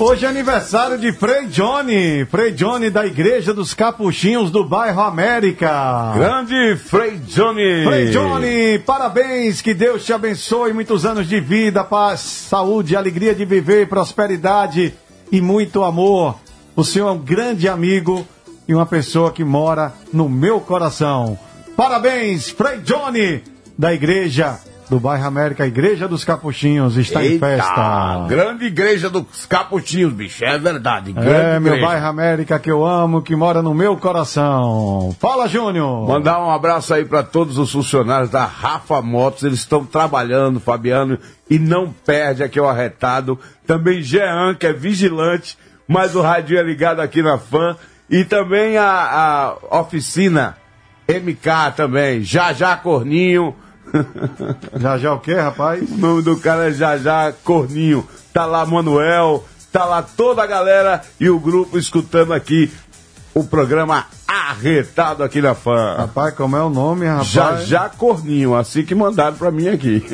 Hoje 0.00 0.26
é 0.26 0.28
aniversário 0.28 0.98
de 0.98 1.12
Frei 1.12 1.46
Johnny. 1.46 2.24
Frei 2.24 2.50
Johnny 2.50 2.90
da 2.90 3.06
Igreja 3.06 3.54
dos 3.54 3.72
Capuchinhos 3.72 4.50
do 4.50 4.64
bairro 4.64 5.00
América. 5.00 6.12
Grande 6.14 6.76
Frei 6.76 7.18
Johnny. 7.18 7.84
Frei 7.84 8.10
Johnny, 8.10 8.78
parabéns, 8.80 9.62
que 9.62 9.72
Deus 9.72 10.04
te 10.04 10.12
abençoe, 10.12 10.72
muitos 10.72 11.06
anos 11.06 11.28
de 11.28 11.38
vida, 11.38 11.84
paz, 11.84 12.20
saúde, 12.20 12.96
alegria 12.96 13.34
de 13.34 13.44
viver, 13.44 13.88
prosperidade 13.88 14.92
e 15.30 15.40
muito 15.40 15.84
amor. 15.84 16.36
O 16.74 16.82
senhor 16.82 17.08
é 17.08 17.12
um 17.12 17.18
grande 17.18 17.68
amigo 17.68 18.26
e 18.66 18.74
uma 18.74 18.86
pessoa 18.86 19.30
que 19.30 19.44
mora 19.44 19.92
no 20.12 20.28
meu 20.28 20.60
coração. 20.60 21.38
Parabéns, 21.76 22.50
Frei 22.50 22.78
Johnny, 22.78 23.42
da 23.78 23.92
igreja 23.92 24.58
do 24.90 25.00
bairro 25.00 25.26
América, 25.26 25.66
Igreja 25.66 26.06
dos 26.06 26.24
Capuchinhos, 26.24 26.98
está 26.98 27.24
em 27.24 27.32
Eita, 27.32 27.46
festa. 27.46 28.26
grande 28.28 28.66
igreja 28.66 29.08
dos 29.08 29.46
capuchinhos, 29.46 30.12
bicho. 30.12 30.44
É 30.44 30.58
verdade. 30.58 31.10
Grande 31.12 31.30
É, 31.30 31.58
meu 31.58 31.72
igreja. 31.72 31.86
bairro 31.86 32.06
América 32.06 32.58
que 32.58 32.70
eu 32.70 32.84
amo, 32.84 33.22
que 33.22 33.34
mora 33.34 33.62
no 33.62 33.72
meu 33.74 33.96
coração. 33.96 35.16
Fala, 35.18 35.48
Júnior! 35.48 36.06
Mandar 36.06 36.38
um 36.44 36.50
abraço 36.50 36.92
aí 36.92 37.02
para 37.04 37.22
todos 37.22 37.56
os 37.56 37.72
funcionários 37.72 38.28
da 38.28 38.44
Rafa 38.44 39.00
Motos. 39.00 39.42
Eles 39.42 39.60
estão 39.60 39.86
trabalhando, 39.86 40.60
Fabiano, 40.60 41.18
e 41.48 41.58
não 41.58 41.90
perde 42.04 42.42
aqui 42.42 42.60
o 42.60 42.68
arretado. 42.68 43.38
Também 43.66 44.02
Jean, 44.02 44.54
que 44.54 44.66
é 44.66 44.72
vigilante, 44.74 45.56
mas 45.88 46.14
o 46.14 46.20
rádio 46.20 46.58
é 46.58 46.62
ligado 46.62 47.00
aqui 47.00 47.22
na 47.22 47.38
fã. 47.38 47.74
E 48.10 48.22
também 48.22 48.76
a, 48.76 49.56
a 49.70 49.80
oficina 49.80 50.58
MK 51.08 51.72
também. 51.74 52.20
Já 52.22 52.52
Já 52.52 52.76
Corninho. 52.76 53.54
Já 54.76 54.98
já 54.98 55.12
o 55.12 55.20
quê, 55.20 55.34
rapaz? 55.34 55.88
O 55.90 55.96
nome 55.96 56.22
do 56.22 56.36
cara 56.36 56.68
é 56.68 56.72
Já 56.72 56.96
Já 56.96 57.32
Corninho. 57.44 58.06
Tá 58.32 58.46
lá 58.46 58.66
Manuel, 58.66 59.44
tá 59.72 59.84
lá 59.84 60.02
toda 60.02 60.42
a 60.42 60.46
galera 60.46 61.02
e 61.20 61.30
o 61.30 61.38
grupo 61.38 61.78
escutando 61.78 62.32
aqui 62.32 62.72
o 63.32 63.44
programa 63.44 64.06
arretado 64.26 65.22
aqui 65.22 65.40
na 65.40 65.54
fã. 65.54 65.96
Rapaz, 65.96 66.34
como 66.34 66.56
é 66.56 66.62
o 66.62 66.70
nome, 66.70 67.06
rapaz? 67.06 67.28
Já 67.28 67.56
Já 67.56 67.88
Corninho, 67.88 68.54
assim 68.54 68.84
que 68.84 68.94
mandaram 68.94 69.36
pra 69.36 69.50
mim 69.50 69.68
aqui. 69.68 70.04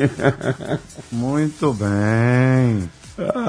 Muito 1.11 1.73
bem. 1.73 2.89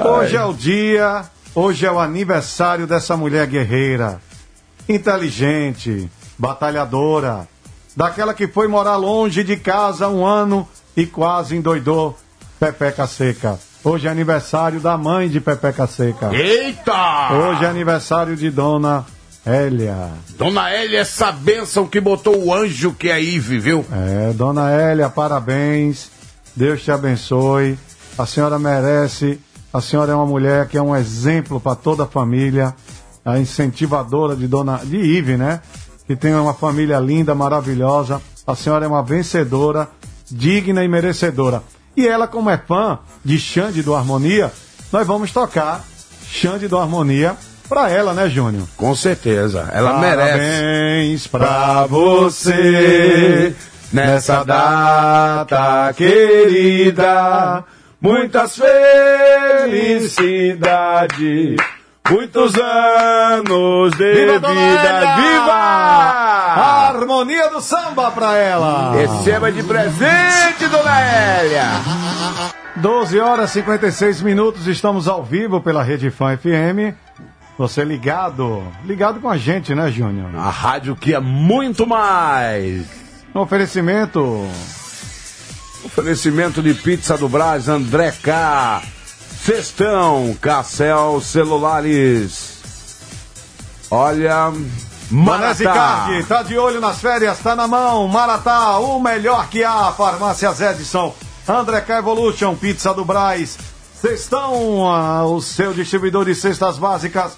Hoje 0.05 0.35
é 0.35 0.43
o 0.43 0.53
dia, 0.53 1.23
hoje 1.55 1.85
é 1.85 1.91
o 1.91 1.99
aniversário 1.99 2.85
dessa 2.85 3.17
mulher 3.17 3.47
guerreira, 3.47 4.21
inteligente, 4.87 6.09
batalhadora, 6.37 7.47
daquela 7.95 8.33
que 8.33 8.47
foi 8.47 8.67
morar 8.67 8.95
longe 8.95 9.43
de 9.43 9.57
casa 9.57 10.09
um 10.09 10.25
ano 10.25 10.67
e 10.95 11.05
quase 11.05 11.55
endoidou 11.55 12.17
Pepeca 12.59 13.07
Seca. 13.07 13.59
Hoje 13.83 14.07
é 14.07 14.11
aniversário 14.11 14.79
da 14.79 14.97
mãe 14.97 15.27
de 15.27 15.41
Pepeca 15.41 15.85
Seca. 15.87 16.33
Eita! 16.33 17.33
Hoje 17.33 17.65
é 17.65 17.67
aniversário 17.67 18.35
de 18.35 18.49
Dona 18.49 19.05
Hélia. 19.45 20.11
Dona 20.37 20.69
Hélia, 20.69 20.99
essa 20.99 21.31
bênção 21.31 21.85
que 21.85 21.99
botou 21.99 22.45
o 22.45 22.53
anjo 22.53 22.93
que 22.93 23.09
é 23.09 23.21
Ive, 23.21 23.59
viu? 23.59 23.85
É, 23.91 24.31
Dona 24.33 24.71
Hélia, 24.71 25.09
parabéns. 25.09 26.09
Deus 26.55 26.81
te 26.81 26.91
abençoe. 26.91 27.77
A 28.17 28.25
senhora 28.25 28.57
merece. 28.57 29.39
A 29.73 29.81
senhora 29.81 30.13
é 30.13 30.15
uma 30.15 30.25
mulher 30.25 30.67
que 30.67 30.77
é 30.77 30.81
um 30.81 30.95
exemplo 30.95 31.59
para 31.59 31.75
toda 31.75 32.03
a 32.03 32.07
família. 32.07 32.73
A 33.25 33.37
incentivadora 33.39 34.35
de 34.35 34.47
Dona 34.47 34.79
de 34.83 34.97
Ive, 34.97 35.35
né? 35.35 35.61
Que 36.05 36.15
tem 36.15 36.35
uma 36.35 36.53
família 36.53 36.99
linda, 36.99 37.33
maravilhosa. 37.33 38.21
A 38.45 38.55
senhora 38.55 38.85
é 38.85 38.87
uma 38.87 39.03
vencedora, 39.03 39.89
digna 40.29 40.83
e 40.83 40.87
merecedora. 40.87 41.63
E 41.95 42.07
ela, 42.07 42.27
como 42.27 42.49
é 42.49 42.57
fã 42.57 42.99
de 43.23 43.39
Xande 43.39 43.81
do 43.81 43.95
Harmonia, 43.95 44.51
nós 44.91 45.07
vamos 45.07 45.31
tocar 45.31 45.81
Xande 46.29 46.67
do 46.67 46.77
Harmonia 46.77 47.37
pra 47.69 47.89
ela, 47.89 48.13
né, 48.13 48.29
Júnior? 48.29 48.67
Com 48.75 48.93
certeza, 48.95 49.69
ela 49.71 49.99
merece. 49.99 50.31
Parabéns 50.31 51.27
pra 51.27 51.85
você 51.85 53.55
nessa 53.91 54.43
data 54.43 55.93
querida. 55.93 57.63
Muitas 58.01 58.57
felicidades, 58.57 61.55
muitos 62.09 62.53
anos 62.55 63.93
de 63.93 64.13
Viva 64.13 64.49
vida. 64.49 65.15
Viva! 65.15 65.53
A 66.55 66.87
harmonia 66.89 67.49
do 67.49 67.61
samba 67.61 68.11
pra 68.11 68.35
ela! 68.37 68.93
Receba 68.93 69.51
de 69.51 69.63
presente, 69.63 70.67
Dona 70.69 70.99
Hélia! 70.99 71.65
12 72.75 73.19
horas 73.19 73.51
e 73.51 73.53
56 73.53 74.21
minutos, 74.21 74.67
estamos 74.67 75.07
ao 75.07 75.23
vivo 75.23 75.61
pela 75.61 75.83
Rede 75.83 76.09
Fã 76.11 76.35
FM. 76.37 76.95
Você 77.57 77.83
ligado, 77.83 78.63
ligado 78.83 79.19
com 79.19 79.29
a 79.29 79.37
gente, 79.37 79.75
né, 79.75 79.91
Júnior? 79.91 80.35
A 80.35 80.49
rádio 80.49 80.95
que 80.95 81.13
é 81.13 81.19
muito 81.19 81.85
mais. 81.85 82.85
Um 83.33 83.39
oferecimento. 83.39 84.47
Oferecimento 85.85 86.61
de 86.61 86.73
pizza 86.73 87.17
do 87.17 87.29
Brás, 87.29 87.67
André 87.67 88.11
K. 88.11 88.81
Cestão, 89.45 90.33
Cassel 90.39 91.19
Celulares. 91.19 92.59
Olha, 93.91 94.53
Manese 95.11 95.65
Maratá. 95.65 96.05
Card, 96.05 96.23
tá 96.23 96.43
de 96.43 96.57
olho 96.57 96.79
nas 96.79 96.99
férias, 96.99 97.39
tá 97.39 97.53
na 97.53 97.67
mão. 97.67 98.07
Maratá, 98.07 98.77
o 98.79 99.01
melhor 99.01 99.49
que 99.49 99.61
há. 99.61 99.91
Farmácias 99.91 100.61
Edson. 100.61 101.13
André 101.45 101.81
K 101.81 101.97
Evolution, 101.97 102.55
Pizza 102.55 102.93
do 102.93 103.03
Braz. 103.03 103.57
Cestão, 103.99 104.89
ah, 104.89 105.25
o 105.25 105.41
seu 105.41 105.73
distribuidor 105.73 106.23
de 106.23 106.35
cestas 106.35 106.77
básicas. 106.77 107.33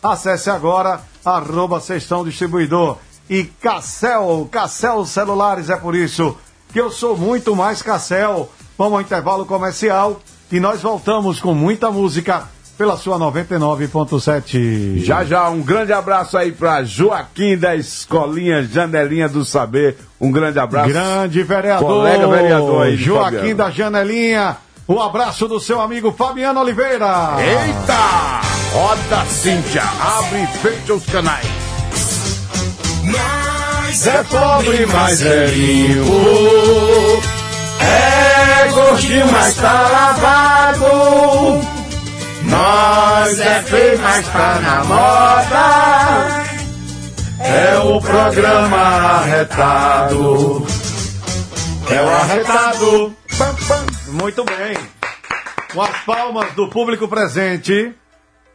Acesse 0.00 0.50
agora, 0.50 1.00
arroba 1.24 1.80
Cestão 1.80 2.22
Distribuidor. 2.22 2.98
E 3.28 3.42
Cassel, 3.42 4.48
Cassel 4.52 5.04
Celulares, 5.04 5.70
é 5.70 5.76
por 5.76 5.96
isso 5.96 6.36
que 6.72 6.80
eu 6.80 6.88
sou 6.88 7.16
muito 7.16 7.56
mais 7.56 7.82
Cassel. 7.82 8.48
Vamos 8.78 8.94
ao 8.94 9.00
intervalo 9.00 9.44
comercial 9.44 10.20
e 10.50 10.58
nós 10.60 10.80
voltamos 10.82 11.40
com 11.40 11.54
muita 11.54 11.90
música 11.90 12.44
pela 12.76 12.96
sua 12.96 13.18
99.7. 13.18 15.04
Já 15.04 15.24
já, 15.24 15.48
um 15.50 15.60
grande 15.60 15.92
abraço 15.92 16.38
aí 16.38 16.52
pra 16.52 16.84
Joaquim 16.84 17.58
da 17.58 17.74
Escolinha 17.74 18.62
Janelinha 18.62 19.28
do 19.28 19.44
Saber. 19.44 19.96
Um 20.20 20.30
grande 20.30 20.58
abraço. 20.58 20.88
Grande 20.88 21.42
vereador. 21.42 21.88
Colega 21.88 22.28
vereador 22.28 22.86
aí. 22.86 22.96
Joaquim 22.96 23.36
Fabiano. 23.36 23.56
da 23.56 23.70
Janelinha. 23.70 24.56
O 24.86 25.00
abraço 25.00 25.46
do 25.48 25.60
seu 25.60 25.80
amigo 25.80 26.12
Fabiano 26.12 26.60
Oliveira. 26.60 27.34
Eita! 27.38 28.40
Roda 28.72 29.24
Cíntia, 29.26 29.82
abre 29.82 30.42
e 30.42 30.46
fecha 30.58 30.94
os 30.94 31.04
canais. 31.06 31.46
Mas 33.04 34.06
É 34.06 34.22
pobre, 34.24 34.86
mas 34.86 35.22
é 35.22 35.46
limpo. 35.46 36.10
É 37.80 38.17
gordinho, 38.78 39.32
mas 39.32 39.56
tá 39.56 39.88
lavado. 39.88 40.86
Nós 42.44 43.40
é 43.40 43.62
feio, 43.62 43.98
mas 43.98 44.28
tá 44.28 44.60
na 44.60 44.84
moda. 44.84 46.48
É 47.40 47.78
o 47.78 48.00
programa 48.00 48.76
arretado. 48.76 50.66
É 51.90 52.02
o 52.02 52.08
arretado. 52.08 53.16
Muito 54.08 54.44
bem. 54.44 54.76
Com 55.72 55.82
as 55.82 55.96
palmas 56.04 56.52
do 56.52 56.68
público 56.68 57.06
presente, 57.06 57.92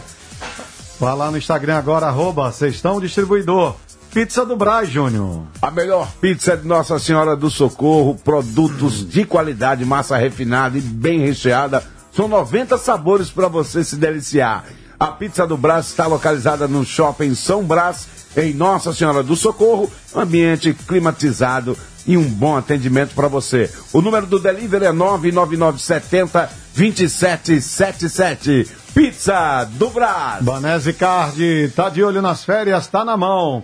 Vá 0.99 1.13
lá 1.13 1.32
no 1.32 1.38
Instagram 1.38 1.78
agora, 1.78 2.08
arroba 2.08 2.52
Sextão 2.52 2.99
Distribuidor. 2.99 3.75
Pizza 4.12 4.43
do 4.43 4.56
Braz, 4.56 4.89
Júnior. 4.89 5.43
A 5.62 5.69
melhor 5.69 6.12
pizza 6.19 6.58
de 6.58 6.67
Nossa 6.67 6.98
Senhora 6.98 7.36
do 7.36 7.48
Socorro, 7.48 8.15
produtos 8.15 9.08
de 9.08 9.24
qualidade, 9.24 9.86
massa 9.86 10.17
refinada 10.17 10.80
e 10.80 10.82
bem 10.82 11.19
recheada. 11.19 11.84
São 12.12 12.28
90 12.28 12.76
sabores 12.80 13.30
para 13.30 13.48
você 13.48 13.84
se 13.84 13.95
deliciar. 13.95 14.65
A 15.00 15.08
Pizza 15.08 15.45
do 15.45 15.56
Brás 15.56 15.86
está 15.88 16.08
localizada 16.08 16.67
no 16.67 16.84
Shopping 16.84 17.36
São 17.36 17.63
Brás, 17.63 18.08
em 18.36 18.52
Nossa 18.52 18.91
Senhora 18.93 19.22
do 19.22 19.36
Socorro, 19.36 19.91
ambiente 20.15 20.74
climatizado 20.74 21.78
e 22.08 22.17
um 22.17 22.28
bom 22.28 22.58
atendimento 22.58 23.13
para 23.13 23.28
você. 23.28 23.72
O 23.93 24.02
número 24.02 24.26
do 24.26 24.39
delivery 24.39 24.86
é 24.86 24.91
99970 24.91 26.50
2777. 26.76 28.67
Pizza 28.91 29.65
do 29.74 29.91
Brás. 29.91 30.43
Banese 30.43 30.93
Card, 30.93 31.72
tá 31.76 31.89
de 31.89 32.04
olho 32.04 32.24
nas 32.24 32.43
férias, 32.43 32.88
tá 32.88 33.06
na 33.06 33.15
mão. 33.15 33.63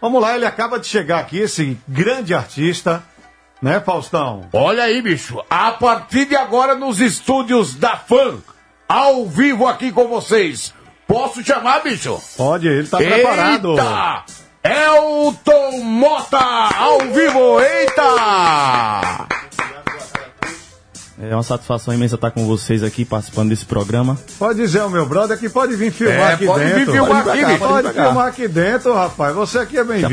Vamos 0.00 0.20
lá, 0.20 0.34
ele 0.34 0.44
acaba 0.46 0.78
de 0.78 0.86
chegar 0.86 1.18
aqui, 1.20 1.38
esse 1.38 1.78
grande 1.88 2.34
artista, 2.34 3.02
né, 3.62 3.80
Faustão? 3.80 4.48
Olha 4.52 4.84
aí, 4.84 5.00
bicho. 5.00 5.42
A 5.48 5.72
partir 5.72 6.26
de 6.26 6.36
agora 6.36 6.74
nos 6.74 7.00
estúdios 7.00 7.74
da 7.74 7.96
FAN, 7.96 8.38
ao 8.88 9.26
vivo 9.26 9.66
aqui 9.66 9.90
com 9.90 10.06
vocês. 10.06 10.74
Posso 11.06 11.42
chamar, 11.42 11.82
bicho? 11.82 12.20
Pode, 12.36 12.68
ele 12.68 12.86
tá 12.86 12.98
preparado. 12.98 13.72
Eita! 13.72 14.24
Elton 14.62 15.80
Mota, 15.82 16.38
ao 16.38 16.98
vivo, 17.00 17.60
eita! 17.60 19.26
É 21.18 21.34
uma 21.34 21.42
satisfação 21.42 21.94
imensa 21.94 22.14
estar 22.16 22.30
com 22.30 22.46
vocês 22.46 22.82
aqui 22.82 23.02
participando 23.04 23.48
desse 23.48 23.64
programa. 23.64 24.18
Pode 24.38 24.58
dizer 24.60 24.80
ao 24.80 24.90
meu 24.90 25.06
brother 25.06 25.38
que 25.38 25.48
pode 25.48 25.74
vir 25.74 25.90
filmar 25.90 26.30
É, 26.30 26.34
aqui 26.34 26.44
pode 26.46 26.64
vir 26.66 26.74
dentro. 26.74 26.92
filmar 26.92 27.24
Pode 27.24 27.30
aqui, 27.30 27.38
vir 27.38 27.46
bicho. 27.46 27.58
Pode 27.58 27.82
Pode 27.82 27.96
vir 27.98 28.02
filmar 28.04 28.26
aqui 28.28 28.48
dentro, 28.48 28.94
rapaz. 28.94 29.34
Você 29.34 29.58
aqui 29.58 29.78
é 29.78 29.84
bem-vindo. 29.84 30.06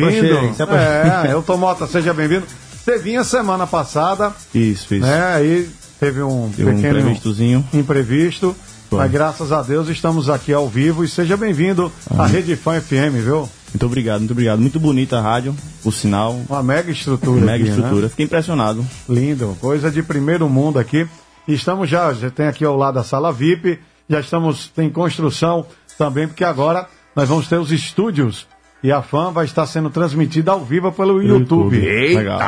approchei. 0.63 1.29
É, 1.29 1.33
eu 1.33 1.43
tô 1.43 1.57
Mota, 1.57 1.85
seja 1.87 2.13
bem-vindo. 2.13 2.45
Você 2.83 2.97
vinha 2.97 3.23
semana 3.23 3.67
passada, 3.67 4.31
Isso, 4.53 4.93
isso. 4.95 5.05
né? 5.05 5.33
Aí 5.35 5.69
teve 5.99 6.21
um 6.21 6.49
Teve 6.55 6.69
um 6.69 6.75
pequeno 6.75 6.99
imprevistozinho. 6.99 7.65
imprevisto. 7.73 8.55
Foi. 8.89 8.99
Mas 8.99 9.11
graças 9.11 9.51
a 9.51 9.61
Deus 9.61 9.89
estamos 9.89 10.29
aqui 10.29 10.53
ao 10.53 10.69
vivo 10.69 11.03
e 11.03 11.07
seja 11.09 11.35
bem-vindo 11.35 11.91
à 12.17 12.25
Rede 12.25 12.55
Fã 12.55 12.79
FM, 12.79 13.15
viu? 13.23 13.49
Muito 13.73 13.85
obrigado, 13.85 14.19
muito 14.19 14.31
obrigado. 14.31 14.59
Muito 14.59 14.79
bonita 14.79 15.17
a 15.17 15.21
rádio, 15.21 15.55
o 15.83 15.91
sinal, 15.91 16.39
Uma 16.47 16.61
mega 16.61 16.91
estrutura. 16.91 17.41
mega 17.41 17.55
aqui, 17.63 17.63
né? 17.63 17.69
estrutura. 17.69 18.09
Fiquei 18.09 18.25
impressionado. 18.25 18.85
Lindo, 19.09 19.57
coisa 19.59 19.89
de 19.89 20.03
primeiro 20.03 20.47
mundo 20.47 20.77
aqui. 20.77 21.07
Estamos 21.47 21.89
já, 21.89 22.13
já 22.13 22.29
tem 22.29 22.47
aqui 22.47 22.63
ao 22.63 22.77
lado 22.77 22.99
a 22.99 23.03
sala 23.03 23.33
VIP, 23.33 23.79
já 24.07 24.19
estamos 24.19 24.71
em 24.77 24.89
construção 24.89 25.65
também, 25.97 26.27
porque 26.27 26.43
agora 26.43 26.87
nós 27.15 27.27
vamos 27.27 27.47
ter 27.47 27.57
os 27.57 27.71
estúdios 27.71 28.47
e 28.83 28.91
a 28.91 29.01
fã 29.01 29.31
vai 29.31 29.45
estar 29.45 29.65
sendo 29.65 29.89
transmitida 29.89 30.51
ao 30.51 30.63
vivo 30.63 30.91
pelo 30.91 31.21
YouTube. 31.21 31.77
Legal. 31.79 32.39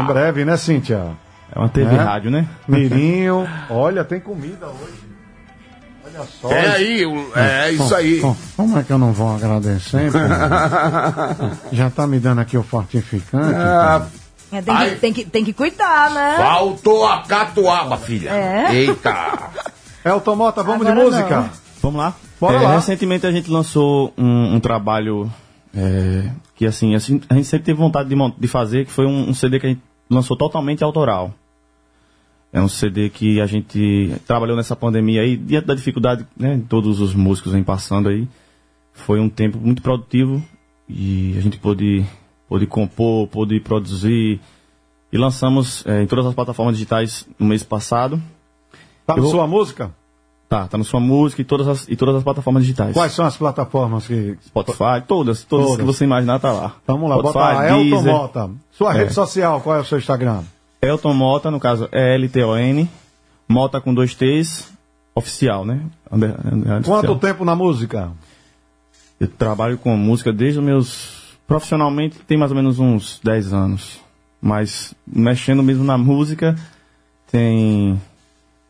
Em 0.00 0.06
breve, 0.06 0.44
né, 0.44 0.56
Cíntia? 0.56 1.16
É 1.54 1.58
uma 1.58 1.68
TV 1.68 1.94
É? 1.94 1.98
rádio, 1.98 2.30
né? 2.30 2.48
Mirinho, 2.66 3.46
olha, 3.70 4.04
tem 4.04 4.18
comida 4.20 4.66
hoje. 4.66 5.05
Olha 6.18 6.28
só. 6.40 6.50
É 6.50 6.68
aí, 6.76 7.06
o- 7.06 7.32
é 7.38 7.72
isso 7.72 7.94
aí. 7.94 8.20
Como 8.56 8.78
é 8.78 8.82
que 8.82 8.92
eu 8.92 8.98
não 8.98 9.12
vou 9.12 9.34
agradecer? 9.36 10.10
Já 11.72 11.90
tá 11.90 12.06
me 12.06 12.18
dando 12.18 12.40
aqui 12.40 12.56
o 12.56 12.62
fortificante. 12.62 13.54
Ah, 13.54 14.06
É, 14.52 14.62
tem, 14.62 14.76
que, 14.76 14.94
tem, 14.96 15.12
que, 15.12 15.24
tem 15.24 15.44
que 15.44 15.52
cuidar, 15.52 16.10
né? 16.10 16.36
faltou 16.38 17.06
a 17.06 17.18
catuaba, 17.22 17.96
filha. 17.98 18.30
É? 18.30 18.74
Eita! 18.74 19.50
Elton 20.04 20.36
Mota, 20.36 20.62
vamos 20.62 20.86
Agora 20.86 21.04
de 21.04 21.10
música? 21.10 21.36
não. 21.40 21.50
Vamos 21.82 21.98
lá? 21.98 22.14
Bora 22.40 22.56
É, 22.58 22.60
lá. 22.62 22.74
Recentemente 22.76 23.26
a 23.26 23.32
gente 23.32 23.50
lançou 23.50 24.12
um, 24.16 24.54
um 24.54 24.60
trabalho 24.60 25.30
é, 25.76 26.30
que 26.54 26.64
assim, 26.64 26.94
assim, 26.94 27.20
a 27.28 27.34
gente 27.34 27.46
sempre 27.48 27.66
teve 27.66 27.78
vontade 27.78 28.08
de, 28.08 28.16
de 28.38 28.46
fazer, 28.48 28.86
que 28.86 28.92
foi 28.92 29.04
um, 29.04 29.30
um 29.30 29.34
CD 29.34 29.58
que 29.58 29.66
a 29.66 29.68
gente 29.70 29.82
lançou 30.08 30.36
totalmente 30.36 30.84
autoral. 30.84 31.32
É 32.56 32.60
um 32.62 32.68
CD 32.68 33.10
que 33.10 33.38
a 33.38 33.44
gente 33.46 34.14
trabalhou 34.26 34.56
nessa 34.56 34.74
pandemia 34.74 35.20
aí, 35.20 35.36
diante 35.36 35.66
da 35.66 35.74
dificuldade, 35.74 36.26
né, 36.34 36.58
todos 36.70 37.00
os 37.00 37.14
músicos 37.14 37.52
vêm 37.52 37.62
passando 37.62 38.08
aí. 38.08 38.26
Foi 38.94 39.20
um 39.20 39.28
tempo 39.28 39.58
muito 39.58 39.82
produtivo 39.82 40.42
e 40.88 41.34
a 41.36 41.40
gente 41.42 41.58
pôde, 41.58 42.02
pôde 42.48 42.66
compor, 42.66 43.26
pôde 43.28 43.60
produzir 43.60 44.40
e 45.12 45.18
lançamos 45.18 45.84
é, 45.86 46.02
em 46.02 46.06
todas 46.06 46.24
as 46.24 46.34
plataformas 46.34 46.76
digitais 46.76 47.28
no 47.38 47.44
mês 47.46 47.62
passado. 47.62 48.18
Tá 49.06 49.14
na 49.14 49.20
vou- 49.20 49.30
sua 49.30 49.46
música? 49.46 49.90
Tá, 50.48 50.66
tá 50.66 50.78
na 50.78 50.84
sua 50.84 50.98
música 51.00 51.42
e 51.42 51.44
todas 51.44 51.68
as, 51.68 51.86
e 51.88 51.94
todas 51.94 52.14
as 52.16 52.22
plataformas 52.22 52.62
digitais. 52.62 52.94
Quais 52.94 53.12
são 53.12 53.26
as 53.26 53.36
plataformas 53.36 54.06
que. 54.06 54.38
Spotify, 54.46 55.02
todas, 55.06 55.42
todas, 55.44 55.66
Todas. 55.66 55.76
que 55.76 55.82
você 55.82 56.04
imaginar 56.04 56.38
tá 56.38 56.52
lá. 56.52 56.76
Vamos 56.86 57.10
lá, 57.10 57.16
Spotify, 57.18 57.38
bota 57.38 57.54
lá. 57.54 57.68
Elton 57.78 58.02
Mota. 58.02 58.50
Sua 58.70 58.94
É. 58.94 58.98
rede 58.98 59.12
social, 59.12 59.60
qual 59.60 59.76
é 59.76 59.80
o 59.80 59.84
seu 59.84 59.98
Instagram? 59.98 60.42
Elton 60.86 61.12
Mota, 61.14 61.50
no 61.50 61.60
caso, 61.60 61.88
é 61.92 62.14
L-T-O-N, 62.14 62.88
Mota 63.48 63.80
com 63.80 63.92
dois 63.94 64.14
T's, 64.14 64.72
oficial, 65.14 65.64
né? 65.64 65.80
Under- 66.10 66.34
under- 66.52 66.82
Quanto 66.84 67.10
oficial. 67.12 67.18
tempo 67.18 67.44
na 67.44 67.54
música? 67.54 68.10
Eu 69.18 69.28
trabalho 69.28 69.78
com 69.78 69.96
música 69.96 70.32
desde 70.32 70.58
os 70.58 70.64
meus... 70.64 71.16
Profissionalmente 71.46 72.18
tem 72.26 72.36
mais 72.36 72.50
ou 72.50 72.56
menos 72.56 72.78
uns 72.80 73.20
10 73.22 73.52
anos. 73.52 74.00
Mas 74.42 74.92
mexendo 75.06 75.62
mesmo 75.62 75.84
na 75.84 75.96
música 75.96 76.56
tem 77.30 78.00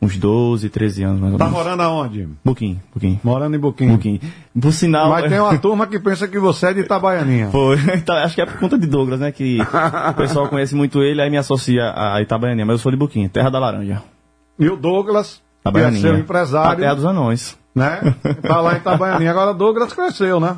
uns 0.01 0.17
12, 0.17 0.69
13 0.69 1.03
anos 1.03 1.19
mais 1.19 1.33
ou 1.33 1.39
Tá 1.39 1.45
menos. 1.45 1.59
morando 1.59 1.81
aonde? 1.81 2.27
Pouquinho, 2.43 2.81
pouquinho. 2.91 3.19
Morando 3.23 3.55
em 3.55 3.59
Buquim. 3.59 3.87
Pouquinho. 3.89 4.19
Por 4.59 4.71
sinal... 4.71 5.09
Mas 5.09 5.29
tem 5.29 5.39
uma 5.39 5.57
turma 5.57 5.87
que 5.87 5.99
pensa 5.99 6.27
que 6.27 6.37
você 6.39 6.67
é 6.67 6.73
de 6.73 6.81
Itabaianinha. 6.81 7.49
Foi. 7.51 7.77
Então, 7.95 8.15
acho 8.15 8.35
que 8.35 8.41
é 8.41 8.45
por 8.45 8.59
conta 8.59 8.77
de 8.77 8.85
Douglas, 8.87 9.19
né? 9.19 9.31
Que 9.31 9.57
o 9.61 10.13
pessoal 10.13 10.47
conhece 10.49 10.75
muito 10.75 11.01
ele, 11.01 11.21
aí 11.21 11.29
me 11.29 11.37
associa 11.37 11.93
a 11.95 12.21
Itabaianinha. 12.21 12.65
Mas 12.65 12.75
eu 12.75 12.79
sou 12.79 12.91
de 12.91 12.97
Buquinha, 12.97 13.27
terra 13.29 13.49
da 13.49 13.59
laranja. 13.59 14.03
E 14.59 14.69
o 14.69 14.75
Douglas, 14.77 15.41
que 15.63 15.69
é 15.77 15.91
seu 15.91 16.09
A 16.09 16.11
terra 16.11 16.19
empresário, 16.19 16.95
dos 16.95 17.05
anões. 17.05 17.57
Né? 17.77 18.15
Tá 18.41 18.59
lá 18.59 18.73
em 18.73 18.77
Itabaianinha. 18.77 19.29
Agora 19.31 19.53
Douglas 19.53 19.93
cresceu, 19.93 20.39
né? 20.39 20.55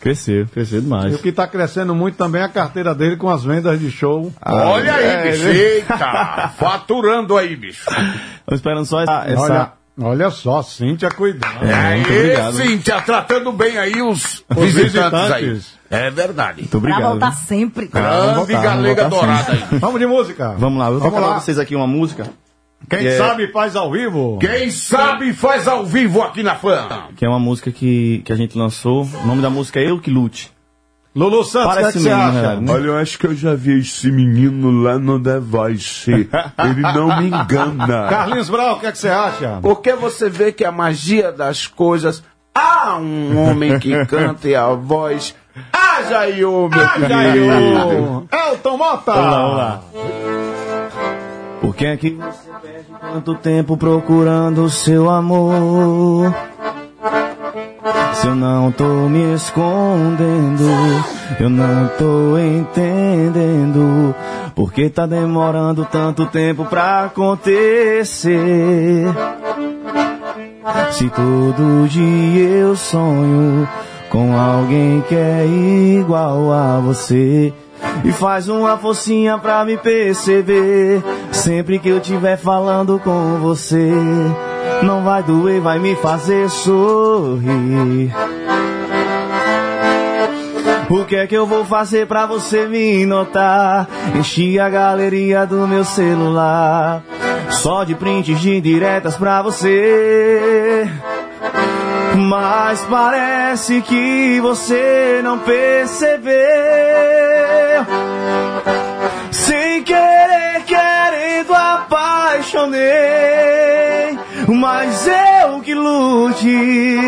Cresceu, 0.00 0.46
cresceu 0.46 0.78
E 0.78 0.82
demais. 0.82 1.14
o 1.14 1.18
que 1.18 1.30
tá 1.32 1.46
crescendo 1.46 1.94
muito 1.94 2.16
também 2.16 2.40
é 2.40 2.44
a 2.44 2.48
carteira 2.48 2.94
dele 2.94 3.16
com 3.16 3.28
as 3.28 3.44
vendas 3.44 3.78
de 3.78 3.90
show. 3.90 4.32
Olha 4.44 4.94
aí, 4.94 5.04
é, 5.04 5.30
bicho. 5.32 5.44
né? 5.44 5.54
Eita, 5.54 6.52
faturando 6.56 7.36
aí, 7.36 7.54
bicho. 7.56 7.84
Estamos 7.88 8.54
esperando 8.54 8.84
só 8.86 9.00
essa. 9.02 9.24
essa- 9.26 9.42
Olha, 9.42 9.72
olha 10.00 10.30
só, 10.30 10.62
Cíntia 10.62 11.10
cuidando. 11.10 11.62
É, 11.64 11.94
muito 11.96 12.10
obrigado. 12.10 12.52
Cíntia, 12.56 13.00
tratando 13.02 13.52
bem 13.52 13.76
aí 13.78 14.00
os, 14.02 14.44
Os 14.54 14.72
visitantes, 14.72 15.30
aí. 15.32 15.44
visitantes. 15.44 15.76
É 15.90 16.10
verdade. 16.10 16.60
Muito 16.62 16.70
Pra 16.70 16.78
obrigado. 16.78 17.10
voltar 17.10 17.32
sempre. 17.32 17.86
Grande 17.86 18.52
galega 18.52 19.08
dourada 19.08 19.52
aí. 19.52 19.78
Vamos 19.78 20.00
de 20.00 20.06
música. 20.06 20.54
Vamos 20.58 20.78
lá, 20.78 20.86
eu 20.86 20.92
vou 20.92 21.00
Vamos 21.00 21.14
tocar 21.14 21.26
lá. 21.26 21.32
pra 21.34 21.40
vocês 21.42 21.58
aqui 21.58 21.76
uma 21.76 21.86
música, 21.86 22.26
Quem 22.88 23.06
É. 23.06 23.16
sabe 23.18 23.48
faz 23.52 23.74
ao 23.74 23.90
vivo. 23.90 24.38
Quem 24.40 24.70
sabe 24.70 25.32
faz 25.32 25.66
ao 25.66 25.84
vivo 25.84 26.22
aqui 26.22 26.42
na 26.42 26.54
fã. 26.54 26.86
que 27.16 27.24
é 27.24 27.28
uma 27.28 27.38
música 27.38 27.70
que, 27.72 28.22
que 28.24 28.32
a 28.32 28.36
gente 28.36 28.56
lançou. 28.56 29.02
O 29.04 29.26
nome 29.26 29.42
da 29.42 29.50
música 29.50 29.80
é 29.80 29.90
Eu 29.90 29.98
Que 29.98 30.10
Lute. 30.10 30.52
Lulu 31.14 31.42
Santos, 31.44 31.72
o 31.72 31.78
que, 31.78 31.84
é 31.84 31.92
que 31.92 31.98
você 32.00 32.10
acha? 32.10 32.60
né? 32.60 32.72
Olha, 32.72 32.84
eu 32.88 32.96
acho 32.98 33.18
que 33.18 33.26
eu 33.26 33.34
já 33.34 33.54
vi 33.54 33.78
esse 33.80 34.12
menino 34.12 34.70
lá 34.82 34.98
no 34.98 35.18
The 35.18 35.40
Voice. 35.40 36.10
Ele 36.10 36.82
não 36.94 37.16
me 37.18 37.28
engana. 37.28 38.06
Carlinhos 38.10 38.50
Brau, 38.50 38.76
o 38.76 38.80
que, 38.80 38.86
é 38.86 38.92
que 38.92 38.98
você 38.98 39.08
acha? 39.08 39.58
Porque 39.62 39.94
você 39.94 40.28
vê 40.28 40.52
que 40.52 40.62
a 40.62 40.70
magia 40.70 41.32
das 41.32 41.66
coisas. 41.66 42.22
Há 42.54 42.96
um 42.98 43.36
homem 43.38 43.78
que 43.78 44.04
canta 44.06 44.46
e 44.48 44.54
a 44.54 44.68
voz. 44.68 45.34
Haja 45.72 46.18
aí, 46.20 46.44
ô 46.44 46.68
meu 46.68 46.88
querido. 46.90 48.28
Elton 48.30 48.76
Mota! 48.76 49.12
Vamos 49.12 49.30
lá, 49.30 49.40
vamos 49.40 49.56
lá. 49.56 50.35
Por 51.60 51.74
que 51.74 51.86
é 51.86 51.96
que 51.96 52.10
você 52.10 52.50
perde 52.62 52.86
tanto 53.00 53.34
tempo 53.34 53.76
procurando 53.76 54.64
o 54.64 54.70
seu 54.70 55.10
amor? 55.10 56.34
Se 58.14 58.26
eu 58.26 58.34
não 58.34 58.72
tô 58.72 58.84
me 59.08 59.34
escondendo, 59.34 60.64
eu 61.38 61.50
não 61.50 61.88
tô 61.98 62.38
entendendo. 62.38 64.14
Por 64.54 64.72
que 64.72 64.88
tá 64.88 65.06
demorando 65.06 65.84
tanto 65.84 66.26
tempo 66.26 66.64
pra 66.64 67.04
acontecer? 67.04 68.34
Se 70.92 71.10
todo 71.10 71.86
dia 71.88 72.48
eu 72.48 72.74
sonho 72.74 73.68
com 74.08 74.36
alguém 74.36 75.02
que 75.08 75.14
é 75.14 75.46
igual 75.46 76.52
a 76.52 76.80
você. 76.80 77.52
E 78.04 78.12
faz 78.12 78.48
uma 78.48 78.76
forcinha 78.76 79.38
pra 79.38 79.64
me 79.64 79.76
perceber. 79.76 81.02
Sempre 81.32 81.78
que 81.78 81.88
eu 81.88 81.98
estiver 81.98 82.36
falando 82.36 82.98
com 82.98 83.38
você, 83.40 83.90
não 84.82 85.02
vai 85.02 85.22
doer, 85.22 85.60
vai 85.60 85.78
me 85.78 85.94
fazer 85.96 86.48
sorrir. 86.48 88.12
O 90.88 91.04
que 91.04 91.16
é 91.16 91.26
que 91.26 91.36
eu 91.36 91.46
vou 91.46 91.64
fazer 91.64 92.06
pra 92.06 92.26
você 92.26 92.66
me 92.66 93.04
notar? 93.04 93.88
Enchi 94.14 94.58
a 94.58 94.70
galeria 94.70 95.44
do 95.44 95.66
meu 95.66 95.84
celular. 95.84 97.02
Só 97.50 97.82
de 97.82 97.94
prints 97.94 98.40
de 98.40 98.60
diretas 98.60 99.16
pra 99.16 99.42
você. 99.42 100.88
Mas 102.16 102.80
parece 102.82 103.80
que 103.82 104.38
você 104.40 105.20
não 105.24 105.40
percebeu. 105.40 106.36
Sem 109.30 109.82
querer, 109.82 110.62
querendo, 110.66 111.54
apaixonei. 111.54 112.86
Mas 114.48 115.06
eu 115.06 115.60
que 115.60 115.74
lute. 115.74 116.98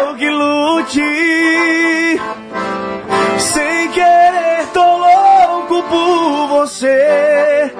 Eu 0.00 0.14
que 0.16 0.30
lute. 0.30 2.20
Sem 3.38 3.88
querer, 3.90 4.66
tô 4.72 4.80
louco 4.80 5.17
você. 6.72 7.72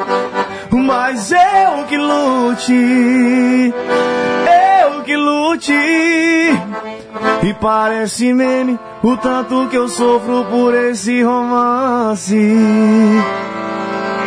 Mas 0.73 1.31
eu 1.33 1.85
que 1.87 1.97
lute. 1.99 3.73
Eu 4.83 5.03
que 5.05 5.17
lute. 5.17 5.73
E 7.43 7.55
parece 7.61 8.33
meme 8.33 8.79
o 9.03 9.17
tanto 9.17 9.69
que 9.69 9.77
eu 9.77 9.89
sofro 9.89 10.45
por 10.47 10.75
esse 10.75 11.23
romance. 11.23 12.35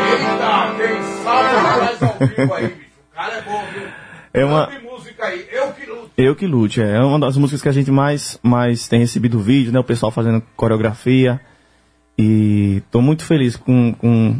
Eita, 0.07 0.75
quem 0.77 1.01
sabe 1.23 1.49
faz 1.63 2.03
ao 2.03 2.27
vivo 2.27 2.53
aí, 2.53 2.67
bicho. 2.67 2.81
O 3.11 3.15
cara 3.15 3.33
é 3.33 3.41
bom, 3.41 3.63
viu? 3.73 3.83
É 4.33 4.45
uma- 4.45 4.65
Grande 4.67 4.85
música 4.85 5.25
aí. 5.25 5.45
Eu 5.51 5.67
que 5.73 5.85
luto. 5.85 6.09
Eu 6.17 6.35
que 6.35 6.47
lute, 6.47 6.81
é 6.81 6.99
uma 6.99 7.19
das 7.19 7.35
músicas 7.37 7.61
que 7.63 7.69
a 7.69 7.73
gente 7.73 7.89
mais, 7.91 8.39
mais 8.43 8.87
tem 8.87 8.99
recebido 8.99 9.39
vídeo, 9.39 9.71
né? 9.73 9.79
O 9.79 9.83
pessoal 9.83 10.11
fazendo 10.11 10.41
coreografia. 10.55 11.41
E 12.17 12.83
tô 12.91 13.01
muito 13.01 13.25
feliz 13.25 13.55
com, 13.55 13.93
com, 13.93 14.37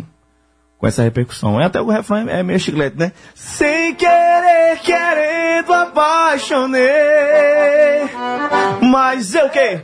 com 0.82 0.88
essa 0.88 1.04
repercussão. 1.04 1.62
É 1.62 1.66
até 1.66 1.80
o 1.80 1.86
refrão 1.86 2.28
é 2.28 2.42
meio 2.42 2.60
chiclete, 2.60 2.98
né? 2.98 3.12
Sem 3.36 3.94
querer, 3.94 4.80
querendo, 4.82 5.72
apaixonei. 5.72 6.82
Mas 8.82 9.36
eu 9.36 9.48
que? 9.50 9.80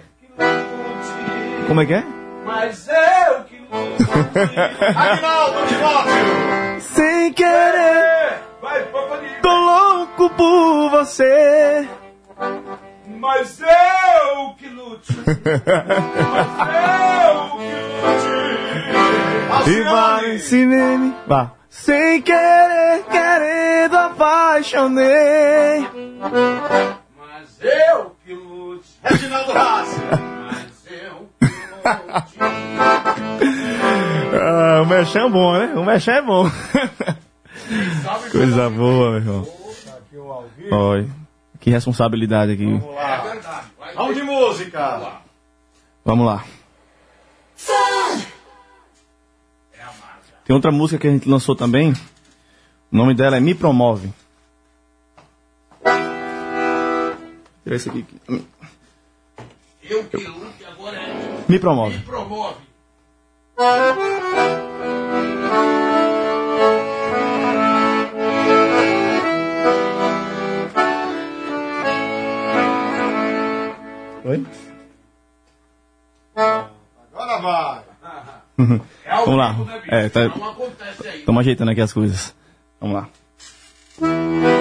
Como 1.68 1.82
é 1.82 1.86
que 1.86 1.94
é? 1.94 2.04
Mas 2.44 2.88
eu 2.88 3.44
que. 3.44 3.58
Aguinaldo 4.96 5.68
Timóteo. 5.68 6.82
Sem 6.82 7.34
querer, 7.34 8.40
Vai, 8.60 8.84
tô 9.42 9.56
louco 9.56 10.30
por 10.32 10.90
você. 10.90 11.88
Mas 13.20 13.62
eu 13.62 14.56
que 14.58 14.68
lute. 14.70 15.14
Mas 15.16 15.36
eu 16.74 17.58
que 17.58 18.32
lute. 18.34 18.47
E 19.68 19.84
vai 19.84 20.38
meme. 20.66 21.14
Vá. 21.28 21.52
Sem 21.70 22.22
querer, 22.22 23.04
querendo, 23.12 23.96
apaixonei. 23.98 25.86
Mas 27.20 27.60
eu 27.62 28.16
que 28.26 28.34
lute. 28.34 28.88
Reginaldo 29.04 29.52
Rassi. 29.52 30.00
Mas 30.46 30.86
eu 30.90 31.30
que 31.38 31.46
lute. 31.46 32.38
Ah, 34.42 34.82
o 34.84 34.86
mexão 34.86 35.28
é 35.28 35.30
bom, 35.30 35.54
né? 35.54 35.74
O 35.76 35.84
mexão 35.84 36.14
é 36.14 36.22
bom. 36.22 36.50
Coisa 38.32 38.70
boa, 38.70 39.12
meu 39.12 39.20
irmão. 39.20 39.48
Olha, 40.72 41.08
que 41.60 41.70
responsabilidade 41.70 42.54
aqui. 42.54 42.82
Vamos 43.96 44.16
de 44.16 44.24
música! 44.24 45.20
Vamos 46.06 46.26
lá. 46.26 46.44
Tem 50.48 50.56
outra 50.56 50.72
música 50.72 50.98
que 50.98 51.08
a 51.10 51.12
gente 51.12 51.28
lançou 51.28 51.58
também. 51.58 51.92
O 52.90 52.96
nome 52.96 53.14
dela 53.14 53.36
é 53.36 53.40
Me 53.42 53.54
Promove. 53.54 54.14
Tirar 57.64 57.76
esse 57.76 57.90
aqui. 57.90 58.06
Eu 59.84 60.06
que 60.06 60.16
lute 60.16 60.64
agora 60.64 60.96
é 60.96 61.44
Me 61.50 61.60
Promove. 61.60 62.00
promove. 62.00 62.56
Oi? 74.24 74.46
Agora 76.38 77.42
vai! 77.42 77.84
Vamos 79.26 79.38
lá. 79.38 79.54
né? 79.54 79.82
É, 79.88 80.10
tá-. 80.10 80.32
Estamos 81.16 81.40
ajeitando 81.42 81.72
aqui 81.72 81.82
as 81.82 81.94
coisas. 81.94 82.36
Vamos 82.80 82.96
lá. 82.96 84.57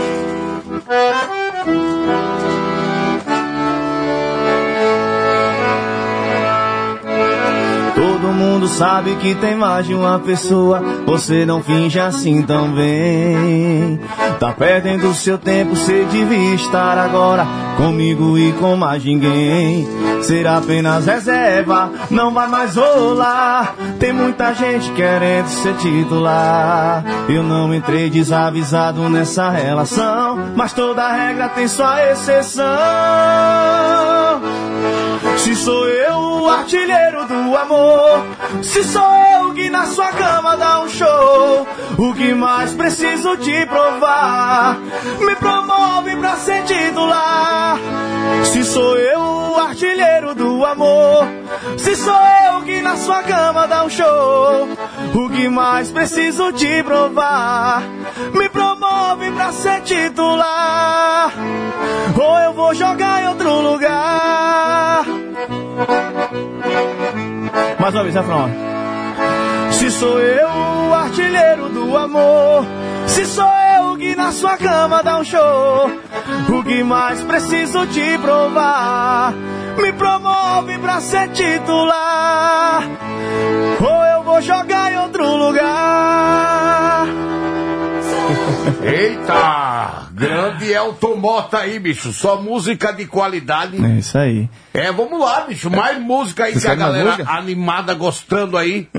Mundo 8.67 8.69
sabe 8.69 9.17
que 9.17 9.35
tem 9.37 9.57
mais 9.57 9.87
de 9.87 9.95
uma 9.95 10.19
pessoa. 10.19 10.83
Você 11.07 11.47
não 11.47 11.63
finge 11.63 11.99
assim 11.99 12.43
também. 12.43 14.01
Tá 14.39 14.53
perdendo 14.53 15.15
seu 15.15 15.39
tempo, 15.39 15.75
você 15.77 16.05
devia 16.05 16.55
estar 16.55 16.99
agora 16.99 17.47
comigo 17.77 18.37
e 18.37 18.53
com 18.55 18.77
mais 18.77 19.05
ninguém. 19.05 19.89
Ser 20.23 20.47
apenas 20.47 21.07
reserva, 21.07 21.91
não 22.11 22.33
vai 22.33 22.49
mais 22.49 22.77
rolar. 22.77 23.75
Tem 23.99 24.13
muita 24.13 24.53
gente 24.53 24.91
querendo 24.93 25.49
ser 25.49 25.75
titular. 25.77 27.05
Eu 27.29 27.43
não 27.43 27.73
entrei 27.75 28.11
desavisado 28.11 29.09
nessa 29.09 29.51
relação, 29.51 30.53
mas 30.57 30.73
toda 30.73 31.13
regra 31.13 31.49
tem 31.51 31.69
sua 31.69 32.11
exceção. 32.11 32.67
Se 35.47 35.55
sou 35.55 35.89
eu 35.89 36.19
o 36.43 36.49
artilheiro 36.49 37.25
do 37.29 37.57
amor, 37.57 38.27
se 38.65 38.83
sou 38.83 39.15
eu 39.15 39.55
que 39.55 39.71
na 39.71 39.87
sua 39.87 40.09
cama 40.09 40.57
dá 40.57 40.81
um 40.81 40.89
show, 40.89 41.65
o 41.97 42.13
que 42.15 42.35
mais 42.35 42.73
preciso 42.73 43.37
te 43.37 43.65
provar? 43.67 44.77
Me 45.21 45.37
promove 45.37 46.17
pra 46.17 46.35
ser 46.35 46.65
titular. 46.65 47.79
Se 48.43 48.65
sou 48.65 48.99
eu 48.99 49.21
o 49.21 49.57
artilheiro 49.61 50.35
do 50.35 50.65
amor, 50.65 51.29
se 51.79 51.97
sou 51.97 52.15
eu 52.15 52.63
que 52.63 52.81
na 52.81 52.97
sua 52.97 53.23
cama 53.23 53.67
dá 53.67 53.85
um 53.85 53.91
show, 53.91 54.69
o 55.15 55.31
que 55.31 55.49
mais 55.49 55.91
preciso 55.91 56.53
te 56.53 56.83
provar? 56.83 57.83
Me 58.35 58.49
promove 58.49 59.31
pra 59.33 59.53
ser 59.53 59.81
titular, 59.83 61.33
ou 62.19 62.39
eu 62.39 62.53
vou 62.53 62.75
jogar 62.75 63.23
em 63.23 63.29
outro 63.29 63.61
lugar. 63.61 65.05
Mais 67.79 67.95
uma 67.95 68.03
vez, 68.03 68.15
refrão. 68.15 68.51
Se 69.71 69.91
sou 69.91 70.19
eu 70.21 70.49
o 70.89 70.95
artilheiro 70.95 71.69
do 71.69 71.97
amor, 71.97 72.65
se 73.07 73.27
sou 73.27 73.49
eu 73.79 73.97
que 73.97 74.15
na 74.17 74.33
sua 74.33 74.57
cama 74.57 75.03
dá 75.03 75.19
um 75.19 75.25
show, 75.25 75.91
o 76.49 76.65
que 76.65 76.83
mais 76.83 77.21
preciso 77.23 77.87
te 77.87 78.19
provar? 78.19 79.35
Me 79.79 79.93
promove 79.93 80.79
pra 80.79 81.01
ser 81.01 81.29
titular, 81.31 82.83
ou 83.81 84.05
eu 84.05 84.23
vou 84.25 84.41
jogar 84.43 84.93
em 84.93 84.99
outro 84.99 85.37
lugar. 85.37 87.07
Eita! 88.83 90.07
Grande 90.13 90.73
Elton 90.73 91.17
Mota 91.17 91.59
aí, 91.59 91.79
bicho. 91.79 92.13
Só 92.13 92.41
música 92.41 92.93
de 92.93 93.07
qualidade. 93.07 93.83
É 93.85 93.99
isso 93.99 94.17
aí. 94.17 94.49
É, 94.73 94.91
vamos 94.91 95.21
lá, 95.21 95.43
bicho. 95.43 95.71
Mais 95.71 96.01
música 96.01 96.45
aí 96.45 96.55
Você 96.55 96.61
que 96.61 96.69
a 96.69 96.75
galera 96.75 97.11
música? 97.13 97.31
animada 97.31 97.93
gostando 97.95 98.57
aí. 98.57 98.89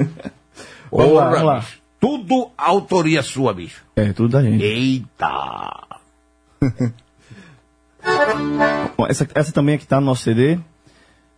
Vamos 0.90 1.14
lá, 1.16 1.22
Ora, 1.24 1.30
vamos 1.32 1.46
lá. 1.46 1.60
bicho. 1.60 1.78
Tudo 2.00 2.50
autoria 2.58 3.22
sua, 3.22 3.54
bicho. 3.54 3.84
É, 3.96 4.14
tudo 4.14 4.30
da 4.30 4.42
gente. 4.42 4.64
Eita! 4.64 5.84
Bom, 8.98 9.06
essa, 9.08 9.28
essa 9.36 9.52
também 9.52 9.76
aqui 9.76 9.86
tá 9.86 10.00
no 10.00 10.08
nosso 10.08 10.24
CD, 10.24 10.58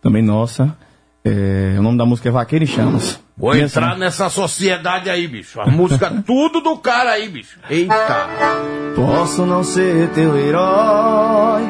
também 0.00 0.22
nossa. 0.22 0.76
É, 1.24 1.76
o 1.78 1.82
nome 1.82 1.98
da 1.98 2.06
música 2.06 2.28
é 2.28 2.32
Vaqueiro 2.32 2.64
em 2.64 2.68
Chamas. 2.68 3.20
Vou 3.36 3.54
E 3.54 3.60
entrar 3.62 3.90
assim, 3.90 4.00
nessa 4.00 4.28
sociedade 4.30 5.08
aí, 5.10 5.26
bicho. 5.26 5.60
A 5.60 5.66
música, 5.66 6.10
tudo 6.26 6.60
do 6.60 6.76
cara 6.78 7.12
aí, 7.12 7.28
bicho. 7.28 7.58
Eita! 7.68 8.28
Posso 8.94 9.44
não 9.46 9.62
ser 9.62 10.08
teu 10.10 10.36
herói, 10.36 11.62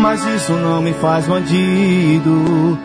mas 0.00 0.24
isso 0.26 0.52
não 0.52 0.82
me 0.82 0.92
faz 0.92 1.26
bandido. 1.26 2.78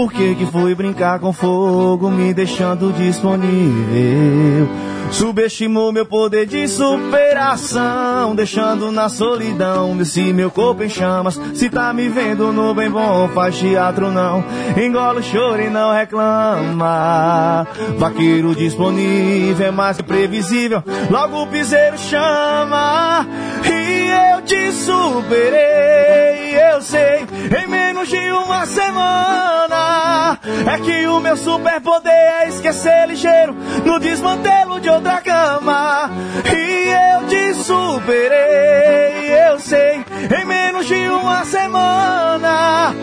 Por 0.00 0.10
que 0.10 0.34
que 0.34 0.46
fui 0.46 0.74
brincar 0.74 1.18
com 1.18 1.30
fogo, 1.30 2.10
me 2.10 2.32
deixando 2.32 2.90
disponível? 2.90 4.66
Subestimou 5.10 5.92
meu 5.92 6.06
poder 6.06 6.46
de 6.46 6.66
superação, 6.66 8.34
deixando 8.34 8.90
na 8.90 9.10
solidão 9.10 10.00
esse 10.00 10.32
meu 10.32 10.50
corpo 10.50 10.82
em 10.82 10.88
chamas. 10.88 11.38
Se 11.52 11.68
tá 11.68 11.92
me 11.92 12.08
vendo 12.08 12.50
no 12.50 12.74
bem 12.74 12.90
bom, 12.90 13.28
faz 13.34 13.58
teatro 13.58 14.10
não. 14.10 14.42
Engola 14.74 15.20
o 15.20 15.22
choro 15.22 15.60
e 15.60 15.68
não 15.68 15.92
reclama. 15.92 17.66
Vaqueiro 17.98 18.54
disponível 18.54 19.66
é 19.66 19.70
mais 19.70 19.98
que 19.98 20.02
previsível. 20.02 20.82
Logo 21.10 21.42
o 21.42 21.46
piseiro 21.46 21.98
chama 21.98 23.26
e 23.66 24.08
eu 24.32 24.40
te 24.46 24.72
superei. 24.72 26.39
Eu 26.52 26.82
sei, 26.82 27.26
em 27.62 27.66
menos 27.68 28.08
de 28.08 28.32
uma 28.32 28.66
semana. 28.66 30.38
É 30.72 30.78
que 30.78 31.06
o 31.06 31.20
meu 31.20 31.36
superpoder 31.36 32.12
é 32.12 32.48
esquecer 32.48 33.06
ligeiro 33.06 33.54
no 33.84 34.00
desmantelo 34.00 34.80
de 34.80 34.88
outra 34.88 35.20
cama. 35.20 36.10
E 36.44 36.88
eu 36.88 37.26
te 37.28 37.54
superei, 37.54 39.30
eu 39.48 39.58
sei, 39.58 40.04
em 40.40 40.44
menos 40.44 40.86
de 40.86 41.08
uma 41.08 41.44
semana. 41.44 42.94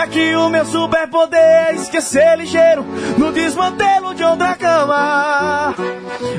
É 0.00 0.06
que 0.06 0.34
o 0.36 0.48
meu 0.48 0.64
superpoder 0.64 1.38
é 1.40 1.74
esquecer 1.74 2.36
ligeiro 2.36 2.84
no 3.16 3.32
desmantelo 3.32 4.14
de 4.14 4.24
outra 4.24 4.54
cama. 4.54 5.74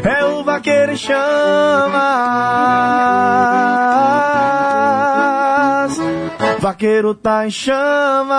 É 0.04 0.26
o 0.26 0.44
vaqueiro 0.44 0.94
em 0.94 0.98
chamas. 0.98 2.30
Vaqueiro 6.60 7.14
tá 7.16 7.48
em 7.48 7.50
chamas. 7.50 8.38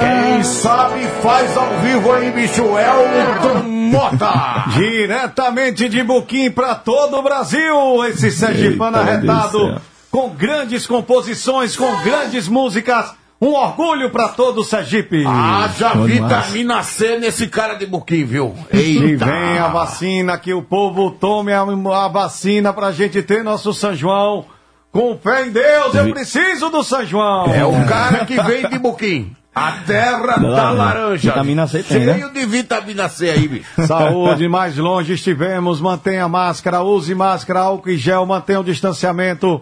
Quem 0.00 0.42
sabe 0.42 1.06
faz 1.22 1.56
ao 1.56 1.78
vivo 1.80 2.12
aí, 2.12 2.30
bicho. 2.30 2.62
Elton 2.62 3.62
Mota! 3.66 4.64
Diretamente 4.76 5.88
de 5.88 6.02
Buquim 6.02 6.50
para 6.50 6.74
todo 6.74 7.16
o 7.16 7.22
Brasil, 7.22 8.04
esse 8.06 8.30
Sergipano 8.30 8.98
arretado, 8.98 9.58
céu. 9.58 9.76
com 10.10 10.28
grandes 10.30 10.86
composições, 10.86 11.76
com 11.76 11.90
grandes 12.02 12.46
músicas. 12.48 13.14
Um 13.40 13.54
orgulho 13.54 14.08
para 14.10 14.28
todo 14.28 14.60
o 14.60 14.64
Sergipe. 14.64 15.24
Haja 15.26 15.88
demais. 15.94 16.12
vitamina 16.12 16.82
C 16.84 17.18
nesse 17.18 17.48
cara 17.48 17.74
de 17.74 17.86
Buquim, 17.86 18.24
viu? 18.24 18.54
E 18.72 18.98
Eita! 18.98 19.24
vem 19.24 19.58
a 19.58 19.66
vacina, 19.66 20.38
que 20.38 20.54
o 20.54 20.62
povo 20.62 21.10
tome 21.10 21.52
a, 21.52 21.62
a 21.62 22.08
vacina 22.08 22.72
pra 22.72 22.92
gente 22.92 23.20
ter 23.20 23.42
nosso 23.42 23.72
São 23.74 23.96
João. 23.96 24.44
Com 24.92 25.16
fé 25.16 25.46
em 25.46 25.50
Deus, 25.50 25.94
eu 25.94 26.10
preciso 26.12 26.68
do 26.68 26.84
São 26.84 27.04
João. 27.06 27.46
É 27.46 27.64
o 27.64 27.86
cara 27.86 28.26
que 28.26 28.36
vem 28.44 28.68
de 28.68 28.78
Buquim. 28.78 29.34
A 29.54 29.72
terra 29.86 30.36
da 30.36 30.70
laranja. 30.70 31.30
Vitamina 31.30 31.66
C 31.66 31.82
tem, 31.82 32.04
Cheio 32.04 32.26
né? 32.26 32.30
de 32.32 32.46
vitamina 32.46 33.08
C 33.08 33.30
aí, 33.30 33.48
bicho. 33.48 33.86
Saúde, 33.86 34.48
mais 34.48 34.76
longe 34.76 35.14
estivemos, 35.14 35.80
mantenha 35.80 36.24
a 36.24 36.28
máscara, 36.28 36.82
use 36.82 37.14
máscara, 37.14 37.60
álcool 37.60 37.90
e 37.90 37.96
gel, 37.96 38.24
mantenha 38.24 38.60
o 38.60 38.64
distanciamento. 38.64 39.60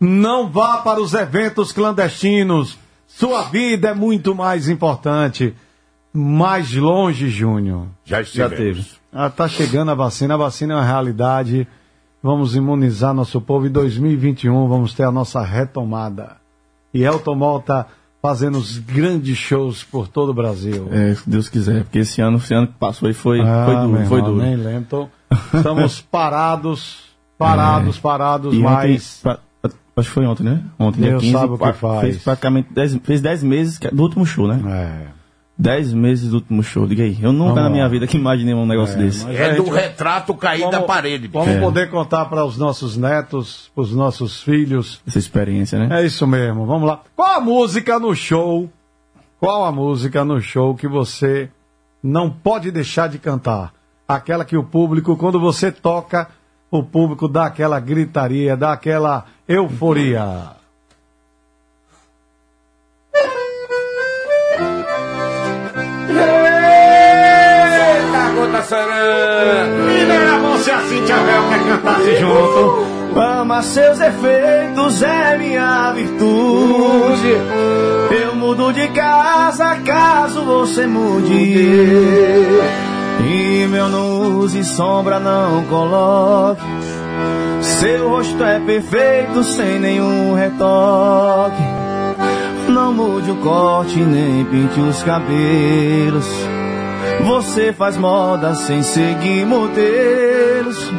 Não 0.00 0.48
vá 0.48 0.78
para 0.78 1.00
os 1.00 1.14
eventos 1.14 1.70
clandestinos. 1.72 2.76
Sua 3.06 3.42
vida 3.42 3.88
é 3.88 3.94
muito 3.94 4.34
mais 4.34 4.68
importante. 4.68 5.54
Mais 6.12 6.72
longe, 6.74 7.28
Júnior. 7.28 7.86
Já 8.04 8.20
estivemos. 8.22 8.56
teve. 8.56 8.86
Ah, 9.12 9.30
tá 9.30 9.46
chegando 9.46 9.90
a 9.90 9.94
vacina, 9.94 10.34
a 10.34 10.38
vacina 10.38 10.74
é 10.74 10.76
uma 10.76 10.84
realidade. 10.84 11.68
Vamos 12.22 12.54
imunizar 12.54 13.14
nosso 13.14 13.40
povo 13.40 13.66
em 13.66 13.70
2021, 13.70 14.68
vamos 14.68 14.92
ter 14.92 15.04
a 15.04 15.10
nossa 15.12 15.42
retomada. 15.42 16.36
E 16.92 17.02
Elton 17.02 17.34
Malta 17.34 17.86
fazendo 18.20 18.58
os 18.58 18.76
grandes 18.76 19.38
shows 19.38 19.82
por 19.82 20.06
todo 20.06 20.28
o 20.30 20.34
Brasil. 20.34 20.88
É, 20.92 21.14
se 21.14 21.28
Deus 21.28 21.48
quiser, 21.48 21.84
porque 21.84 22.00
esse 22.00 22.20
ano, 22.20 22.36
esse 22.36 22.52
ano 22.52 22.66
que 22.66 22.74
passou 22.74 23.08
aí 23.08 23.14
foi, 23.14 23.40
Ah, 23.40 23.64
foi 23.64 23.74
duro, 23.76 24.06
foi 24.06 24.22
duro. 24.22 24.36
Nem 24.42 24.56
lembro. 24.56 24.80
Então, 24.80 25.10
estamos 25.54 26.00
parados, 26.02 27.04
parados, 27.38 27.98
parados, 27.98 28.52
É. 28.52 28.56
E 28.56 28.58
ontem, 28.60 28.92
mas 28.92 29.20
pra- 29.22 29.38
acho 29.96 30.08
que 30.08 30.14
foi 30.14 30.26
ontem, 30.26 30.42
né? 30.44 30.62
Ontem, 30.78 31.00
dia 31.00 31.10
Deus 31.12 31.22
15, 31.22 31.32
sabe 31.32 31.52
o 31.54 31.58
que 31.58 31.72
faz. 31.72 32.00
Fez 32.00 32.22
praticamente 32.22 32.68
10, 32.74 32.96
fez 33.02 33.20
10 33.22 33.42
meses 33.42 33.78
que- 33.78 33.88
do 33.88 34.02
último 34.02 34.26
show, 34.26 34.46
né? 34.46 34.60
é, 34.66 35.19
10 35.60 35.92
meses 35.92 36.30
do 36.30 36.36
último 36.36 36.62
show. 36.62 36.86
Diga 36.86 37.02
aí, 37.02 37.18
eu 37.20 37.32
nunca 37.32 37.48
Vamos 37.50 37.56
na 37.56 37.62
lá. 37.64 37.70
minha 37.70 37.88
vida 37.88 38.06
que 38.06 38.16
imaginei 38.16 38.54
um 38.54 38.64
negócio 38.64 38.96
desse. 38.98 39.26
mas 39.26 39.38
É 39.38 39.54
do 39.54 39.68
retrato 39.68 40.32
cair 40.34 40.70
da 40.70 40.80
parede, 40.80 41.28
bicho. 41.28 41.38
Vamos 41.38 41.56
É. 41.56 41.60
poder 41.60 41.90
contar 41.90 42.24
para 42.24 42.44
os 42.46 42.56
nossos 42.56 42.96
netos, 42.96 43.70
para 43.74 43.82
os 43.82 43.92
nossos 43.94 44.42
filhos. 44.42 45.02
Essa 45.06 45.18
experiência, 45.18 45.78
né? 45.78 46.00
É 46.00 46.06
isso 46.06 46.26
mesmo, 46.26 46.64
vamos 46.64 46.88
lá. 46.88 47.02
Qual 47.14 47.36
a 47.36 47.40
música 47.40 47.98
no 47.98 48.14
show? 48.14 48.70
Qual 49.38 49.64
a 49.64 49.70
música 49.72 50.24
no 50.24 50.40
show 50.40 50.74
que 50.74 50.88
você 50.88 51.50
não 52.02 52.30
pode 52.30 52.70
deixar 52.70 53.08
de 53.08 53.18
cantar? 53.18 53.72
Aquela 54.08 54.44
que 54.46 54.56
o 54.56 54.64
público, 54.64 55.14
quando 55.16 55.38
você 55.38 55.70
toca, 55.70 56.28
o 56.70 56.82
público 56.82 57.28
dá 57.28 57.44
aquela 57.46 57.78
gritaria, 57.80 58.56
dá 58.56 58.72
aquela 58.72 59.26
euforia. 59.46 60.58
Eita, 68.70 68.76
gota 68.76 68.76
serena! 68.76 69.92
E 69.92 70.04
nem 70.06 70.28
a 70.28 70.38
mão 70.38 70.58
se 70.58 70.70
a 70.70 70.80
Cintia 70.82 71.16
Vel 71.16 71.42
quer 71.48 71.64
cantasse 71.66 72.16
junto. 72.16 73.00
Ama 73.16 73.62
seus 73.62 74.00
efeitos 74.00 75.02
é 75.02 75.36
minha 75.36 75.92
virtude. 75.92 77.34
Eu 78.22 78.36
mudo 78.36 78.72
de 78.72 78.86
casa 78.88 79.76
caso 79.84 80.42
você 80.44 80.86
mude. 80.86 81.34
E 83.22 83.66
meu 83.68 83.88
não 83.88 84.38
use 84.38 84.62
sombra, 84.64 85.18
não 85.18 85.64
coloque. 85.64 86.62
Seu 87.60 88.08
rosto 88.08 88.42
é 88.42 88.60
perfeito 88.60 89.42
sem 89.42 89.78
nenhum 89.80 90.34
retoque. 90.34 91.62
Não 92.68 92.92
mude 92.92 93.30
o 93.32 93.36
corte 93.36 93.98
nem 93.98 94.44
pinte 94.44 94.80
os 94.80 95.02
cabelos. 95.02 96.59
Você 97.24 97.72
faz 97.72 97.96
moda 97.96 98.54
sem 98.54 98.82
seguir 98.82 99.46
modelos. 99.46 100.90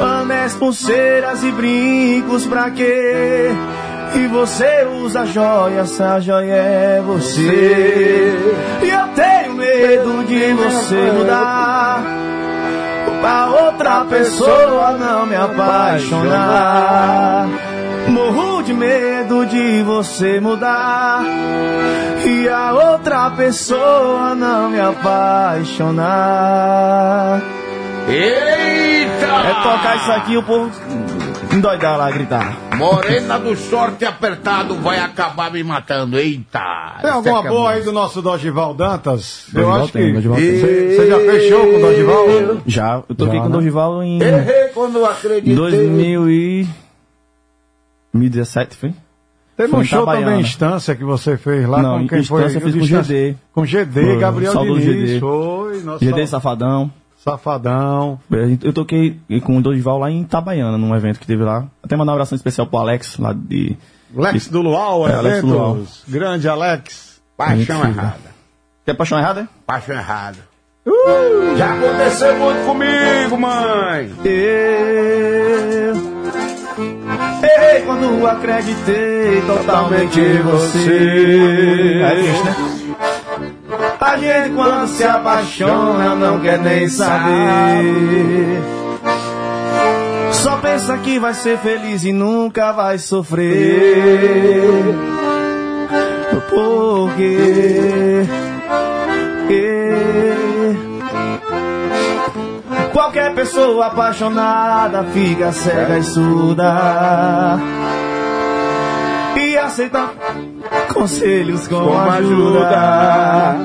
Anéis, 0.00 0.54
pulseiras 0.54 1.42
e 1.42 1.50
brincos 1.52 2.46
pra 2.46 2.70
quê? 2.70 3.50
E 4.14 4.26
você 4.26 4.86
usa 5.02 5.24
joia, 5.26 5.80
essa 5.80 6.18
joia 6.20 6.52
é 6.52 7.00
você. 7.00 8.34
E 8.82 8.88
eu 8.88 9.08
tenho 9.08 9.54
medo 9.54 10.24
de 10.24 10.52
você 10.54 11.12
mudar. 11.12 12.02
Pra 13.20 13.48
outra 13.48 14.04
pessoa 14.06 14.92
não 14.92 15.26
me 15.26 15.36
apaixonar. 15.36 16.90
Morro 18.08 18.62
de 18.62 18.72
medo 18.72 19.44
de 19.46 19.82
você 19.82 20.40
mudar. 20.40 21.22
E 22.24 22.48
a 22.48 22.72
outra 22.72 23.30
pessoa 23.30 24.34
não 24.34 24.70
me 24.70 24.80
apaixonar. 24.80 26.00
Eita! 28.08 29.26
É 29.26 29.54
tocar 29.62 29.96
isso 29.96 30.12
aqui, 30.12 30.36
o 30.36 30.42
povo 30.42 30.70
endoidar 31.52 31.98
lá, 31.98 32.10
gritar. 32.10 32.56
Morena 32.76 33.38
do 33.38 33.56
short 33.56 34.04
apertado 34.04 34.74
vai 34.76 34.98
acabar 34.98 35.52
me 35.52 35.62
matando. 35.62 36.18
Eita! 36.18 36.98
Tem 37.02 37.10
alguma 37.10 37.38
Essa 37.38 37.42
que 37.42 37.46
é 37.46 37.50
boa 37.50 37.70
aí 37.70 37.82
do 37.82 37.92
nosso 37.92 38.22
Dorival 38.22 38.74
Dantas? 38.74 39.44
Eu 39.48 39.62
Dorival 39.62 39.82
acho 39.82 39.92
tem, 39.92 40.14
que. 40.14 40.22
Você 40.22 41.06
já 41.08 41.18
fechou 41.18 41.60
com 41.60 41.76
o 41.76 41.80
Dorival? 41.80 42.26
Já, 42.66 43.02
eu 43.08 43.14
toquei 43.14 43.36
Já, 43.36 43.40
com 43.40 43.46
o 43.46 43.48
né? 43.48 43.56
Dorival 43.56 44.02
em 44.02 44.22
Errei 44.22 44.68
quando 44.72 44.98
eu 44.98 45.06
acreditei. 45.06 46.66
2017, 48.12 48.76
foi? 48.76 48.92
Teve 49.56 49.68
Foi 49.70 49.80
um 49.80 49.84
show 49.84 50.02
Itabaiana. 50.02 50.26
também, 50.26 50.40
Instância, 50.40 50.94
que 50.96 51.04
você 51.04 51.36
fez 51.36 51.68
lá 51.68 51.82
Não, 51.82 51.98
com 52.00 52.08
quem 52.08 52.22
foi? 52.24 52.40
Instância 52.46 52.58
eu 52.58 52.72
fiz 52.72 52.74
com 52.74 53.02
GD. 53.02 53.36
Com 53.52 53.64
GD, 53.66 54.02
Foi, 54.04 54.16
Gabriel 54.18 54.54
Diniz. 54.54 54.84
GD. 54.84 55.20
Foi, 55.20 55.82
nossa. 55.82 56.04
GD 56.04 56.26
Safadão. 56.26 56.90
Safadão. 57.18 58.18
Eu 58.62 58.72
toquei 58.72 59.20
com 59.44 59.58
o 59.58 59.60
Dorival 59.62 59.98
lá 59.98 60.10
em 60.10 60.22
Itabaiana, 60.22 60.78
num 60.78 60.94
evento 60.96 61.20
que 61.20 61.26
teve 61.26 61.42
lá. 61.44 61.66
Até 61.82 61.94
mandar 61.94 62.12
uma 62.12 62.16
oração 62.16 62.34
especial 62.36 62.66
pro 62.66 62.78
Alex, 62.78 63.18
lá 63.18 63.34
de. 63.34 63.76
Lex 64.14 64.48
do 64.48 64.62
Luau, 64.62 65.06
É, 65.06 65.14
Alex 65.14 65.40
do 65.42 65.46
Luau. 65.48 65.78
Grande 66.08 66.48
Alex. 66.48 67.20
Paixão 67.36 67.84
errada. 67.84 68.30
Tem 68.86 68.94
paixão 68.94 69.18
errada, 69.18 69.42
é? 69.42 69.48
Paixão 69.66 69.94
errada. 69.94 70.38
Já 71.58 71.74
aconteceu 71.74 72.36
muito 72.38 72.64
comigo, 72.64 73.38
mãe. 73.38 74.10
Eu 74.24 76.09
errei 77.46 77.82
quando 77.82 78.26
acreditei 78.26 79.42
totalmente 79.46 80.20
em 80.20 80.42
você. 80.42 82.02
A 82.04 82.14
gente 82.14 82.42
quando 84.54 84.86
se 84.88 85.04
apaixona 85.04 86.14
não 86.14 86.40
quer 86.40 86.58
nem 86.58 86.88
saber. 86.88 88.60
Só 90.32 90.56
pensa 90.56 90.96
que 90.98 91.18
vai 91.18 91.34
ser 91.34 91.58
feliz 91.58 92.04
e 92.04 92.12
nunca 92.12 92.72
vai 92.72 92.98
sofrer. 92.98 94.82
Por 96.48 97.10
Qualquer 103.00 103.34
pessoa 103.34 103.86
apaixonada 103.86 105.02
fica 105.04 105.50
cega 105.52 105.96
e 105.96 106.02
surda. 106.02 107.58
E 109.34 109.56
aceita 109.56 110.10
conselhos 110.92 111.66
com, 111.66 111.82
Com 111.82 111.98
ajuda. 111.98 113.56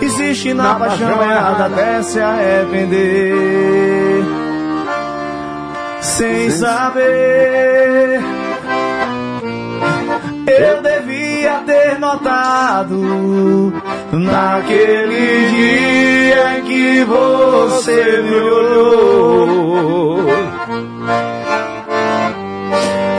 Existe 0.00 0.54
na 0.54 0.74
paixão 0.76 1.22
errada 1.22 1.66
até 1.66 2.02
se 2.02 2.18
arrepender. 2.18 4.24
Sem 6.00 6.50
saber. 6.50 8.22
Eu 10.46 10.82
devia 10.82 11.27
ter 11.66 11.98
notado 11.98 13.72
naquele 14.12 15.50
dia 15.50 16.58
em 16.58 16.62
que 16.62 17.04
você 17.04 18.22
me 18.22 18.34
olhou. 18.34 20.18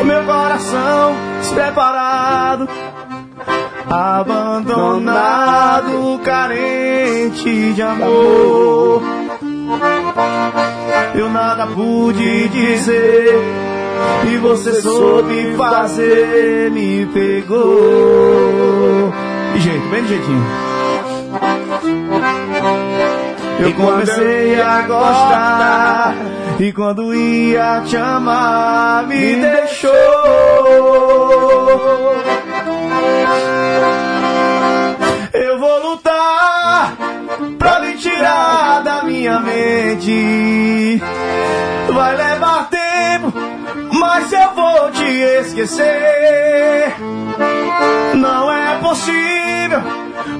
O 0.02 0.06
meu 0.06 0.24
coração 0.24 1.14
despreparado, 1.40 2.70
abandonado, 3.90 5.20
carente 6.24 7.74
de 7.74 7.82
amor. 7.82 9.02
Eu 11.16 11.30
nada 11.30 11.68
pude 11.68 12.48
dizer 12.50 13.69
e 14.32 14.38
você 14.38 14.82
soube 14.82 15.56
fazer, 15.56 16.72
me 16.72 17.06
pegou. 17.08 17.70
De 19.54 19.60
jeito, 19.60 19.88
bem 19.90 20.04
de 20.04 20.10
jeitinho. 20.10 20.46
Eu 23.60 23.74
comecei 23.74 24.62
a 24.62 24.82
gostar 24.84 26.16
e 26.60 26.72
quando 26.72 27.14
ia 27.14 27.82
te 27.86 27.98
amar 27.98 29.06
me 29.06 29.36
deixou. 29.36 29.92
Eu 35.34 35.60
vou 35.60 35.92
lutar 35.92 36.96
pra 37.58 37.80
lhe 37.80 37.98
tirar 37.98 38.82
da 38.84 39.04
minha 39.04 39.40
mente. 39.40 41.02
Vai 41.94 42.16
levar 42.16 42.70
tempo, 42.70 43.34
mas 43.92 44.32
eu 44.32 44.54
vou 44.54 44.92
te 44.92 45.06
esquecer. 45.40 46.96
Não 48.16 48.52
é 48.52 48.78
possível 48.80 49.82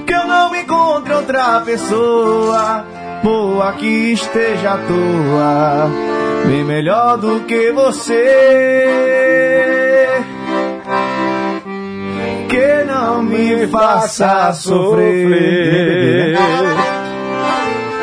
que 0.06 0.12
eu 0.12 0.26
não 0.26 0.54
encontre 0.54 1.12
outra 1.14 1.60
pessoa 1.60 2.84
boa 3.22 3.72
que 3.72 4.12
esteja 4.12 4.72
à 4.72 4.78
toa, 4.78 5.90
bem 6.46 6.64
melhor 6.64 7.18
do 7.18 7.40
que 7.40 7.72
você. 7.72 8.24
Que 12.48 12.84
não 12.84 13.22
me 13.22 13.66
faça 13.68 14.52
sofrer. 14.52 16.36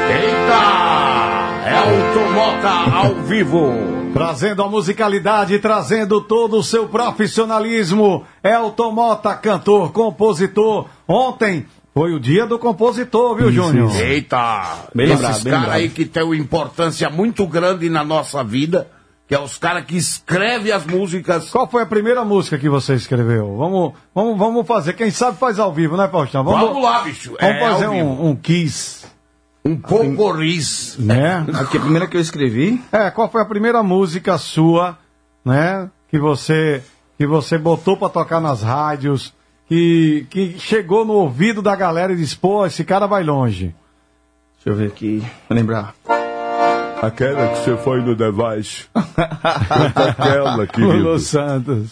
Eita! 0.10 0.58
É 1.66 1.80
o 1.92 2.14
Tomota 2.14 2.96
ao 2.96 3.16
vivo. 3.24 3.97
Trazendo 4.14 4.64
a 4.64 4.70
musicalidade, 4.70 5.60
trazendo 5.60 6.22
todo 6.22 6.58
o 6.58 6.64
seu 6.64 6.88
profissionalismo. 6.88 8.26
Elton 8.44 8.92
Mota, 8.92 9.36
cantor, 9.36 9.92
compositor. 9.92 10.88
Ontem 11.08 11.66
foi 11.94 12.14
o 12.14 12.20
dia 12.20 12.46
do 12.46 12.60
compositor, 12.60 13.36
viu, 13.36 13.52
Júnior? 13.52 13.92
Eita! 13.96 14.88
Bem 14.94 15.08
Esses 15.08 15.20
lembrado, 15.20 15.44
bem 15.44 15.54
caras 15.54 15.70
aí 15.70 15.90
que 15.90 16.06
têm 16.06 16.24
uma 16.24 16.36
importância 16.36 17.10
muito 17.10 17.46
grande 17.48 17.90
na 17.90 18.04
nossa 18.04 18.44
vida, 18.44 18.88
que 19.28 19.34
é 19.34 19.40
os 19.40 19.58
caras 19.58 19.84
que 19.84 19.98
escrevem 19.98 20.72
as 20.72 20.86
músicas. 20.86 21.50
Qual 21.50 21.68
foi 21.68 21.82
a 21.82 21.88
primeira 21.88 22.24
música 22.24 22.58
que 22.58 22.70
você 22.70 22.94
escreveu? 22.94 23.58
Vamos, 23.58 23.94
vamos, 24.14 24.38
vamos 24.38 24.68
fazer. 24.68 24.94
Quem 24.94 25.10
sabe 25.10 25.40
faz 25.40 25.58
ao 25.58 25.74
vivo, 25.74 25.98
né, 25.98 26.08
Faustão? 26.08 26.44
Vamos, 26.44 26.84
lá, 26.84 27.02
bicho. 27.02 27.36
Vamos 27.40 27.56
é 27.56 27.60
fazer 27.60 27.88
um, 27.88 28.30
um 28.30 28.36
Kiss, 28.36 29.08
um 29.68 29.78
poporris. 29.78 30.96
né? 30.98 31.46
Aqui 31.54 31.78
a 31.78 31.82
primeira 31.82 32.08
que 32.08 32.18
eu 32.18 32.22
escrevi. 32.22 32.82
É, 32.92 33.12
qual 33.12 33.30
foi 33.30 33.42
a 33.42 33.46
primeira 33.46 33.84
música 33.84 34.38
sua, 34.38 34.98
né? 35.44 35.90
Que 36.10 36.18
você 36.18 36.82
que 37.18 37.26
você 37.26 37.58
botou 37.58 37.98
pra 37.98 38.10
tocar 38.10 38.40
nas 38.40 38.62
rádios, 38.62 39.34
que, 39.68 40.28
que 40.30 40.60
chegou 40.60 41.04
no 41.04 41.14
ouvido 41.14 41.64
da 41.64 41.76
galera 41.76 42.14
e 42.14 42.16
disse, 42.16 42.38
pô, 42.38 42.66
esse 42.66 42.84
cara 42.84 43.08
vai 43.08 43.24
longe. 43.24 43.74
Deixa 44.56 44.70
eu 44.70 44.76
ver 44.76 44.88
aqui, 44.88 45.24
vou 45.50 45.58
lembrar. 45.58 45.96
Aquela 47.02 47.48
que 47.50 47.58
você 47.58 47.78
foi 47.78 48.02
no 48.02 48.16
Device. 48.16 48.86
Aquela, 48.94 50.56
Lulu 50.56 50.68
querido. 50.68 51.20
Santos. 51.20 51.92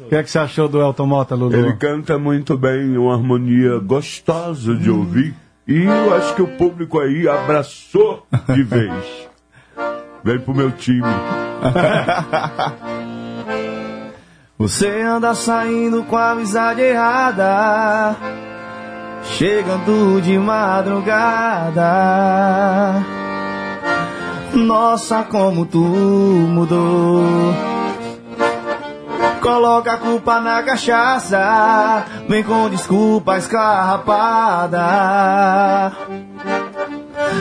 O 0.00 0.08
que 0.08 0.14
é 0.16 0.22
que 0.22 0.30
você 0.30 0.38
achou 0.38 0.68
do 0.68 0.80
Elton 0.80 1.06
Mota, 1.06 1.34
Lulu? 1.34 1.54
Ele 1.54 1.76
canta 1.76 2.18
muito 2.18 2.56
bem, 2.56 2.96
uma 2.96 3.14
harmonia 3.14 3.78
gostosa 3.78 4.74
de 4.74 4.90
ouvir. 4.90 5.34
E 5.72 5.84
eu 5.86 6.14
acho 6.14 6.34
que 6.34 6.42
o 6.42 6.48
público 6.48 7.00
aí 7.00 7.26
abraçou 7.26 8.26
de 8.50 8.62
vez. 8.68 8.92
Vem 10.22 10.38
pro 10.38 10.54
meu 10.54 10.70
time. 10.70 11.00
Você 14.58 15.00
anda 15.00 15.34
saindo 15.34 16.04
com 16.04 16.14
a 16.14 16.32
amizade 16.32 16.82
errada, 16.82 18.14
chegando 19.24 20.20
de 20.20 20.38
madrugada. 20.38 21.82
Nossa, 24.52 25.22
como 25.22 25.64
tu 25.64 25.78
mudou. 25.78 27.22
Coloca 29.42 29.92
a 29.94 29.96
culpa 29.96 30.40
na 30.40 30.62
cachaça, 30.62 32.06
vem 32.28 32.44
com 32.44 32.70
desculpa 32.70 33.36
escarrapada. 33.36 34.80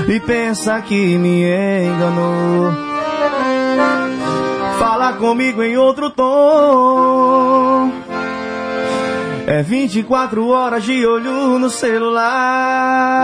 E 0.07 0.19
pensa 0.19 0.81
que 0.81 1.15
me 1.19 1.43
enganou. 1.85 2.71
Fala 4.79 5.13
comigo 5.13 5.61
em 5.61 5.77
outro 5.77 6.09
tom. 6.09 7.91
É 9.45 9.61
24 9.61 10.47
horas 10.47 10.83
de 10.83 11.05
olho 11.05 11.59
no 11.59 11.69
celular. 11.69 13.21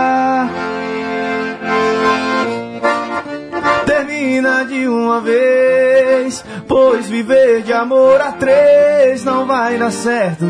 Termina 4.28 4.62
de 4.66 4.86
uma 4.86 5.22
vez, 5.22 6.44
pois 6.68 7.08
viver 7.08 7.62
de 7.62 7.72
amor 7.72 8.20
a 8.20 8.32
três 8.32 9.24
não 9.24 9.46
vai 9.46 9.78
dar 9.78 9.90
certo, 9.90 10.44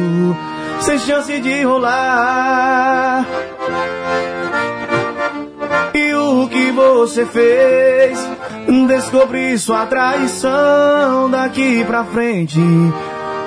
sem 0.81 0.99
chance 0.99 1.39
de 1.39 1.62
rolar. 1.62 3.24
E 5.95 6.12
o 6.12 6.49
que 6.49 6.72
você 6.72 7.24
fez? 7.24 8.18
Descobri 8.89 9.57
sua 9.57 9.87
traição 9.87 11.31
daqui 11.31 11.85
pra 11.85 12.03
frente. 12.03 12.59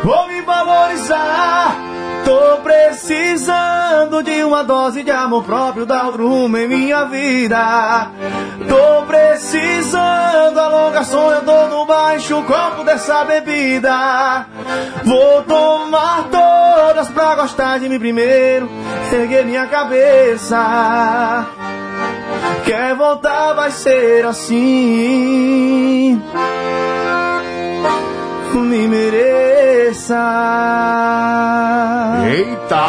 Vou 0.02 0.28
me 0.30 0.42
valorizar. 0.44 1.76
Tô 2.24 2.58
precisando 2.64 4.24
de 4.24 4.44
uma 4.44 4.64
dose 4.64 5.04
de 5.04 5.12
amor 5.12 5.44
próprio, 5.44 5.86
dar 5.86 6.06
outro 6.06 6.28
rumo 6.28 6.58
em 6.58 6.68
minha 6.68 7.06
vida. 7.06 8.10
Tô 8.68 9.06
precisando 9.06 10.60
alongar 10.60 11.06
sonho, 11.06 11.42
dou 11.42 11.68
no 11.70 11.86
baixo 11.86 12.42
copo 12.44 12.84
dessa 12.84 13.24
bebida. 13.24 14.46
Vou 15.04 15.44
tomar 15.44 16.26
todas 16.30 17.08
pra 17.10 17.36
gostar 17.36 17.80
de 17.80 17.90
mim 17.90 18.00
primeiro, 18.00 18.70
erguer 19.12 19.46
minha 19.46 19.66
cabeça. 19.68 21.48
Quer 22.66 22.96
voltar, 22.96 23.54
vai 23.54 23.72
ser 23.72 24.26
assim. 24.26 26.22
Me 28.60 28.88
mereça. 28.88 30.16
Eita! 32.26 32.88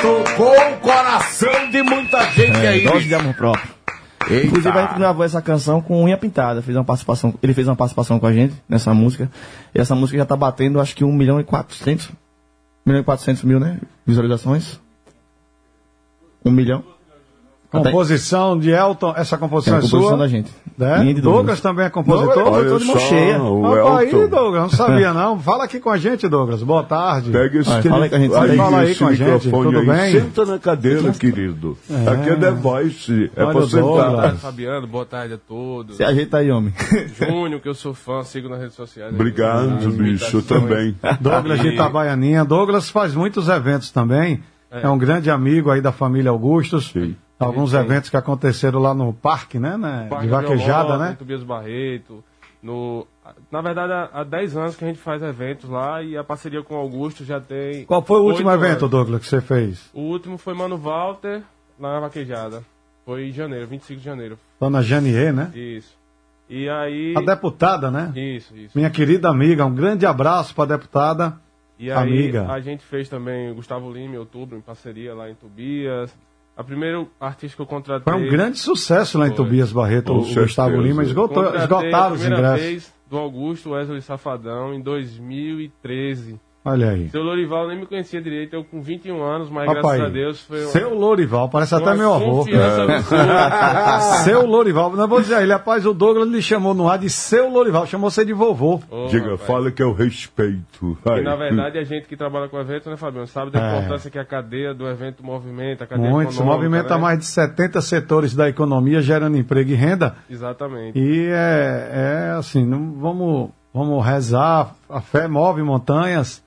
Tocou 0.00 0.52
o 0.72 0.80
coração 0.80 1.70
de 1.70 1.82
muita 1.82 2.22
gente 2.32 2.56
É, 2.56 2.68
aí. 2.68 2.84
dose 2.84 3.06
de 3.06 3.14
amor 3.14 3.34
próprio. 3.34 3.70
Eita. 4.28 4.46
Inclusive, 4.46 4.78
a 4.78 4.82
gente 4.86 4.98
gravou 4.98 5.24
essa 5.24 5.40
canção 5.42 5.80
com 5.80 6.02
unha 6.04 6.16
pintada. 6.16 6.62
Fez 6.62 6.76
uma 6.76 6.84
participação, 6.84 7.34
ele 7.42 7.54
fez 7.54 7.68
uma 7.68 7.76
participação 7.76 8.18
com 8.18 8.26
a 8.26 8.32
gente 8.32 8.54
nessa 8.68 8.92
música. 8.94 9.30
E 9.74 9.80
essa 9.80 9.94
música 9.94 10.18
já 10.18 10.24
tá 10.26 10.36
batendo, 10.36 10.80
acho 10.80 10.94
que 10.96 11.04
1 11.04 11.12
milhão 11.12 11.38
e 11.40 11.44
400. 11.44 12.08
1 12.08 12.12
milhão 12.86 13.00
e 13.00 13.04
400 13.04 13.44
mil, 13.44 13.60
né? 13.60 13.78
Visualizações. 14.06 14.80
1 16.44 16.50
milhão. 16.50 16.82
Composição 17.82 18.58
de 18.58 18.70
Elton, 18.70 19.14
essa 19.16 19.36
composição 19.38 19.74
É 19.74 19.76
é, 19.76 19.78
a 19.78 19.82
composição 19.82 20.08
sua? 20.10 20.18
da 20.18 20.28
gente. 20.28 20.50
É? 20.78 20.98
Minha 21.00 21.14
de 21.14 21.20
Douglas. 21.20 21.22
Douglas. 21.22 21.60
também 21.60 21.86
é 21.86 21.90
compositor? 21.90 22.34
Douglas, 22.34 22.54
Olha 22.60 22.68
tô 22.70 22.78
de 22.78 22.84
mão 22.86 22.98
cheia. 22.98 23.42
o 23.42 23.96
aí. 23.96 24.10
Douglas, 24.10 24.62
não 24.62 24.68
sabia 24.70 25.12
não. 25.14 25.38
Fala 25.38 25.64
aqui 25.64 25.78
com 25.80 25.90
a 25.90 25.96
gente, 25.96 26.26
Douglas. 26.28 26.62
Boa 26.62 26.82
tarde. 26.82 27.30
Pega 27.30 27.58
esse 27.60 27.70
Vai, 27.70 27.82
fala 27.82 28.04
aí 28.04 28.10
com 28.10 28.16
a 28.16 28.18
gente, 28.18 28.30
telefone- 28.32 28.56
fala 28.56 28.78
aí 28.78 28.90
esse 28.90 28.98
com 28.98 29.06
a 29.06 29.14
gente, 29.14 29.50
tudo 29.50 29.78
aí. 29.78 29.86
bem? 29.86 30.12
Senta 30.20 30.44
na 30.46 30.58
cadeira, 30.58 31.12
querido. 31.12 31.78
Aqui 32.10 32.30
é 32.30 32.36
The 32.36 32.50
Voice. 32.50 33.30
É 33.36 33.44
Olha 33.44 33.52
pra 33.52 33.66
sentar. 33.66 33.80
Douglas. 33.82 34.40
Fabiano, 34.40 34.86
boa 34.86 35.06
tarde 35.06 35.34
a 35.34 35.38
todos. 35.38 35.96
Se 35.96 36.04
ajeita 36.04 36.38
aí, 36.38 36.50
homem. 36.50 36.72
Júnior, 37.18 37.60
que 37.60 37.68
eu 37.68 37.74
sou 37.74 37.94
fã, 37.94 38.22
sigo 38.24 38.48
nas 38.48 38.60
redes 38.60 38.74
sociais. 38.74 39.14
Obrigado, 39.14 39.88
bicho. 39.90 40.42
Também. 40.42 40.96
Douglas 41.20 41.60
de 41.60 41.68
Itabaianinha. 41.68 42.44
Douglas 42.44 42.90
faz 42.90 43.14
muitos 43.14 43.48
eventos 43.48 43.90
também. 43.90 44.42
É, 44.70 44.88
um 44.88 44.98
grande 44.98 45.30
amigo 45.30 45.70
aí 45.70 45.80
da 45.80 45.92
família 45.92 46.30
Augustos. 46.32 46.90
Sim. 46.92 47.14
Alguns 47.38 47.74
eventos 47.74 48.10
que 48.10 48.16
aconteceram 48.16 48.78
lá 48.78 48.94
no 48.94 49.12
parque, 49.12 49.58
né? 49.58 49.76
né? 49.76 50.06
Parque 50.08 50.26
de 50.26 50.30
vaquejada, 50.30 50.96
né? 50.96 51.16
Tobias 51.18 51.42
Barreto. 51.42 52.22
No, 52.62 53.06
na 53.50 53.60
verdade, 53.60 53.92
há, 53.92 54.20
há 54.20 54.24
10 54.24 54.56
anos 54.56 54.76
que 54.76 54.84
a 54.84 54.88
gente 54.88 55.00
faz 55.00 55.22
eventos 55.22 55.68
lá 55.68 56.02
e 56.02 56.16
a 56.16 56.24
parceria 56.24 56.62
com 56.62 56.74
o 56.74 56.78
Augusto 56.78 57.24
já 57.24 57.38
tem. 57.38 57.84
Qual 57.84 58.02
foi 58.02 58.20
o 58.20 58.24
último 58.24 58.50
evento, 58.50 58.86
anos. 58.86 58.90
Douglas, 58.90 59.20
que 59.20 59.26
você 59.26 59.40
fez? 59.40 59.90
O 59.92 60.00
último 60.00 60.38
foi 60.38 60.54
Mano 60.54 60.78
Walter, 60.78 61.42
lá 61.78 61.94
na 61.94 62.00
vaquejada. 62.00 62.62
Foi 63.04 63.28
em 63.28 63.32
janeiro, 63.32 63.66
25 63.66 63.98
de 63.98 64.04
janeiro. 64.04 64.38
Dona 64.58 64.80
Janier, 64.80 65.32
né? 65.34 65.50
Isso. 65.54 65.94
E 66.48 66.68
aí. 66.68 67.14
A 67.16 67.20
deputada, 67.20 67.90
né? 67.90 68.12
Isso, 68.16 68.56
isso. 68.56 68.76
Minha 68.76 68.90
querida 68.90 69.28
amiga, 69.28 69.66
um 69.66 69.74
grande 69.74 70.06
abraço 70.06 70.54
para 70.54 70.64
a 70.64 70.76
deputada. 70.78 71.38
E 71.78 71.90
aí 71.90 71.96
Amiga. 71.96 72.50
a 72.50 72.60
gente 72.60 72.84
fez 72.84 73.08
também 73.08 73.50
o 73.50 73.56
Gustavo 73.56 73.92
Lima 73.92 74.14
em 74.14 74.18
outubro, 74.18 74.56
em 74.56 74.60
parceria 74.60 75.14
lá 75.14 75.28
em 75.28 75.34
Tobias. 75.34 76.14
A 76.56 76.62
primeiro 76.62 77.10
artista 77.20 77.56
que 77.56 77.62
eu 77.62 77.66
contratei. 77.66 78.12
Foi 78.12 78.22
um 78.22 78.28
grande 78.30 78.58
sucesso 78.58 79.18
lá 79.18 79.26
em 79.26 79.30
Foi. 79.30 79.36
Tobias 79.44 79.72
Barreto, 79.72 80.12
o 80.12 80.18
Gustavo 80.20 80.70
certeza. 80.70 80.76
Lima. 80.76 81.02
Esgotou, 81.02 81.54
esgotaram 81.56 81.96
a 81.96 82.12
os 82.12 82.20
primeira 82.20 82.48
ingressos. 82.48 82.66
vez 82.66 82.94
do 83.10 83.18
Augusto 83.18 83.70
Wesley 83.70 84.00
Safadão 84.00 84.72
em 84.72 84.80
2013. 84.80 86.40
Olha 86.64 86.90
aí. 86.92 87.10
Seu 87.10 87.22
Lorival 87.22 87.68
nem 87.68 87.78
me 87.78 87.86
conhecia 87.86 88.22
direito, 88.22 88.54
eu 88.56 88.64
com 88.64 88.80
21 88.80 89.22
anos, 89.22 89.50
mas 89.50 89.66
Papai, 89.66 89.98
graças 89.98 90.00
a 90.00 90.08
Deus 90.08 90.40
foi 90.40 90.62
uma, 90.62 90.70
Seu 90.70 90.94
Lourival, 90.94 91.48
parece 91.50 91.74
até 91.74 91.94
meu 91.94 92.14
avô. 92.14 92.46
É. 92.48 93.02
Seu 94.24 94.46
Lourival, 94.46 94.90
não 94.96 95.06
vou 95.06 95.20
dizer 95.20 95.34
a 95.34 95.42
ele, 95.42 95.52
rapaz, 95.52 95.84
o 95.84 95.92
Douglas 95.92 96.26
lhe 96.28 96.40
chamou 96.40 96.72
no 96.72 96.88
ar 96.88 96.98
de 96.98 97.10
seu 97.10 97.50
Lourival, 97.50 97.86
chamou 97.86 98.10
você 98.10 98.24
de 98.24 98.32
vovô. 98.32 98.80
Ô, 98.90 99.06
Diga, 99.08 99.32
rapaz. 99.32 99.42
fala 99.42 99.70
que 99.70 99.82
eu 99.82 99.92
respeito. 99.92 100.96
E 101.04 101.20
na 101.20 101.36
verdade 101.36 101.78
a 101.78 101.84
gente 101.84 102.06
que 102.08 102.16
trabalha 102.16 102.48
com 102.48 102.58
evento, 102.58 102.88
né, 102.88 102.96
Fabiano, 102.96 103.26
sabe 103.26 103.50
da 103.50 103.60
É. 103.60 103.76
importância 103.78 104.10
que 104.10 104.18
a 104.18 104.24
cadeia 104.24 104.72
do 104.72 104.86
evento 104.88 105.22
movimenta, 105.24 105.84
a 105.84 105.86
cadeia 105.86 106.10
Muitos, 106.10 106.34
econômica, 106.36 106.56
movimenta 106.62 106.94
né? 106.94 107.00
mais 107.00 107.18
de 107.18 107.26
70 107.26 107.80
setores 107.82 108.34
da 108.34 108.48
economia, 108.48 109.02
gerando 109.02 109.36
emprego 109.36 109.70
e 109.70 109.74
renda. 109.74 110.14
Exatamente. 110.30 110.98
E 110.98 111.26
é, 111.26 111.90
é 112.30 112.30
assim, 112.38 112.64
não, 112.64 112.92
vamos, 112.94 113.50
vamos 113.72 114.04
rezar, 114.04 114.74
a 114.88 115.00
fé 115.00 115.28
move 115.28 115.62
montanhas, 115.62 116.42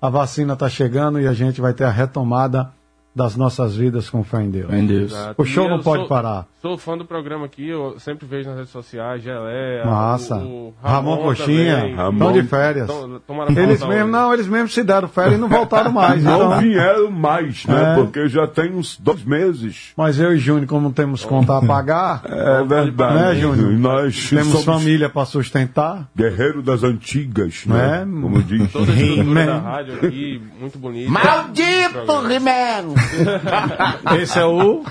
a 0.00 0.10
vacina 0.10 0.52
está 0.52 0.68
chegando 0.68 1.20
e 1.20 1.26
a 1.26 1.32
gente 1.32 1.60
vai 1.60 1.72
ter 1.72 1.84
a 1.84 1.90
retomada 1.90 2.72
das 3.16 3.34
nossas 3.34 3.74
vidas 3.74 4.10
com 4.10 4.22
fé 4.22 4.42
em 4.42 4.50
Deus. 4.50 4.70
Em 4.72 4.86
Deus. 4.86 5.10
Exato. 5.12 5.34
O 5.40 5.44
show 5.46 5.68
não 5.68 5.80
pode 5.80 6.00
sou- 6.02 6.08
parar. 6.08 6.46
Sou 6.60 6.76
fã 6.76 6.98
do 6.98 7.04
programa 7.04 7.46
aqui, 7.46 7.68
eu 7.68 7.94
sempre 8.00 8.26
vejo 8.26 8.48
nas 8.48 8.58
redes 8.58 8.72
sociais, 8.72 9.22
Gelé, 9.22 9.84
Massa. 9.84 10.34
o, 10.36 10.68
o 10.68 10.74
Ramon 10.82 11.18
Coxinha, 11.18 11.76
também. 11.96 12.12
estão 12.12 12.32
de 12.32 12.42
férias. 12.42 12.86
Tom- 12.88 13.20
Eles 13.56 13.82
mesmo, 13.86 14.10
não, 14.10 14.34
eles 14.34 14.48
mesmos 14.48 14.74
se 14.74 14.82
deram 14.82 15.06
férias 15.06 15.36
e 15.38 15.40
não 15.40 15.48
voltaram 15.48 15.90
mais. 15.92 16.22
Não 16.24 16.36
então- 16.48 16.58
vieram 16.60 17.10
mais, 17.10 17.64
né? 17.66 17.92
É. 17.92 17.94
Porque 17.94 18.28
já 18.28 18.48
tem 18.48 18.72
uns 18.74 18.98
dois 18.98 19.22
meses. 19.24 19.92
Mas 19.96 20.18
eu 20.18 20.34
e 20.34 20.38
Júnior, 20.38 20.66
como 20.66 20.82
não 20.82 20.92
temos 20.92 21.24
conta 21.24 21.56
a 21.56 21.64
pagar, 21.64 22.22
É 22.26 22.64
verdade. 22.64 23.14
né, 23.14 23.34
Júnior? 23.36 23.70
Nós 23.72 24.28
Temos 24.28 24.48
somos 24.48 24.64
família 24.64 25.08
para 25.08 25.24
sustentar. 25.24 26.08
guerreiro 26.16 26.62
das 26.62 26.82
antigas, 26.82 27.64
né? 27.64 28.04
Né? 28.04 28.20
Como 28.22 28.42
diz. 28.42 28.72
Toda 28.72 28.90
a 28.90 28.94
estrutura 28.96 29.46
da 29.46 29.58
rádio 29.58 29.94
aqui, 29.94 30.42
muito 30.58 30.78
bonita. 30.78 31.10
Maldito 31.10 32.26
Rimero! 32.26 32.94
Esse 34.20 34.38
é 34.38 34.44
o. 34.44 34.84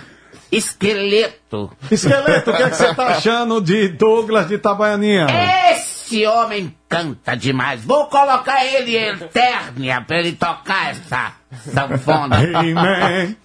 Esqueleto. 0.52 1.72
Esqueleto, 1.92 2.52
o 2.52 2.56
que, 2.56 2.64
é 2.64 2.70
que 2.70 2.76
você 2.76 2.94
tá 2.94 3.08
achando 3.08 3.60
de 3.62 3.90
Douglas 3.90 4.48
de 4.48 4.56
Itabaianinha? 4.56 5.28
Esse 5.72 6.26
homem 6.26 6.74
canta 6.88 7.36
demais. 7.36 7.84
Vou 7.84 8.06
colocar 8.08 8.64
ele 8.64 8.96
em 8.98 9.18
térnia 9.18 10.02
pra 10.02 10.20
ele 10.20 10.34
tocar 10.34 10.92
essa 10.92 11.34
sanfona. 11.52 12.38
Amen. 12.38 13.36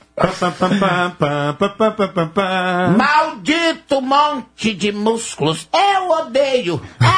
Maldito 2.96 4.00
monte 4.02 4.74
de 4.74 4.92
músculos, 4.92 5.66
eu 5.72 6.10
odeio. 6.10 6.80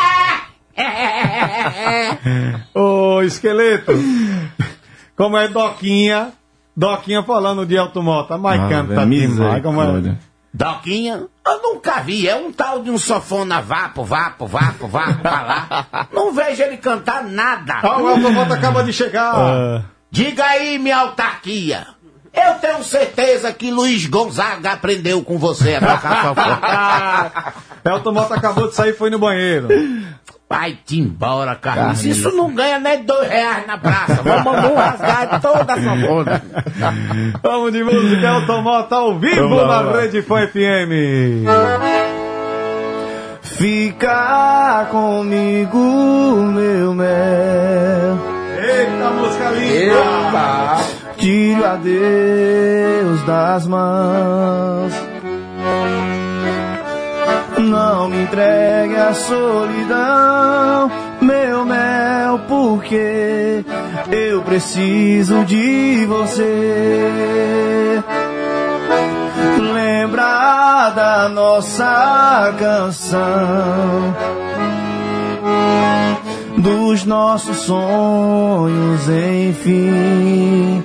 Ô, 2.72 3.20
esqueleto, 3.22 3.92
como 5.16 5.36
é 5.36 5.48
Doquinha, 5.48 6.32
Doquinha 6.76 7.22
falando 7.22 7.66
de 7.66 7.76
automota, 7.76 8.38
mas 8.38 8.60
Ah, 8.60 8.68
canta 8.68 9.04
velho, 9.04 9.10
demais. 9.10 9.62
Como 9.62 9.82
é? 9.82 10.16
Doquinha, 10.54 11.24
eu 11.46 11.62
nunca 11.62 12.00
vi. 12.00 12.28
É 12.28 12.36
um 12.36 12.52
tal 12.52 12.82
de 12.82 12.90
um 12.90 12.98
sofona 12.98 13.60
vapo, 13.60 14.04
vapo, 14.04 14.46
vapo, 14.46 14.86
vapo 14.86 15.18
pra 15.20 15.42
lá. 15.42 16.06
Não 16.12 16.32
vejo 16.32 16.62
ele 16.62 16.76
cantar 16.76 17.24
nada. 17.24 17.74
Ah, 17.82 17.98
o 18.00 18.06
automota 18.08 18.54
acaba 18.54 18.82
de 18.82 18.92
chegar. 18.92 19.34
Ah. 19.34 19.82
Diga 20.10 20.44
aí, 20.44 20.78
minha 20.78 20.98
autarquia. 20.98 21.86
Eu 22.34 22.54
tenho 22.54 22.82
certeza 22.82 23.52
que 23.52 23.70
Luiz 23.70 24.06
Gonzaga 24.06 24.72
aprendeu 24.72 25.22
com 25.22 25.38
você 25.38 25.74
a 25.74 25.80
tocar 25.80 26.22
sanfona. 26.22 27.54
É, 27.84 27.90
o 27.90 27.92
automota 27.92 28.34
acabou 28.34 28.68
de 28.68 28.74
sair 28.74 28.90
e 28.90 28.94
foi 28.94 29.10
no 29.10 29.18
banheiro. 29.18 29.68
Vai-te 30.52 31.00
embora, 31.00 31.54
Carlos. 31.54 32.04
Isso 32.04 32.30
não 32.30 32.54
ganha 32.54 32.78
nem 32.78 33.02
dois 33.04 33.26
reais 33.26 33.66
na 33.66 33.78
praça. 33.78 34.20
Vamos, 34.22 34.44
vamos 34.44 34.76
rasgar 34.76 35.40
toda 35.40 35.72
a 35.72 35.80
sanfona. 35.80 36.42
Vamos 37.42 37.72
de 37.72 37.82
música, 37.82 38.28
Automota 38.28 38.96
ao 38.96 39.18
vivo 39.18 39.54
lá, 39.54 39.82
na. 39.82 39.92
Rede 39.92 40.20
Fã 40.20 40.46
FM. 40.46 41.46
Fica 43.40 44.86
comigo, 44.90 45.78
meu 45.78 46.92
mel. 46.92 48.18
Eita, 48.58 49.10
música 49.10 49.50
linda! 49.52 50.84
Tire 51.16 51.60
o 51.60 51.64
adeus 51.64 53.22
das 53.24 53.66
mãos. 53.66 55.11
Não 57.72 58.06
me 58.06 58.24
entregue 58.24 58.96
a 58.96 59.14
solidão. 59.14 60.90
meu 61.22 61.64
mel, 61.64 62.38
porque 62.46 63.64
eu 64.10 64.42
preciso 64.42 65.42
de 65.46 66.04
você. 66.04 68.02
Lembra 69.72 70.90
da 70.90 71.30
nossa 71.30 72.54
canção, 72.58 74.14
dos 76.58 77.06
nossos 77.06 77.56
sonhos, 77.56 79.08
enfim. 79.08 80.84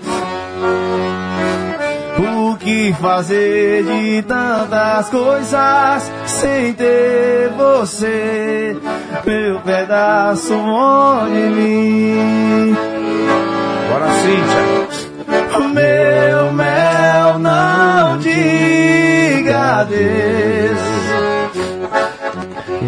Que 2.68 2.93
fazer 2.99 3.86
de 3.86 4.22
tantas 4.24 5.07
coisas 5.07 6.11
sem 6.26 6.74
ter 6.74 7.49
você, 7.55 8.76
meu 9.26 9.61
pedaço 9.61 10.53
de 11.30 11.49
mim? 11.55 12.76
Bora, 13.89 14.07
Cíntia. 14.20 14.68
Meu 15.74 16.51
mel, 16.51 17.39
não 17.39 18.18
diga 18.18 19.80
adeus. 19.80 20.80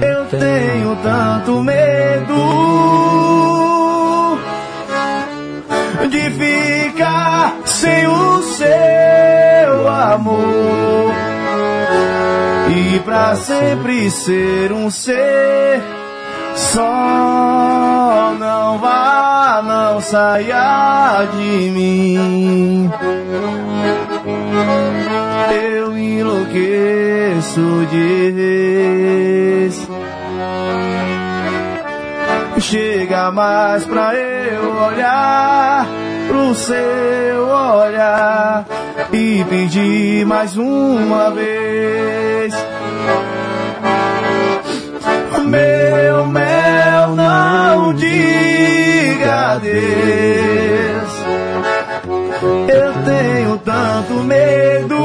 Eu 0.01 0.25
tenho 0.25 0.97
tanto 1.01 1.63
medo 1.63 3.28
sem 7.79 8.07
o 8.07 8.41
seu 8.41 9.87
amor 9.87 11.13
e 12.75 12.99
pra 12.99 13.37
sempre 13.37 14.11
ser 14.11 14.73
um 14.73 14.89
ser 14.89 15.81
só. 16.55 18.35
Não 18.37 18.79
vá, 18.79 19.61
não 19.63 20.01
saia 20.01 21.25
de 21.37 21.71
mim. 21.71 22.91
Eu 25.53 25.97
enlouqueço 25.97 27.87
de 27.89 28.31
vez. 28.31 29.87
Chega 32.59 33.31
mais 33.31 33.85
pra 33.85 34.13
eu 34.15 34.75
olhar 34.75 36.08
pro 36.29 36.53
seu 36.53 37.47
olhar 37.47 38.63
e 39.11 39.43
pedir 39.49 40.25
mais 40.25 40.55
uma 40.55 41.31
vez. 41.31 42.53
Meu 45.45 46.27
mel, 46.27 47.15
não 47.15 47.93
diga 47.95 49.53
adeus. 49.53 51.09
Eu 52.67 52.93
tenho 53.03 53.57
tanto 53.57 54.13
medo 54.23 54.99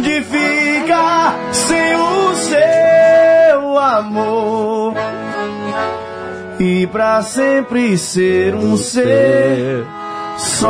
de 0.00 0.22
ficar 0.22 1.38
sem 1.52 1.94
o 1.94 2.34
seu 2.34 3.78
amor 3.78 4.94
e 6.60 6.86
pra 6.86 7.22
sempre 7.22 7.96
ser 7.96 8.54
um 8.54 8.76
ser 8.76 9.86
só. 10.36 10.68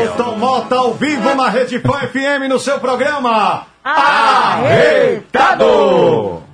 Elton 0.00 0.38
Mota 0.38 0.76
ao 0.76 0.94
vivo 0.94 1.34
na 1.34 1.50
Rede 1.50 1.78
Fã 1.78 1.98
FM 2.08 2.48
no 2.48 2.58
seu 2.58 2.80
programa. 2.80 3.66
Arretado! 3.84 5.26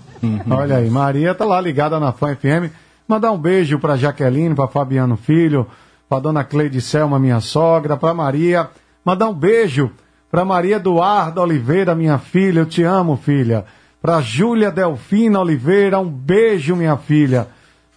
Olha 0.51 0.77
aí, 0.77 0.89
Maria 0.89 1.35
tá 1.35 1.45
lá 1.45 1.61
ligada 1.61 1.99
na 1.99 2.13
Fã 2.13 2.35
FM. 2.35 2.73
Mandar 3.09 3.33
um 3.33 3.39
beijo 3.39 3.79
pra 3.79 3.97
Jaqueline, 3.97 4.55
pra 4.55 4.69
Fabiano 4.69 5.17
Filho, 5.17 5.67
pra 6.09 6.19
dona 6.19 6.45
Cleide 6.45 6.81
Selma, 6.81 7.19
minha 7.19 7.41
sogra, 7.41 7.97
pra 7.97 8.15
Maria. 8.15 8.69
Mandar 9.05 9.29
um 9.29 9.35
beijo 9.35 9.91
pra 10.31 10.45
Maria 10.45 10.77
Eduarda 10.77 11.43
Oliveira, 11.43 11.95
minha 11.95 12.19
filha. 12.19 12.61
Eu 12.61 12.67
te 12.67 12.83
amo, 12.83 13.17
filha. 13.17 13.65
Pra 14.01 14.21
Júlia 14.21 14.71
Delfina 14.71 15.41
Oliveira, 15.41 15.99
um 15.99 16.09
beijo, 16.09 16.75
minha 16.75 16.97
filha. 16.97 17.49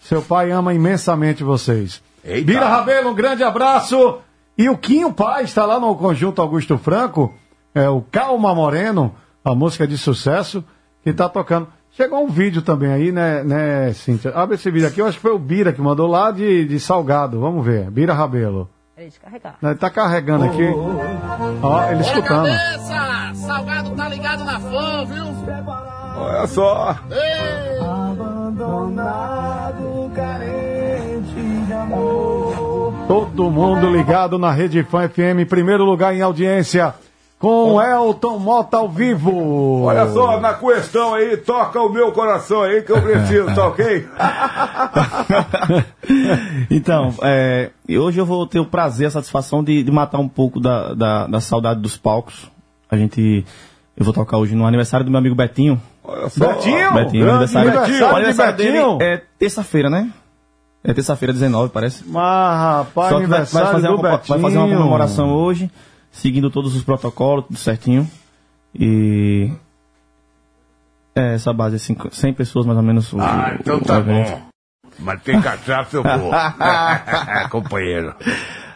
Seu 0.01 0.21
pai 0.21 0.51
ama 0.51 0.73
imensamente 0.73 1.43
vocês. 1.43 2.01
Eita. 2.23 2.45
Bira 2.45 2.67
Rabelo, 2.67 3.11
um 3.11 3.15
grande 3.15 3.43
abraço. 3.43 4.19
E 4.57 4.69
o 4.69 4.77
Quinho 4.77 5.11
Paz 5.13 5.49
está 5.49 5.65
lá 5.65 5.79
no 5.79 5.95
Conjunto 5.95 6.41
Augusto 6.41 6.77
Franco, 6.77 7.33
é 7.73 7.89
o 7.89 8.01
Calma 8.01 8.53
Moreno, 8.55 9.13
a 9.43 9.53
música 9.53 9.85
de 9.85 9.97
sucesso, 9.97 10.63
que 11.03 11.09
está 11.09 11.27
tocando. 11.27 11.67
Chegou 11.95 12.25
um 12.25 12.27
vídeo 12.27 12.61
também 12.61 12.91
aí, 12.91 13.09
né, 13.09 13.41
né, 13.41 13.93
Cíntia? 13.93 14.33
Abre 14.35 14.55
esse 14.55 14.69
vídeo 14.69 14.85
aqui, 14.85 14.99
eu 14.99 15.07
acho 15.07 15.15
que 15.15 15.21
foi 15.21 15.31
o 15.31 15.39
Bira 15.39 15.71
que 15.71 15.79
mandou 15.81 16.07
lá 16.07 16.29
de, 16.29 16.65
de 16.65 16.77
Salgado. 16.77 17.39
Vamos 17.39 17.65
ver, 17.65 17.89
Bira 17.89 18.13
Rabelo. 18.13 18.69
Peraí, 18.93 19.09
deixa 19.09 19.17
eu 19.17 19.23
carregar. 19.23 19.55
Ele 19.63 19.75
tá 19.75 19.89
carregando 19.89 20.43
aqui. 20.43 20.67
Ó, 21.63 21.89
ele 21.89 22.01
escutando. 22.01 22.49
Salgado 23.35 23.91
tá 23.91 24.09
ligado 24.09 24.43
na 24.43 24.59
fã, 24.59 25.05
viu? 25.05 25.23
Olha 26.17 26.47
só. 26.47 26.97
Abandonado, 28.11 30.11
carente 30.13 31.65
de 31.65 31.73
amor. 31.73 32.93
Todo 33.07 33.49
mundo 33.49 33.89
ligado 33.89 34.37
na 34.37 34.51
Rede 34.51 34.83
Fã 34.83 35.07
FM, 35.07 35.47
primeiro 35.47 35.85
lugar 35.85 36.13
em 36.13 36.21
audiência, 36.21 36.93
com 37.45 37.79
Elton 37.79 38.39
Mota 38.39 38.77
ao 38.77 38.89
vivo. 38.89 39.83
Olha 39.83 40.11
só, 40.11 40.39
na 40.39 40.55
questão 40.55 41.13
aí, 41.13 41.37
toca 41.37 41.79
o 41.79 41.89
meu 41.89 42.11
coração 42.11 42.63
aí 42.63 42.81
que 42.81 42.91
eu 42.91 42.99
preciso, 42.99 43.53
tá 43.53 43.67
ok? 43.67 44.07
Então, 46.71 47.13
é, 47.21 47.69
hoje 47.89 48.19
eu 48.19 48.25
vou 48.25 48.47
ter 48.47 48.59
o 48.59 48.65
prazer, 48.65 49.07
a 49.07 49.11
satisfação 49.11 49.63
de, 49.63 49.83
de 49.83 49.91
matar 49.91 50.19
um 50.19 50.27
pouco 50.27 50.59
da, 50.59 50.93
da, 50.93 51.27
da 51.27 51.39
saudade 51.39 51.81
dos 51.81 51.97
palcos. 51.97 52.49
A 52.89 52.97
gente. 52.97 53.45
Eu 53.95 54.03
vou 54.03 54.13
tocar 54.13 54.37
hoje 54.37 54.55
no 54.55 54.65
aniversário 54.65 55.05
do 55.05 55.11
meu 55.11 55.19
amigo 55.19 55.35
Betinho. 55.35 55.79
Olha 56.03 56.29
só. 56.29 56.47
Betinho? 56.47 56.93
Betinho, 56.93 57.29
aniversário, 57.29 57.69
aniversário 57.69 58.05
o 58.05 58.09
de 58.09 58.15
aniversário 58.15 58.57
Betinho? 58.57 58.97
dele 58.97 59.11
é 59.11 59.21
terça-feira, 59.39 59.89
né? 59.89 60.09
É 60.83 60.93
terça-feira, 60.93 61.33
19, 61.33 61.71
parece. 61.71 62.03
Mas, 62.07 62.59
rapaz, 62.59 63.09
Só 63.09 63.19
que 63.19 63.27
vai, 63.27 63.27
vai 63.27 63.39
aniversário 63.39 63.71
fazer 63.71 63.87
do 63.87 63.95
uma, 63.95 64.01
vai 64.01 64.17
fazer 64.19 64.57
uma 64.57 64.65
Betinho. 64.65 64.77
comemoração 64.77 65.33
hoje, 65.33 65.71
seguindo 66.15 66.49
todos 66.49 66.75
os 66.75 66.83
protocolos, 66.83 67.45
tudo 67.45 67.57
certinho. 67.59 68.09
E. 68.73 69.51
É, 71.15 71.35
essa 71.35 71.53
base 71.53 71.75
é 71.75 71.79
cinco- 71.79 72.13
100 72.13 72.33
pessoas 72.33 72.65
mais 72.65 72.77
ou 72.77 72.83
menos. 72.83 73.11
o- 73.13 73.19
Ah, 73.21 73.55
então 73.59 73.77
o 73.77 73.81
tá 73.81 73.97
evento. 73.99 74.31
bom. 74.31 74.41
Mas 74.99 75.21
tem 75.23 75.41
cachaça, 75.41 75.95
eu 75.97 76.03
vou. 76.03 76.31
Companheiro. 77.49 78.13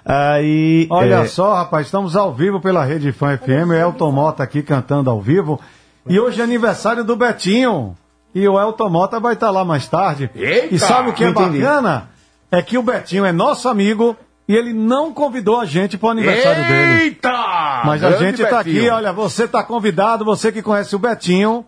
Aí. 0.05 0.87
Olha 0.89 1.15
é, 1.21 1.25
só, 1.27 1.53
rapaz, 1.55 1.87
estamos 1.87 2.15
ao 2.15 2.33
vivo 2.33 2.59
pela 2.59 2.83
Rede 2.83 3.11
Fã 3.11 3.37
FM, 3.37 3.71
Elton 3.79 4.11
Mota 4.11 4.43
aqui 4.43 4.61
cantando 4.61 5.09
ao 5.09 5.21
vivo. 5.21 5.59
E 6.07 6.19
hoje 6.19 6.41
é 6.41 6.43
aniversário 6.43 7.03
do 7.03 7.15
Betinho. 7.15 7.95
E 8.33 8.47
o 8.47 8.59
Elton 8.59 8.89
Mota 8.89 9.19
vai 9.19 9.33
estar 9.33 9.49
lá 9.51 9.63
mais 9.65 9.87
tarde. 9.87 10.29
Eita! 10.35 10.73
e 10.75 10.79
sabe 10.79 11.09
o 11.09 11.13
que 11.13 11.23
é 11.23 11.31
bacana? 11.31 12.09
É 12.51 12.61
que 12.61 12.77
o 12.77 12.83
Betinho 12.83 13.25
é 13.25 13.31
nosso 13.31 13.67
amigo 13.69 14.15
e 14.49 14.55
ele 14.55 14.73
não 14.73 15.13
convidou 15.13 15.59
a 15.59 15.65
gente 15.65 15.95
para 15.95 16.07
o 16.07 16.09
aniversário 16.09 16.67
dele. 16.67 17.03
Eita! 17.03 17.83
Mas 17.85 18.03
a 18.03 18.13
gente 18.13 18.43
tá 18.43 18.61
aqui, 18.61 18.89
olha, 18.89 19.13
você 19.13 19.47
tá 19.47 19.63
convidado, 19.63 20.25
você 20.25 20.51
que 20.51 20.63
conhece 20.63 20.95
o 20.95 20.99
Betinho, 20.99 21.63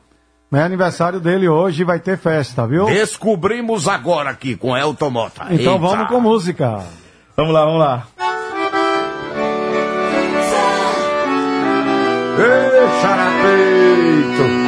né? 0.51 0.63
Aniversário 0.63 1.19
dele 1.19 1.47
hoje 1.47 1.83
vai 1.83 1.99
ter 1.99 2.17
festa, 2.17 2.65
viu? 2.65 2.87
Descobrimos 2.87 3.87
agora 3.87 4.31
aqui 4.31 4.55
com 4.55 4.75
Elton 4.75 5.11
Mota. 5.11 5.43
Então 5.51 5.73
Eita. 5.73 5.77
vamos 5.77 6.07
com 6.07 6.19
música. 6.19 6.79
Vamos 7.37 7.53
lá, 7.53 7.65
vamos 7.65 7.79
lá. 7.79 8.07
Ei, 12.39 13.01
xarapeito! 13.01 14.60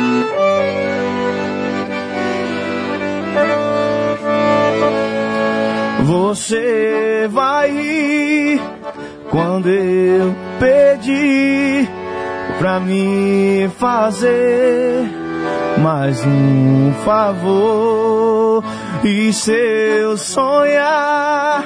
Você 6.14 7.28
vai 7.32 8.62
quando 9.32 9.68
eu 9.68 10.36
pedi 10.60 11.90
pra 12.60 12.80
me 12.80 13.68
fazer 13.80 15.10
mais 15.80 16.24
um 16.24 16.94
favor. 17.04 18.64
E 19.04 19.34
se 19.34 19.54
eu 19.54 20.16
sonhar, 20.16 21.66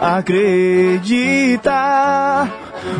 acreditar 0.00 1.68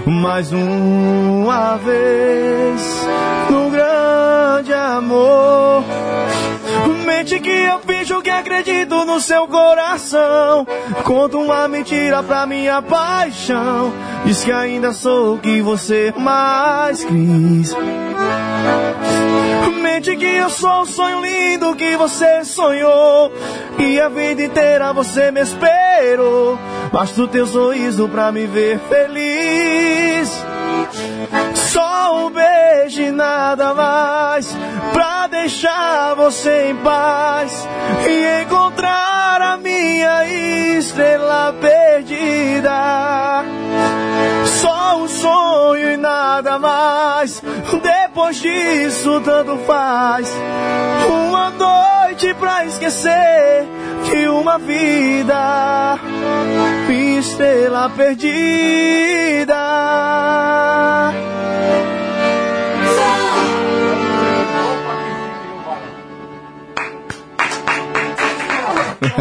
mais 0.04 0.52
uma 0.52 1.76
vez 1.76 3.06
no 3.48 3.70
grande 3.70 4.74
amor. 4.74 5.84
Mente 7.04 7.38
que 7.40 7.50
eu 7.50 7.78
finjo 7.80 8.22
que 8.22 8.30
acredito 8.30 9.04
no 9.04 9.20
seu 9.20 9.46
coração. 9.46 10.66
Conto 11.04 11.38
uma 11.38 11.68
mentira 11.68 12.22
pra 12.22 12.46
minha 12.46 12.82
paixão. 12.82 13.92
Diz 14.24 14.42
que 14.42 14.52
ainda 14.52 14.92
sou 14.92 15.34
o 15.34 15.38
que 15.38 15.60
você 15.60 16.12
mais 16.16 17.04
quis. 17.04 17.74
Mente 19.82 20.16
que 20.16 20.26
eu 20.26 20.50
sou 20.50 20.82
o 20.82 20.86
sonho 20.86 21.20
lindo 21.20 21.76
que 21.76 21.96
você 21.96 22.44
sonhou. 22.44 23.32
E 23.78 24.00
a 24.00 24.08
vida 24.08 24.42
inteira 24.42 24.92
você 24.92 25.30
me 25.30 25.40
esperou. 25.40 26.58
Basta 26.92 27.22
o 27.22 27.28
teu 27.28 27.46
sorriso 27.46 28.08
pra 28.08 28.32
me 28.32 28.46
ver 28.46 28.80
feliz. 28.88 30.30
Só 31.54 31.91
um 32.10 32.30
beijo 32.30 33.02
e 33.02 33.10
nada 33.10 33.74
mais 33.74 34.56
pra 34.92 35.26
deixar 35.26 36.14
você 36.14 36.70
em 36.70 36.76
paz 36.76 37.68
e 38.06 38.42
encontrar 38.42 39.40
a 39.40 39.56
minha 39.56 40.26
estrela 40.78 41.54
perdida. 41.60 43.44
Só 44.60 44.98
um 44.98 45.08
sonho 45.08 45.92
e 45.92 45.96
nada 45.96 46.58
mais. 46.58 47.42
Depois 47.82 48.36
disso, 48.36 49.20
tanto 49.24 49.56
faz. 49.58 50.28
Uma 51.08 51.50
noite 51.50 52.34
pra 52.34 52.64
esquecer 52.64 53.66
de 54.04 54.28
uma 54.28 54.58
vida. 54.58 55.98
Estrela 57.18 57.88
perdida. 57.90 59.54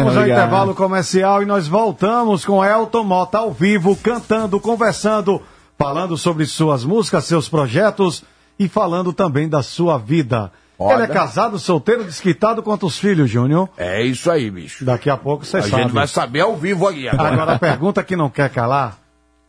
Vamos 0.04 0.16
ao 0.16 0.24
intervalo 0.24 0.74
comercial 0.74 1.42
e 1.42 1.46
nós 1.46 1.68
voltamos 1.68 2.44
com 2.44 2.64
Elton 2.64 3.04
Mota 3.04 3.38
ao 3.38 3.52
vivo, 3.52 3.94
cantando, 3.96 4.58
conversando, 4.58 5.40
falando 5.78 6.16
sobre 6.18 6.44
suas 6.46 6.84
músicas, 6.84 7.24
seus 7.24 7.48
projetos 7.48 8.24
e 8.58 8.68
falando 8.68 9.12
também 9.12 9.48
da 9.48 9.62
sua 9.62 9.98
vida. 9.98 10.50
Olha. 10.78 10.94
Ele 10.94 11.02
é 11.04 11.06
casado, 11.06 11.58
solteiro, 11.58 12.02
desquitado, 12.04 12.62
quantos 12.62 12.98
filhos, 12.98 13.30
Júnior? 13.30 13.68
É 13.76 14.02
isso 14.02 14.28
aí, 14.30 14.50
bicho. 14.50 14.84
Daqui 14.84 15.08
a 15.08 15.16
pouco 15.16 15.44
você 15.44 15.58
A 15.58 15.62
sabe. 15.62 15.82
gente 15.82 15.92
vai 15.92 16.08
saber 16.08 16.40
ao 16.40 16.56
vivo 16.56 16.88
aqui 16.88 17.08
agora. 17.08 17.32
Agora 17.32 17.52
a 17.52 17.58
pergunta 17.58 18.02
que 18.02 18.16
não 18.16 18.28
quer 18.28 18.50
calar, 18.50 18.98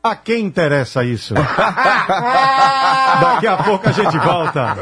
a 0.04 0.16
quem 0.16 0.46
interessa 0.46 1.04
isso? 1.04 1.34
Daqui 3.22 3.48
a 3.48 3.58
pouco 3.64 3.90
a 3.90 3.92
gente 3.92 4.18
volta. 4.20 4.78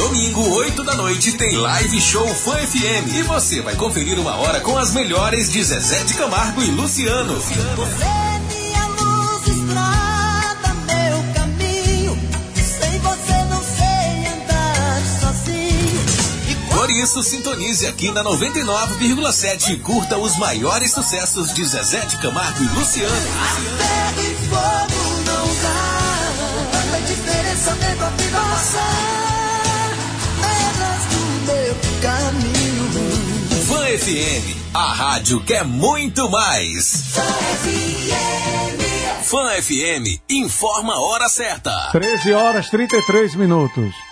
Domingo, 0.00 0.54
8 0.54 0.82
da 0.82 0.94
noite, 0.94 1.32
tem 1.32 1.58
live 1.58 2.00
show 2.00 2.26
Fã 2.26 2.56
FM. 2.56 3.16
E 3.16 3.22
você 3.22 3.60
vai 3.60 3.76
conferir 3.76 4.18
uma 4.18 4.34
hora 4.36 4.58
com 4.58 4.78
as 4.78 4.92
melhores 4.92 5.52
de 5.52 5.62
Zezé 5.62 6.02
de 6.04 6.14
Camargo 6.14 6.62
e 6.62 6.70
Luciano. 6.70 7.34
minha 8.48 8.86
luz, 8.86 9.46
estrada, 9.46 10.74
meu 10.86 11.34
caminho. 11.34 12.18
Sem 12.56 12.98
você 12.98 13.44
não 13.50 13.62
sei 13.62 14.32
andar 14.32 15.02
sozinho. 15.20 16.70
Por 16.70 16.90
isso, 16.92 17.22
sintonize 17.22 17.86
aqui 17.86 18.10
na 18.10 18.24
99,7 18.24 19.74
e 19.74 19.76
curta 19.80 20.16
os 20.16 20.38
maiores 20.38 20.92
sucessos 20.92 21.52
de 21.52 21.62
Zezé 21.62 22.06
de 22.06 22.16
Camargo 22.16 22.64
e 22.64 22.68
Luciano. 22.68 23.14
Terra 23.76 24.14
e 24.16 24.34
fogo 24.48 25.20
não 25.26 25.46
dá. 25.62 26.70
Tanta 26.72 27.00
diferença 27.06 27.72
dentro 27.72 27.98
da 27.98 28.08
vida 28.08 29.09
caminho. 32.00 32.90
Fã 33.66 33.84
FM, 33.98 34.74
a 34.74 34.92
rádio 34.92 35.40
quer 35.44 35.64
muito 35.64 36.28
mais. 36.30 37.04
Fã 39.22 39.48
FM, 39.62 40.20
informa 40.28 40.94
a 40.94 41.00
hora 41.00 41.28
certa. 41.28 41.70
13 41.92 42.32
horas 42.32 42.68
33 42.70 43.34
minutos. 43.36 44.09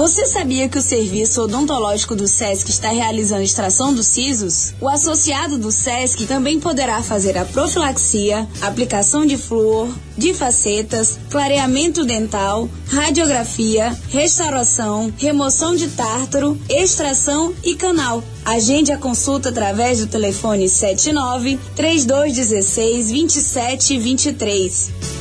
Você 0.00 0.24
sabia 0.24 0.66
que 0.66 0.78
o 0.78 0.82
serviço 0.82 1.42
odontológico 1.42 2.16
do 2.16 2.26
SESC 2.26 2.70
está 2.70 2.88
realizando 2.88 3.42
extração 3.42 3.92
dos 3.92 4.06
sisos? 4.06 4.72
O 4.80 4.88
associado 4.88 5.58
do 5.58 5.70
SESC 5.70 6.24
também 6.24 6.58
poderá 6.58 7.02
fazer 7.02 7.36
a 7.36 7.44
profilaxia, 7.44 8.48
aplicação 8.62 9.26
de 9.26 9.36
flúor, 9.36 9.90
de 10.16 10.32
facetas, 10.32 11.18
clareamento 11.28 12.02
dental, 12.02 12.66
radiografia, 12.88 13.94
restauração, 14.08 15.12
remoção 15.18 15.76
de 15.76 15.88
tártaro, 15.88 16.58
extração 16.66 17.54
e 17.62 17.74
canal. 17.74 18.24
Agende 18.42 18.92
a 18.92 18.96
consulta 18.96 19.50
através 19.50 20.00
do 20.00 20.06
telefone 20.06 20.66
79 20.66 21.60
3216 21.76 23.10
2723. 23.10 25.19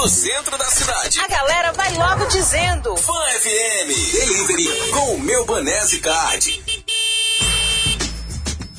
No 0.00 0.08
centro 0.08 0.56
da 0.56 0.64
cidade. 0.64 1.20
A 1.20 1.28
galera 1.28 1.72
vai 1.72 1.92
logo 1.92 2.24
dizendo. 2.24 2.96
Fã 2.96 3.12
FM, 3.38 4.12
delivery 4.12 4.66
com 4.92 5.16
o 5.16 5.20
meu 5.20 5.44
Banese 5.44 6.00
Card. 6.00 6.64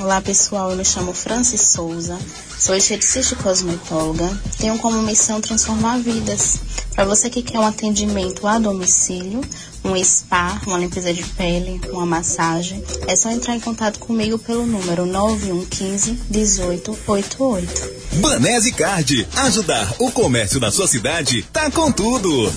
Olá 0.00 0.18
pessoal, 0.22 0.70
eu 0.70 0.78
me 0.78 0.84
chamo 0.84 1.12
Francis 1.12 1.60
Souza, 1.60 2.18
sou 2.58 2.74
esteticista 2.74 3.34
e 3.34 3.36
cosmetóloga, 3.36 4.34
tenho 4.56 4.78
como 4.78 5.02
missão 5.02 5.42
transformar 5.42 5.98
vidas. 5.98 6.58
Para 6.94 7.04
você 7.04 7.28
que 7.28 7.42
quer 7.42 7.58
um 7.58 7.66
atendimento 7.66 8.46
a 8.46 8.58
domicílio, 8.58 9.42
um 9.84 10.02
spa, 10.02 10.58
uma 10.66 10.78
limpeza 10.78 11.12
de 11.12 11.22
pele, 11.22 11.78
uma 11.90 12.06
massagem, 12.06 12.82
é 13.06 13.14
só 13.14 13.30
entrar 13.30 13.54
em 13.54 13.60
contato 13.60 13.98
comigo 13.98 14.38
pelo 14.38 14.64
número 14.64 15.04
9115 15.04 16.18
1888. 16.30 17.90
Banese 18.22 18.72
Card, 18.72 19.28
ajudar 19.36 19.96
o 19.98 20.10
comércio 20.10 20.58
da 20.58 20.70
sua 20.72 20.88
cidade, 20.88 21.42
tá 21.52 21.70
com 21.70 21.92
tudo. 21.92 22.50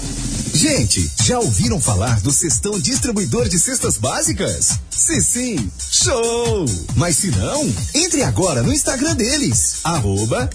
Gente, 0.54 1.12
já 1.26 1.40
ouviram 1.40 1.82
falar 1.82 2.22
do 2.22 2.32
Cestão 2.32 2.80
Distribuidor 2.80 3.50
de 3.50 3.60
Cestas 3.60 3.98
Básicas? 3.98 4.80
Se 4.96 5.20
sim, 5.22 5.72
show! 5.90 6.66
Mas 6.96 7.18
se 7.18 7.32
não, 7.32 7.74
entre 7.96 8.22
agora 8.22 8.62
no 8.62 8.72
Instagram 8.72 9.16
deles, 9.16 9.78
arroba 9.84 10.48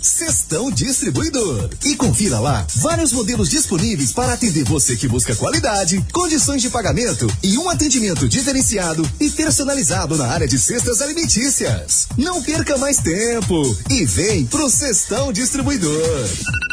Distribuidor. 0.73 1.69
E 1.85 1.97
confira 1.97 2.39
lá 2.39 2.65
vários 2.77 3.13
modelos 3.13 3.51
disponíveis 3.51 4.13
para 4.13 4.35
atender 4.35 4.63
você 4.65 4.97
que 4.97 5.09
busca 5.09 5.35
qualidade, 5.35 6.05
condições 6.13 6.63
de 6.63 6.71
pagamento 6.71 7.27
e 7.43 7.59
um 7.59 7.69
atendimento 7.69 8.29
diferenciado 8.29 9.09
e 9.19 9.29
personalizado 9.29 10.17
na 10.17 10.29
área 10.29 10.47
de 10.47 10.59
cestas 10.59 11.03
alimentícias. 11.03 12.07
Não 12.17 12.41
perca 12.41 12.79
mais 12.79 12.99
tempo 12.99 13.77
e 13.91 14.05
vem 14.05 14.47
pro 14.47 14.71
Cestão 14.71 15.33
Distribuidor. 15.33 16.29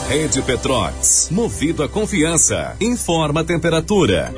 Rede 0.07 0.41
Petrox. 0.41 1.27
Movido 1.29 1.83
a 1.83 1.89
confiança. 1.89 2.73
Informa 2.79 3.41
a 3.41 3.43
temperatura. 3.43 4.33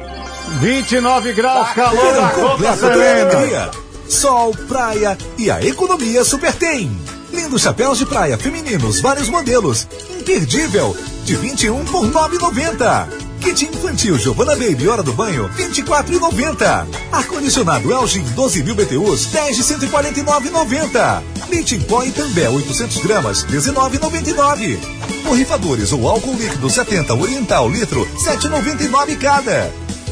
29 0.59 1.31
graus, 1.33 1.69
calor 1.73 2.01
Verão 2.01 2.21
da 2.23 2.29
Copa 2.29 2.49
completo 2.49 2.79
Serena. 2.79 3.71
Sol, 4.09 4.55
praia 4.67 5.15
e 5.37 5.51
a 5.51 5.63
economia 5.63 6.23
super 6.23 6.51
tem. 6.55 6.99
Lindos 7.31 7.61
chapéus 7.61 7.99
de 7.99 8.07
praia 8.07 8.39
femininos, 8.39 8.99
vários 8.99 9.29
modelos. 9.29 9.87
Imperdível. 10.19 10.97
De 11.23 11.35
21 11.35 11.85
por 11.85 12.07
9,90. 12.07 13.07
Kit 13.41 13.63
infantil 13.63 14.17
Giovanna 14.19 14.55
Baby 14.55 14.87
Hora 14.87 15.01
do 15.01 15.13
Banho, 15.13 15.49
24,90. 15.49 16.87
Ar-condicionado 17.11 17.91
Elgin 17.91 18.23
12 18.35 18.63
mil 18.63 18.75
BTUs, 18.75 19.25
10 19.25 19.57
de 19.57 19.63
149,90. 19.63 21.23
Leite 21.49 21.75
em 21.75 21.81
pó 21.81 22.03
e 22.03 22.11
també 22.11 22.47
800 22.47 22.97
gramas, 22.97 23.43
19,99. 23.45 24.77
Borrifadores 25.23 25.91
ou 25.91 26.07
álcool 26.07 26.35
líquido 26.35 26.69
70 26.69 27.13
Oriental 27.15 27.67
litro, 27.67 28.07
7,99 28.23 29.17
cada. 29.17 29.71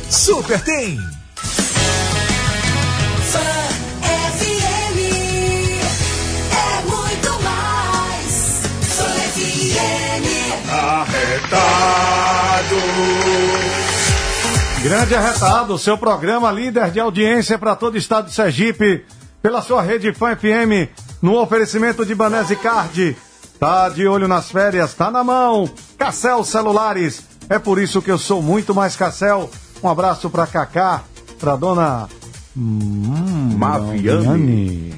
Super 0.10 0.60
tem! 0.62 1.00
Arretado. 10.72 11.50
Grande 14.84 15.16
Arretado, 15.16 15.78
seu 15.78 15.98
programa 15.98 16.52
líder 16.52 16.92
de 16.92 17.00
audiência 17.00 17.58
para 17.58 17.76
todo 17.76 17.96
o 17.96 17.98
estado 17.98 18.28
de 18.28 18.34
Sergipe, 18.34 19.04
pela 19.42 19.62
sua 19.62 19.82
rede 19.82 20.14
Fã 20.14 20.36
FM, 20.36 20.90
no 21.22 21.40
oferecimento 21.40 22.06
de 22.06 22.14
Banese 22.14 22.56
Card. 22.56 23.18
Tá 23.60 23.90
de 23.90 24.08
olho 24.08 24.28
nas 24.28 24.52
férias, 24.52 24.94
tá 24.94 25.12
na 25.12 25.24
mão. 25.24 25.70
Cassel 25.98 26.44
Celulares. 26.44 27.24
É 27.50 27.58
por 27.58 27.80
isso 27.80 28.02
que 28.02 28.12
eu 28.12 28.18
sou 28.18 28.42
muito 28.42 28.74
mais 28.74 28.96
Cassel. 28.96 29.50
Um 29.84 29.90
abraço 29.90 30.30
pra 30.30 30.46
Cacá, 30.48 31.04
pra 31.40 31.56
dona 31.56 32.08
hum, 32.56 33.56
Maviane. 33.58 34.94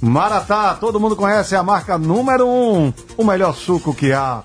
Maratá, 0.00 0.74
todo 0.74 1.00
mundo 1.00 1.16
conhece 1.16 1.56
a 1.56 1.62
marca 1.62 1.98
número 1.98 2.46
um, 2.46 2.92
o 3.16 3.24
melhor 3.24 3.54
suco 3.54 3.94
que 3.94 4.12
há. 4.12 4.42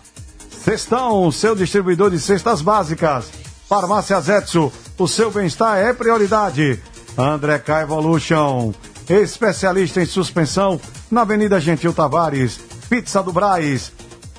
Cestão, 0.65 1.31
seu 1.31 1.55
distribuidor 1.55 2.09
de 2.09 2.19
cestas 2.19 2.59
básicas. 2.59 3.29
Farmácia 3.69 4.19
Zetsu, 4.19 4.73
o 4.97 5.07
seu 5.07 5.29
bem-estar 5.29 5.77
é 5.77 5.93
prioridade. 5.93 6.81
André 7.15 7.59
K 7.59 7.83
Evolution, 7.83 8.73
especialista 9.07 10.01
em 10.01 10.07
suspensão, 10.07 10.81
na 11.11 11.21
Avenida 11.21 11.59
Gentil 11.59 11.93
Tavares. 11.93 12.59
Pizza 12.89 13.21
do 13.21 13.31
Braz. 13.31 13.91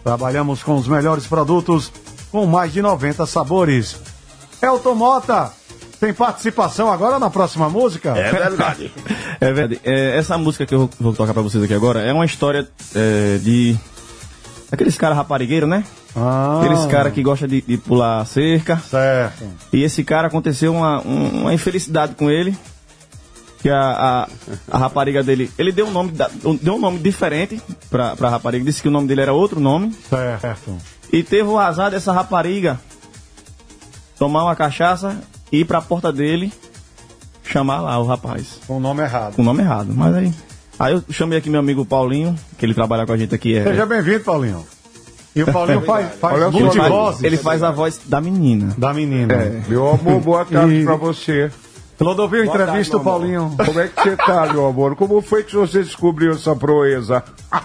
Trabalhamos 0.03 0.65
com 0.65 0.75
os 0.75 0.89
melhores 0.89 1.29
produtos, 1.29 1.93
com 2.33 2.45
mais 2.45 2.73
de 2.73 2.83
90 2.83 3.25
sabores. 3.25 3.95
Elton 4.61 4.97
Mota, 4.97 5.53
tem 6.01 6.13
participação 6.13 6.91
agora 6.91 7.21
na 7.21 7.31
próxima 7.31 7.69
música? 7.71 8.19
É 8.19 8.33
verdade. 8.33 8.93
É 9.39 9.53
verdade. 9.53 9.81
É, 9.85 10.17
essa 10.17 10.39
música 10.39 10.65
que 10.65 10.75
eu 10.75 10.89
vou 10.99 11.13
tocar 11.13 11.35
pra 11.35 11.43
vocês 11.43 11.63
aqui 11.63 11.75
agora 11.75 12.01
é 12.01 12.11
uma 12.11 12.25
história 12.25 12.67
é, 12.95 13.37
de. 13.37 13.77
Aqueles 14.71 14.97
caras 14.99 15.17
raparigueiros, 15.17 15.69
né? 15.69 15.85
Ah. 16.15 16.61
Aqueles 16.63 16.87
caras 16.87 17.13
que 17.13 17.23
gostam 17.23 17.47
de, 17.49 17.61
de 17.61 17.77
pular 17.77 18.25
cerca. 18.27 18.77
Certo. 18.79 19.45
E 19.73 19.83
esse 19.83 20.03
cara 20.03 20.27
aconteceu 20.27 20.75
uma, 20.75 21.01
um- 21.07 21.43
uma 21.43 21.55
infelicidade 21.55 22.15
com 22.15 22.31
ele. 22.31 22.57
Que 23.61 23.71
a, 23.71 23.79
a, 23.81 24.29
a 24.71 24.79
rapariga 24.79 25.23
dele. 25.23 25.51
Ele 25.59 25.73
deu 25.73 25.87
um 25.87 25.91
nome, 25.91 26.13
deu 26.63 26.75
um 26.75 26.79
nome 26.79 26.99
diferente 26.99 27.61
pra, 27.91 28.15
pra 28.17 28.29
rapariga. 28.29 28.65
Disse 28.65 28.83
que 28.83 28.89
o 28.89 28.91
nome 28.91 29.09
dele 29.09 29.23
era 29.23 29.33
outro 29.33 29.59
nome. 29.61 29.93
Certo. 30.09 30.77
E 31.13 31.23
teve 31.23 31.49
o 31.49 31.59
azar 31.59 31.91
dessa 31.91 32.13
rapariga 32.13 32.79
tomar 34.19 34.45
uma 34.45 34.57
cachaça 34.57 35.21
e 35.53 35.61
ir 35.61 35.65
pra 35.65 35.81
porta 35.81 36.13
dele 36.13 36.53
chamar 37.45 37.81
lá 37.81 37.99
o 37.99 38.07
rapaz. 38.07 38.61
Com 38.67 38.77
o 38.77 38.81
nome 38.81 39.03
errado. 39.03 39.35
Com 39.35 39.43
o 39.43 39.45
nome 39.45 39.63
errado. 39.63 39.93
Mas 39.95 40.15
aí. 40.15 40.33
Aí 40.79 40.93
eu 40.95 41.03
chamei 41.11 41.39
aqui 41.39 41.49
meu 41.49 41.61
amigo 41.61 41.85
Paulinho, 41.87 42.37
que 42.59 42.65
ele 42.67 42.75
trabalha 42.75 43.07
com 43.07 43.13
a 43.13 43.17
gente 43.17 43.35
aqui. 43.35 43.57
É, 43.57 43.65
Seja 43.65 43.87
bem-vindo, 43.87 44.21
Paulinho. 44.21 44.65
E 45.35 45.43
o 45.43 45.53
Paulinho 45.53 45.81
faz, 45.87 46.15
faz 46.19 46.41
ele, 46.43 46.51
multivozes. 46.63 46.89
faz, 47.21 47.25
ele 47.25 47.37
faz 47.37 47.63
a 47.63 47.71
voz 47.71 48.01
da 48.07 48.21
menina. 48.21 48.75
Da 48.77 48.93
menina. 48.93 49.33
É. 49.35 49.63
Meu 49.69 49.89
amor, 49.89 50.21
boa 50.21 50.45
tarde 50.45 50.75
E- 50.81 50.85
pra 50.85 50.97
você. 50.97 51.51
Clodovil, 51.99 52.45
entrevista 52.45 52.93
tarde, 52.93 52.97
o 52.97 53.01
Paulinho. 53.01 53.57
Como 53.65 53.81
é 53.81 53.89
que 53.89 54.03
você 54.03 54.17
tá, 54.17 54.53
meu 54.53 54.67
amor? 54.67 54.97
Como 54.97 55.21
foi 55.23 55.43
que 55.43 55.57
você 55.57 55.83
descobriu 55.83 56.33
essa 56.33 56.55
proeza? 56.55 57.23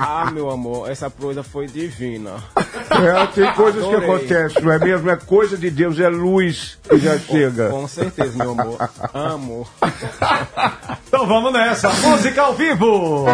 Ah, 0.00 0.30
meu 0.32 0.50
amor, 0.50 0.90
essa 0.90 1.10
proeza 1.10 1.42
foi 1.42 1.66
divina. 1.66 2.36
É, 2.56 3.26
tem 3.26 3.52
coisas 3.52 3.84
que 3.84 3.94
Adorei. 3.94 4.16
acontecem, 4.16 4.62
não 4.62 4.72
é 4.72 4.78
mesmo? 4.78 5.10
É 5.10 5.16
coisa 5.16 5.56
de 5.56 5.70
Deus, 5.70 5.98
é 5.98 6.08
luz 6.08 6.78
que 6.82 6.98
já 6.98 7.18
chega. 7.18 7.68
Com 7.70 7.86
certeza, 7.88 8.36
meu 8.36 8.52
amor. 8.52 8.90
Amo. 9.12 9.66
Então 11.08 11.26
vamos 11.26 11.52
nessa. 11.52 11.90
Música 11.90 12.42
ao 12.42 12.54
vivo. 12.54 13.24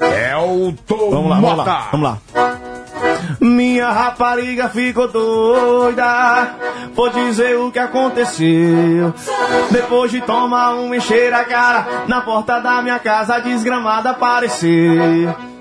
É 0.00 0.36
o 0.36 0.72
Tom 0.86 1.10
Vamos 1.10 1.30
lá, 1.30 1.40
vamos 1.40 1.56
lá, 1.66 1.88
vamos 1.92 2.10
lá. 2.34 2.53
Minha 3.40 3.90
rapariga 3.90 4.68
ficou 4.68 5.08
doida, 5.08 6.54
vou 6.94 7.10
dizer 7.10 7.56
o 7.56 7.70
que 7.70 7.78
aconteceu. 7.78 9.12
Depois 9.70 10.10
de 10.10 10.20
tomar 10.20 10.74
um 10.74 10.94
encher 10.94 11.32
a 11.32 11.44
cara, 11.44 12.04
na 12.08 12.20
porta 12.20 12.60
da 12.60 12.82
minha 12.82 12.98
casa 12.98 13.38
desgramada 13.40 14.10
apareceu. 14.10 15.53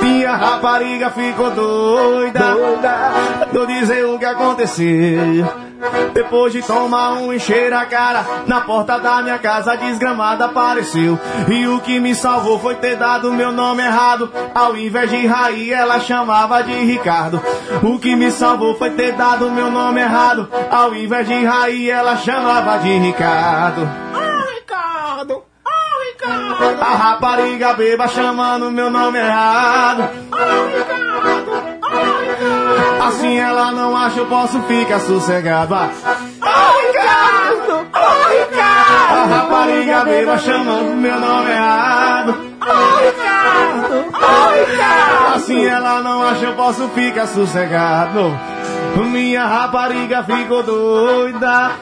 Minha 0.00 0.36
rapariga 0.36 1.10
ficou 1.10 1.50
doida, 1.50 2.56
vou 3.52 3.66
dizer 3.66 4.04
o 4.04 4.18
que 4.18 4.24
aconteceu. 4.24 5.70
Depois 6.12 6.52
de 6.52 6.62
tomar 6.62 7.14
um 7.14 7.32
encher 7.32 7.72
a 7.72 7.86
cara, 7.86 8.24
na 8.46 8.60
porta 8.60 8.98
da 8.98 9.22
minha 9.22 9.38
casa 9.38 9.76
desgramada 9.76 10.44
apareceu. 10.44 11.18
E 11.48 11.66
o 11.66 11.80
que 11.80 11.98
me 11.98 12.14
salvou 12.14 12.58
foi 12.58 12.74
ter 12.76 12.96
dado 12.96 13.32
meu 13.32 13.50
nome 13.50 13.82
errado. 13.82 14.30
Ao 14.54 14.76
invés 14.76 15.10
de 15.10 15.26
Raí, 15.26 15.72
ela 15.72 15.98
chamava 16.00 16.62
de 16.62 16.74
Ricardo. 16.74 17.40
O 17.82 17.98
que 17.98 18.14
me 18.14 18.30
salvou 18.30 18.76
foi 18.76 18.90
ter 18.90 19.12
dado 19.12 19.50
meu 19.50 19.70
nome 19.70 20.00
errado. 20.00 20.48
Ao 20.70 20.94
invés 20.94 21.26
de 21.26 21.44
Raí, 21.44 21.90
ela 21.90 22.16
chamava 22.16 22.78
de 22.78 22.98
Ricardo. 22.98 23.88
Ah, 24.14 24.44
Ricardo! 24.54 25.49
A 26.22 26.94
rapariga 26.96 27.72
beba 27.74 28.06
chamando 28.08 28.70
meu 28.70 28.90
nome 28.90 29.18
errado. 29.18 30.10
Assim 33.06 33.38
ela 33.38 33.72
não 33.72 33.96
acha, 33.96 34.20
eu 34.20 34.26
posso 34.26 34.60
ficar 34.62 35.00
sossegado. 35.00 35.74
Ah, 35.74 35.90
Ricardo! 36.86 37.86
Oh! 37.94 38.00
A 39.12 39.24
rapariga 39.24 40.04
beba 40.04 40.38
chamando 40.38 40.94
meu 40.96 41.18
nome 41.18 41.50
errado. 41.50 42.34
Oh! 42.60 43.00
Oh! 44.12 45.34
Assim 45.34 45.64
ela 45.64 46.02
não 46.02 46.22
acha, 46.22 46.44
eu 46.44 46.54
posso 46.54 46.88
ficar 46.88 47.26
sossegado. 47.26 48.38
Minha 48.96 49.46
rapariga 49.46 50.22
ficou 50.22 50.62
doida. 50.62 51.72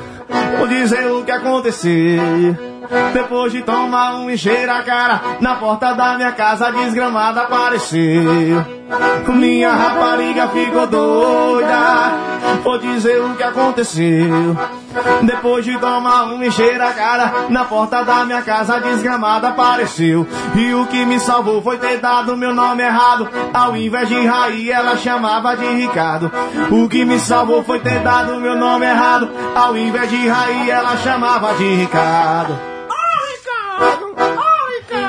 Vou 0.59 0.69
dizer 0.69 1.11
o 1.11 1.25
que 1.25 1.33
aconteceu. 1.33 2.78
Depois 3.13 3.53
de 3.53 3.63
tomar 3.63 4.15
um 4.15 4.31
encher 4.31 4.69
a 4.69 4.83
cara, 4.83 5.21
na 5.41 5.57
porta 5.57 5.93
da 5.95 6.17
minha 6.17 6.33
casa 6.33 6.71
desgramada 6.73 7.43
apareceu. 7.43 8.79
Minha 9.29 9.73
rapariga 9.73 10.49
ficou 10.49 10.87
doida. 10.87 12.13
Vou 12.65 12.79
dizer 12.79 13.21
o 13.21 13.35
que 13.35 13.43
aconteceu. 13.43 14.57
Depois 15.23 15.65
de 15.65 15.79
tomar 15.79 16.25
um 16.33 16.43
encher 16.43 16.81
a 16.81 16.93
cara, 16.93 17.33
na 17.51 17.65
porta 17.65 18.03
da 18.03 18.25
minha 18.25 18.43
casa 18.43 18.81
desgramada 18.81 19.49
apareceu. 19.49 20.27
E 20.55 20.75
o 20.75 20.87
que 20.87 21.05
me 21.05 21.21
salvou 21.21 21.63
foi 21.63 21.79
ter 21.79 21.99
dado 21.99 22.37
meu 22.37 22.55
nome 22.55 22.83
errado. 22.83 23.29
Ao 23.53 23.77
invés 23.77 24.09
de 24.09 24.27
Raí, 24.27 24.71
ela 24.71 24.97
chamava 24.97 25.57
de 25.57 25.67
Ricardo. 25.67 26.33
O 26.71 26.89
que 26.89 27.05
me 27.05 27.21
salvou 27.21 27.63
foi 27.63 27.81
ter 27.81 28.01
dado 28.01 28.41
meu 28.41 28.57
nome 28.57 28.87
errado. 28.87 29.29
Ao 29.55 29.77
invés 29.77 30.09
de 30.09 30.27
Raí, 30.27 30.71
ela 30.71 30.97
chamava 30.97 31.53
de 31.55 31.75
Ricardo. 31.75 32.78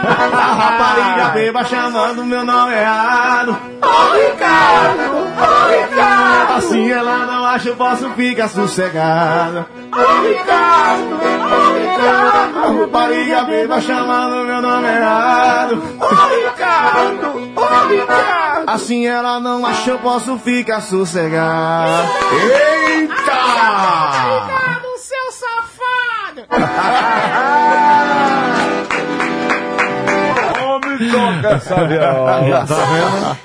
A 0.01 0.53
rapariga 0.53 1.29
beba 1.33 1.65
chamando 1.65 2.23
meu 2.23 2.45
nome 2.45 2.73
errado. 2.73 3.57
Oh, 3.81 4.13
Ricardo! 4.13 5.27
Oh, 5.37 5.69
Ricardo! 5.69 6.53
Assim 6.53 6.91
ela 6.91 7.25
não 7.25 7.45
acha, 7.45 7.69
eu 7.69 7.75
posso 7.75 8.09
ficar 8.11 8.47
sossegada. 8.47 9.67
Oh, 9.91 10.21
Ricardo! 10.27 11.19
Oh, 11.51 11.73
Ricardo! 11.73 12.59
A 12.59 12.81
rapariga 12.81 13.43
beba 13.43 13.81
chamando 13.81 14.45
meu 14.45 14.61
nome 14.61 14.87
errado. 14.87 15.83
Oh, 15.99 16.45
Ricardo! 16.45 17.53
Oh, 17.55 17.87
Ricardo! 17.87 18.69
Assim 18.69 19.05
ela 19.05 19.39
não 19.39 19.65
acha, 19.65 19.91
eu 19.91 19.99
posso 19.99 20.37
ficar 20.37 20.81
sossegada. 20.81 22.09
Eita! 22.95 23.15
Ricardo, 24.31 24.87
seu 24.97 25.31
safado! 25.31 26.45
Essa 31.43 31.85
viola. 31.85 32.65
Tá 32.65 32.75
vendo? 32.75 33.37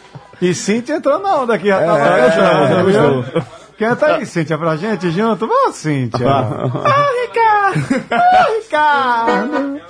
E 0.42 0.54
Cintia 0.54 0.96
entrou 0.96 1.18
na 1.20 1.36
onda 1.36 1.54
aqui, 1.54 1.68
já 1.68 1.78
tava 1.80 1.98
É, 2.00 2.30
cantando, 2.30 2.68
já 2.68 2.82
viu? 2.82 3.14
gostou. 3.22 3.42
Canta 3.78 4.06
aí, 4.06 4.26
Cíntia, 4.26 4.56
pra 4.58 4.76
gente 4.76 5.10
junto. 5.10 5.46
Vamos, 5.48 5.76
Cíntia. 5.76 6.28
Ah, 6.30 7.08
Ricardo! 7.22 8.04
Ah, 8.10 8.46
Ricardo! 8.62 9.80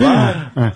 É. 0.00 0.72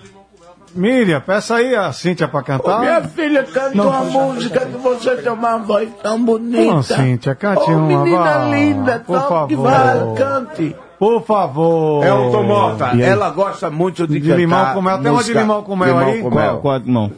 Miriam, 0.73 1.19
peça 1.19 1.55
aí 1.55 1.75
a 1.75 1.91
Cíntia 1.91 2.29
pra 2.29 2.41
cantar. 2.43 2.79
Minha 2.79 3.01
filha 3.03 3.43
canta 3.43 3.75
Não, 3.75 3.89
uma 3.89 4.03
música 4.05 4.61
que 4.61 4.77
você 4.77 5.17
tem 5.17 5.31
uma 5.31 5.57
voz 5.57 5.89
tão 6.01 6.23
bonita. 6.23 6.63
Não, 6.73 6.81
Cíntia, 6.81 7.35
cante 7.35 7.63
oh, 7.67 7.71
uma, 7.73 8.03
menina 8.05 8.23
vá. 8.23 8.45
linda, 8.45 9.03
Por 9.05 9.19
tão 9.19 9.47
que 9.47 9.55
favor. 9.57 9.69
vai, 9.69 10.15
cante. 10.15 10.75
Por 11.01 11.23
favor. 11.23 12.05
Elton 12.05 12.43
Mota, 12.43 12.85
E 12.93 13.01
aí? 13.03 13.09
ela 13.09 13.31
gosta 13.31 13.71
muito 13.71 14.05
de, 14.05 14.19
De 14.19 14.21
cantar 14.21 14.37
limão 14.37 14.73
com 14.75 14.81
mel. 14.83 15.01
Tem 15.01 15.11
uma 15.11 15.23
de 15.23 15.33
limão 15.33 15.63
com 15.63 15.75
mel 15.75 15.97
aí? 15.97 16.21
com 16.21 16.29
Qual- 16.29 16.39
mel. 16.45 16.57
Qual 16.59 16.79
não? 16.85 17.11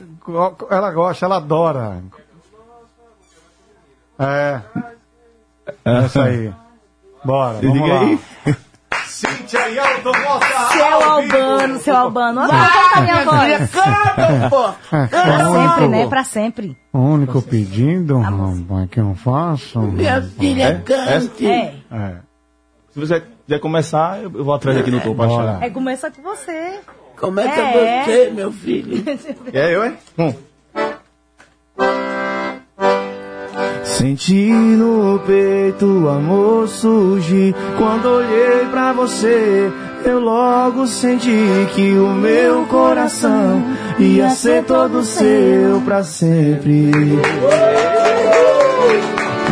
Ela 0.72 0.90
gosta, 0.92 1.26
ela 1.26 1.36
adora. 1.36 2.02
É. 4.18 4.62
Essa 5.84 6.24
aí. 6.24 6.54
Bora, 7.26 7.58
vamos 7.62 7.74
Diga 7.74 7.94
lá. 7.94 8.00
aí. 8.00 8.20
Cíntia 9.06 9.70
e 9.70 9.76
Mota. 9.76 10.46
Seu 10.72 11.12
Albano, 11.12 11.80
seu 11.80 11.96
Albano. 11.98 12.42
Olha 12.42 12.54
a 12.96 13.02
minha 13.02 13.26
voz. 13.26 13.72
É, 14.94 15.08
Pra 15.08 15.34
é 15.34 15.46
sempre, 15.52 15.88
né? 15.90 16.08
Pra 16.08 16.24
sempre. 16.24 16.78
o 16.94 17.00
único 17.00 17.42
pedido 17.42 18.18
rapaz, 18.20 18.90
que 18.90 19.00
eu 19.02 19.14
faço. 19.16 19.80
Minha 19.82 20.22
filha 20.22 20.82
cante. 20.86 21.46
É. 21.48 21.76
É. 21.92 22.16
Se 22.92 23.00
você 23.00 23.24
quiser 23.46 23.60
começar, 23.60 24.22
eu 24.24 24.32
eu 24.34 24.44
vou 24.44 24.54
atrás 24.54 24.78
aqui 24.78 24.92
no 24.92 25.00
topo. 25.00 25.16
pra 25.16 25.26
achar. 25.26 25.64
É 25.64 25.70
começa 25.70 26.10
com 26.12 26.22
você. 26.22 26.80
Começa 27.18 27.62
É. 27.62 28.04
você, 28.04 28.32
meu 28.32 28.52
filho. 28.52 29.04
É 29.54 29.76
eu, 29.76 29.86
hein? 29.86 29.98
Hum. 30.18 30.34
Senti 33.84 34.52
no 34.52 35.20
peito 35.20 35.86
o 35.86 36.10
amor 36.10 36.68
surgir 36.68 37.54
Quando 37.78 38.06
olhei 38.08 38.66
pra 38.72 38.92
você 38.92 39.72
Eu 40.04 40.20
logo 40.20 40.88
senti 40.88 41.30
que 41.76 41.92
o 41.94 42.10
meu 42.10 42.66
coração 42.66 43.62
Ia 44.00 44.30
ser 44.32 44.64
todo 44.66 45.04
seu 45.04 45.80
pra 45.86 46.04
sempre 46.04 46.92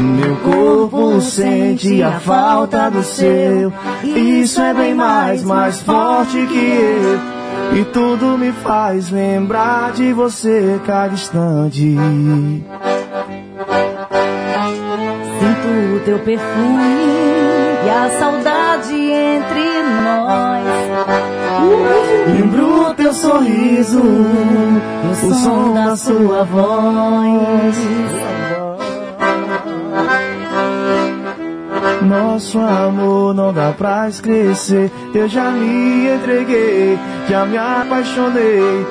Meu 0.02 0.36
corpo 0.38 1.22
sente 1.22 2.02
a 2.02 2.20
falta 2.20 2.90
do 2.90 3.04
seu 3.04 3.72
Isso 4.04 4.60
é 4.62 4.74
bem 4.74 4.94
mais, 4.94 5.44
mais 5.44 5.82
forte 5.82 6.46
que 6.48 6.58
eu 6.58 7.42
e 7.74 7.86
tudo 7.86 8.38
me 8.38 8.52
faz 8.52 9.10
lembrar 9.10 9.94
de 9.94 10.12
você 10.12 10.80
cada 10.86 11.14
instante. 11.14 11.96
Sinto 15.40 15.96
o 15.96 16.00
teu 16.04 16.20
perfume 16.20 16.84
e 17.86 17.90
a 17.90 18.10
saudade 18.20 18.94
entre 18.94 19.84
nós. 20.04 20.66
Lembro 22.28 22.94
teu 22.96 23.14
sorriso, 23.14 24.02
o 24.02 25.34
som 25.34 25.74
da 25.74 25.96
sua 25.96 26.44
voz. 26.44 27.76
Nosso 32.02 32.60
amor 32.60 33.34
não 33.34 33.54
dá 33.54 33.72
pra 33.72 34.10
esquecer. 34.10 34.92
Eu 35.14 35.28
já 35.28 35.52
me 35.52 36.10
entreguei, 36.10 36.98
já 37.30 37.46
me 37.46 37.58
apaixonei. 37.58 38.86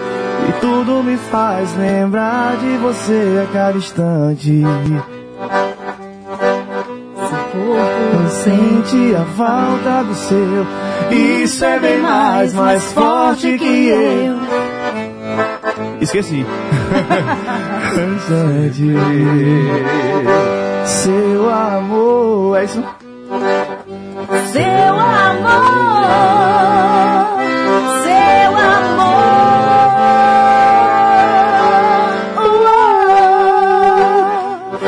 E 0.48 0.52
tudo 0.60 1.02
me 1.02 1.16
faz 1.16 1.76
lembrar 1.76 2.56
de 2.56 2.76
você 2.78 3.44
a 3.44 3.52
cada 3.52 3.78
instante. 3.78 4.62
Não 8.12 8.28
sente 8.28 9.14
a 9.14 9.24
falta 9.36 10.04
do 10.04 10.14
seu. 10.14 10.66
Isso 11.10 11.64
é 11.64 11.78
bem 11.78 12.00
mais, 12.00 12.54
mais 12.54 12.92
forte 12.92 13.58
que 13.58 13.88
eu. 13.88 14.36
Esqueci. 16.00 16.46
Instante. 18.16 18.94
Seu 20.86 21.50
amor. 21.50 22.56
É 22.58 22.64
isso? 22.64 22.82
Seu 24.52 24.62
amor, 24.62 25.00
seu 28.02 28.56
amor. 28.56 29.20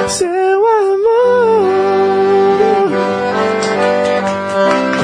Seu 0.09 0.67
amor. 0.67 1.63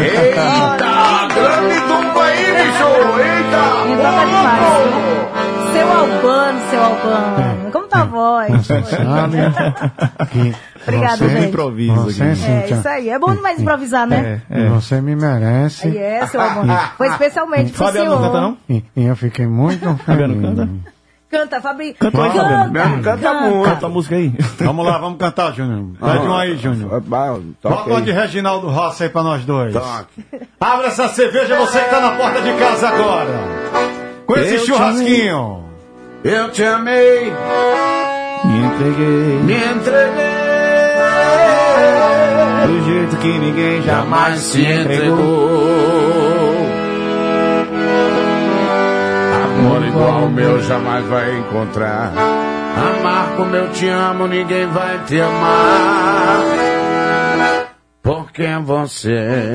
Eita, 0.01 1.29
grande 1.35 1.79
tumba 1.89 2.23
aí, 2.25 2.45
bicho! 2.57 2.91
Eita! 3.19 3.65
Demais. 3.87 4.95
viu? 4.95 5.19
Seu 5.73 5.89
Albano, 5.93 6.59
seu 6.71 6.83
Albano. 6.83 7.71
Como 7.73 7.87
tá 7.87 8.01
a 8.01 8.05
voz? 8.05 8.67
Sabe 8.67 8.89
que 10.31 10.55
Obrigada, 10.89 11.17
você, 11.17 11.29
gente. 11.29 11.49
Improviso 11.49 11.95
Você, 12.05 12.23
aqui. 12.23 12.45
É 12.47 12.71
isso 12.71 12.89
aí. 12.89 13.09
É 13.11 13.19
bom 13.19 13.35
demais 13.35 13.61
improvisar, 13.61 14.07
né? 14.07 14.43
É, 14.51 14.63
é. 14.63 14.69
você 14.69 15.01
me 15.01 15.15
merece. 15.15 15.89
Aí 15.89 15.99
é, 15.99 16.27
seu 16.27 16.41
Albano. 16.41 16.73
Foi 16.97 17.09
especialmente 17.09 17.73
pro 17.73 17.85
Fabiano 17.87 18.11
não 18.11 18.17
senhor. 18.19 18.33
canta, 18.33 18.41
não? 18.41 18.59
E, 18.69 18.85
e 18.97 19.05
eu 19.05 19.17
fiquei 19.17 19.47
muito 19.47 19.95
Fabiano 20.05 20.35
feliz. 20.35 20.57
canta? 20.57 20.69
Canta, 21.31 21.61
Fabi. 21.61 21.93
Canta 21.93 22.23
aí, 22.23 22.31
Fabiano. 22.31 22.73
Não, 22.73 23.03
canta 23.03 23.35
muito. 23.35 23.65
Canta 23.69 23.87
a 23.87 23.89
música 23.91 24.17
aí. 24.17 24.33
Vamos 24.61 24.87
lá, 24.87 24.97
vamos 24.97 25.19
cantar, 25.19 25.53
Júnior. 25.53 25.85
Pede 26.01 26.27
um 26.27 26.35
aí, 26.35 26.57
Júnior. 26.57 27.01
Bota 27.03 27.43
Bota 27.63 27.91
uma 27.91 28.01
de 28.01 28.11
Reginaldo 28.13 28.69
Rossi 28.69 29.03
aí 29.03 29.09
pra 29.11 29.23
nós 29.23 29.45
dois. 29.45 29.75
Toque. 29.75 30.25
Abre 30.59 30.87
essa 30.87 31.07
cerveja, 31.09 31.57
você 31.59 31.81
que 31.81 31.91
tá 31.91 32.01
na 32.01 32.13
porta 32.13 32.41
de 32.41 32.53
casa 32.55 32.89
agora. 32.89 33.41
Com 34.27 34.35
esse 34.37 34.55
Eu 34.55 34.61
te 34.61 34.67
churrasquinho. 34.67 35.65
Eu 36.25 36.51
te 36.51 36.65
amei, 36.65 37.33
Me 38.45 38.59
entreguei 38.59 39.39
me 39.45 39.55
entreguei, 39.55 40.48
do 42.67 42.85
jeito 42.85 43.17
que 43.17 43.39
ninguém 43.39 43.83
jamais 43.83 44.39
se 44.41 44.65
entregou. 44.65 45.69
Amor 49.45 49.87
igual 49.87 50.15
ao 50.23 50.29
meu 50.29 50.61
jamais 50.63 51.05
vai 51.07 51.39
encontrar. 51.39 52.13
Amar 52.77 53.37
como 53.37 53.57
eu 53.57 53.71
te 53.71 53.89
amo, 53.89 54.27
ninguém 54.27 54.67
vai 54.67 54.99
te 55.07 55.21
amar. 55.21 56.43
Porque 58.03 58.47
você 58.65 59.55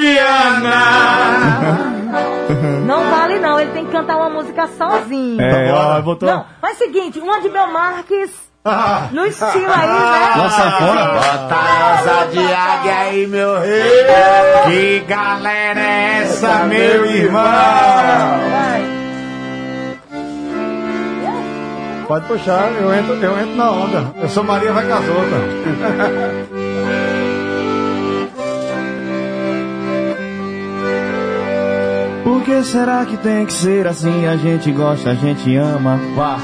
Leviana 0.00 1.90
Não 2.86 3.10
vale 3.10 3.38
não, 3.38 3.60
ele 3.60 3.70
tem 3.72 3.84
que 3.86 3.92
cantar 3.92 4.16
uma 4.16 4.28
música 4.30 4.66
sozinho. 4.66 5.40
É, 5.40 5.72
ó, 5.72 6.00
botou. 6.00 6.28
Não, 6.28 6.44
faz 6.60 6.74
o 6.76 6.78
seguinte, 6.78 7.20
uma 7.20 7.40
de 7.40 7.48
Bel 7.48 7.68
Marques, 7.68 8.32
Ah. 8.64 9.06
no 9.12 9.24
estilo 9.24 9.70
aí, 9.72 9.86
né? 9.86 10.32
Nossa, 10.36 10.70
fora. 10.72 11.06
Bota 11.06 11.54
asa 11.54 12.26
de 12.32 12.52
águia 12.52 12.98
aí, 12.98 13.26
meu 13.28 13.60
rei. 13.60 14.04
Que 14.66 15.00
galera 15.06 15.80
é 15.80 16.22
essa, 16.22 16.64
meu 16.64 17.06
irmão? 17.06 17.44
Vai. 17.44 18.82
Pode 22.08 22.26
puxar, 22.26 22.72
eu 22.80 22.92
entro, 22.92 23.14
eu 23.14 23.38
entro 23.38 23.54
na 23.54 23.70
onda. 23.70 24.12
Eu 24.20 24.28
sou 24.28 24.42
Maria 24.42 24.72
vai 24.72 24.84
com 24.84 24.94
Por 32.40 32.46
que 32.46 32.64
será 32.64 33.04
que 33.04 33.18
tem 33.18 33.44
que 33.44 33.52
ser 33.52 33.86
assim? 33.86 34.26
A 34.26 34.34
gente 34.34 34.72
gosta, 34.72 35.10
a 35.10 35.14
gente 35.14 35.54
ama. 35.56 36.00
Vá. 36.16 36.38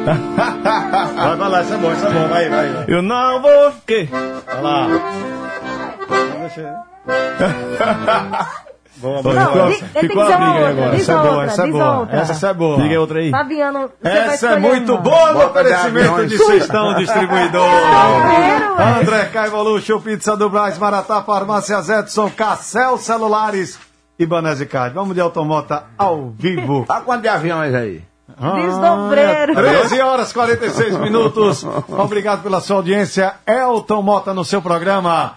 Vai, 1.14 1.36
vai 1.36 1.48
lá, 1.48 1.62
isso 1.62 1.74
é 1.74 1.76
bom, 1.76 1.92
isso 1.92 2.06
é 2.06 2.10
bom. 2.10 2.26
Vai, 2.26 2.48
vai. 2.48 2.72
vai. 2.72 2.84
Eu 2.88 3.00
não 3.00 3.40
vou. 3.40 3.72
Que? 3.86 4.08
Vai 4.46 4.62
lá. 4.62 4.88
Boa, 8.96 9.22
boa. 9.22 9.34
Não, 9.34 9.70
tem 9.70 9.80
que 9.80 10.12
ser 10.12 10.12
outra, 10.12 10.90
diz 10.90 11.00
Essa 11.00 11.12
é 11.12 11.16
boa, 11.16 11.44
essa 11.44 11.62
é 11.62 11.70
boa. 11.70 12.08
Essa 12.10 12.48
é 12.48 12.54
boa. 12.54 12.82
Diga 12.82 13.00
outra 13.00 13.20
aí. 13.20 13.30
Fabiano, 13.30 13.90
Essa 14.02 14.18
é 14.18 14.34
escolher 14.34 14.60
muito 14.60 14.92
uma. 14.92 15.00
boa 15.00 15.32
no 15.32 15.46
oferecimento 15.46 16.26
de 16.26 16.36
Sextão 16.36 16.96
Distribuidor. 16.96 17.70
Quero, 17.70 18.82
é. 18.82 19.00
André 19.00 19.24
K 19.26 19.46
Evolution, 19.46 20.00
Pizza 20.00 20.36
do 20.36 20.50
Braz, 20.50 20.76
Maratá, 20.76 21.22
Farmácias 21.22 21.88
Edson, 21.88 22.28
Cassel 22.36 22.98
Celulares 22.98 23.78
e 24.20 24.26
Banese 24.26 24.66
Card. 24.66 24.94
Vamos 24.94 25.14
de 25.14 25.20
automota 25.20 25.84
ao 25.96 26.28
vivo. 26.28 26.84
Olha 26.86 27.00
quanto 27.00 27.22
de 27.22 27.28
aviões 27.28 27.74
aí. 27.74 28.02
Desdobreiro. 28.38 29.54
13 29.54 30.00
horas 30.00 30.30
46 30.32 30.98
minutos. 30.98 31.64
Obrigado 31.88 32.42
pela 32.42 32.60
sua 32.60 32.76
audiência. 32.76 33.34
Elton 33.46 34.02
Mota 34.02 34.34
no 34.34 34.44
seu 34.44 34.60
programa. 34.60 35.36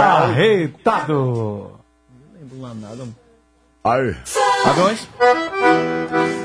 Arretado. 0.00 1.72
Aí. 3.84 4.16
Aviões? 4.64 5.06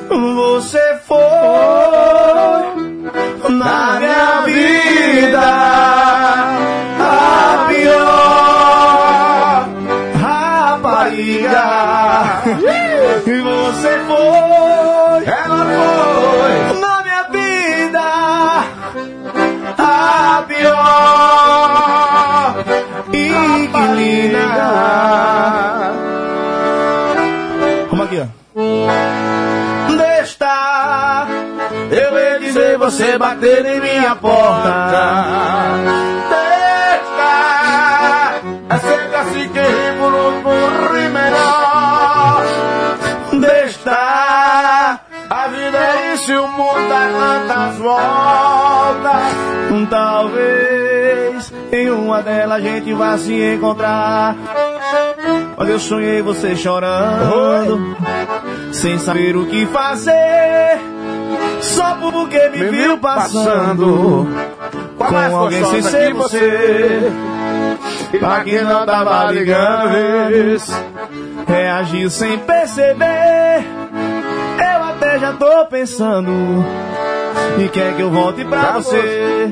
Você 0.09 0.99
foi 1.05 1.18
na 3.49 3.99
minha 3.99 4.41
vida 4.41 5.41
E 12.48 13.41
você 13.41 13.99
foi, 14.07 15.26
ela 15.26 15.65
foi 15.65 16.80
na 16.80 17.03
minha 17.03 17.24
vida 17.24 17.99
a 19.78 20.44
pior 20.48 20.78
inquilina. 23.11 24.48
Como 27.90 28.03
aqui, 28.03 28.22
ó? 28.22 28.28
Deixa 29.98 31.28
eu 31.91 32.18
ia 32.18 32.40
dizer 32.40 32.78
você 32.78 33.18
bater 33.18 33.65
em 33.65 33.82
minha 33.82 34.15
porta. 34.15 35.28
Vida 46.27 46.31
é 46.31 46.31
isso 46.31 46.31
e 46.31 46.37
o 46.37 46.47
mundo 46.47 46.89
dá 46.89 47.09
tantas 47.47 47.77
voltas. 47.77 49.27
Talvez 49.89 51.53
em 51.71 51.89
uma 51.89 52.21
delas 52.21 52.57
a 52.57 52.59
gente 52.59 52.93
vá 52.93 53.17
se 53.17 53.53
encontrar. 53.53 54.35
Olha, 55.57 55.71
eu 55.71 55.79
sonhei 55.79 56.21
você 56.21 56.55
chorando, 56.55 57.95
sem 58.71 58.97
saber 58.99 59.35
o 59.35 59.45
que 59.45 59.65
fazer. 59.67 60.79
Só 61.61 61.95
porque 61.95 62.49
me, 62.49 62.69
viu 62.69 62.97
passando, 62.99 64.27
com 64.97 65.11
mais 65.11 65.33
alguém 65.33 65.65
sem 65.65 65.81
ser 65.81 66.13
você. 66.13 67.11
Pra 68.19 68.43
quem 68.43 68.63
não 68.63 68.85
tava 68.85 69.31
ligando, 69.31 69.91
vez, 69.91 70.69
reagiu 71.47 72.09
sem 72.09 72.37
perceber. 72.39 73.76
Já 75.19 75.34
tô 75.34 75.65
pensando 75.65 76.31
e 77.57 77.68
quer 77.69 77.95
que 77.95 78.02
eu 78.03 78.11
volte 78.11 78.45
pra 78.45 78.73
você. 78.73 79.52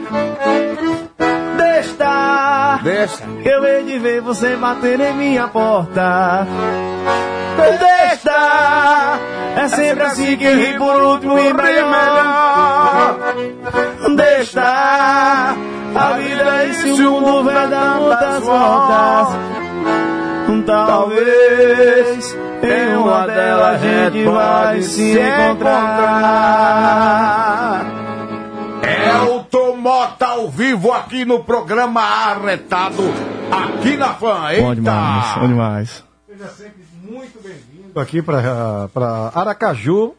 Deixa, 1.58 2.80
Deixa. 2.84 3.24
eu 3.44 3.66
hei 3.66 3.84
de 3.84 3.98
ver 3.98 4.22
você 4.22 4.56
bater 4.56 5.00
em 5.00 5.14
minha 5.16 5.48
porta. 5.48 6.48
Deixa, 7.80 9.20
é 9.58 9.68
sempre 9.70 10.04
assim 10.04 10.38
que 10.38 10.48
ri 10.48 10.78
por 10.78 11.02
último 11.02 11.40
e 11.40 11.52
melhor. 11.52 13.18
Deixa, 14.16 14.62
a 15.96 16.14
vida 16.18 16.62
é 16.62 16.70
esse 16.70 16.92
mundo 16.92 17.44
vai 17.44 17.68
dar 17.68 17.96
muitas 18.02 18.44
voltas. 18.44 19.36
Talvez 20.66 22.38
em 22.64 22.96
uma 22.96 23.28
delas 23.28 23.76
a 23.76 23.78
gente 23.78 24.24
vai 24.26 24.82
se 24.82 25.18
encontrar. 25.18 26.26
Elton 28.84 29.76
Mota 29.78 30.26
ao 30.28 30.50
vivo 30.50 30.92
aqui 30.92 31.26
no 31.26 31.44
programa 31.44 32.02
Arretado, 32.02 33.04
aqui 33.52 33.96
na 33.98 34.14
Fã. 34.16 34.50
Eita! 34.50 34.64
Bom 34.64 34.76
demais, 34.76 35.40
bom 35.40 35.48
demais. 35.48 36.04
Seja 36.28 36.48
sempre 36.50 36.84
muito 37.04 37.40
bem-vindo 37.44 38.00
aqui 38.00 38.22
para 38.22 39.32
Aracaju, 39.34 40.16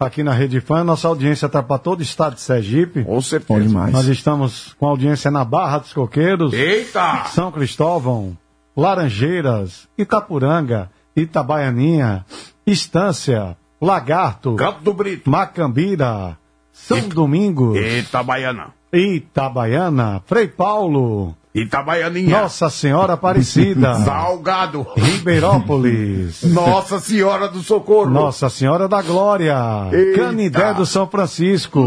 aqui 0.00 0.22
na 0.22 0.32
Rede 0.32 0.60
Fã. 0.60 0.82
Nossa 0.84 1.08
audiência 1.08 1.46
está 1.46 1.62
para 1.62 1.78
todo 1.78 2.00
o 2.00 2.02
estado 2.02 2.34
de 2.34 2.40
Sergipe. 2.40 3.04
Com 3.04 3.20
certeza. 3.20 3.88
Nós 3.90 4.06
estamos 4.06 4.74
com 4.78 4.86
audiência 4.86 5.30
na 5.30 5.44
Barra 5.44 5.78
dos 5.78 5.92
Coqueiros, 5.92 6.52
Eita! 6.52 7.24
São 7.26 7.52
Cristóvão, 7.52 8.36
Laranjeiras, 8.76 9.88
Itapuranga, 9.96 10.90
Itabaianinha, 11.16 12.24
Estância, 12.66 13.56
Lagarto, 13.80 14.56
Campo 14.56 14.80
do 14.82 14.92
Brito. 14.94 15.30
Macambira, 15.30 16.36
São 16.72 17.08
Domingos, 17.08 17.76
Eita, 17.76 18.22
Baiana. 18.22 18.68
Itabaiana, 18.92 20.22
Frei 20.26 20.48
Paulo, 20.48 21.34
Itabaianinha. 21.54 22.40
Nossa 22.42 22.68
Senhora 22.70 23.12
Aparecida, 23.14 23.94
Salgado. 24.04 24.86
Ribeirópolis, 24.96 26.42
Nossa 26.52 26.98
Senhora 26.98 27.48
do 27.48 27.62
Socorro. 27.62 28.10
Nossa 28.10 28.48
Senhora 28.48 28.88
da 28.88 29.02
Glória, 29.02 29.56
Eita. 29.92 30.20
Canidé 30.20 30.74
do 30.74 30.84
São 30.86 31.06
Francisco, 31.08 31.86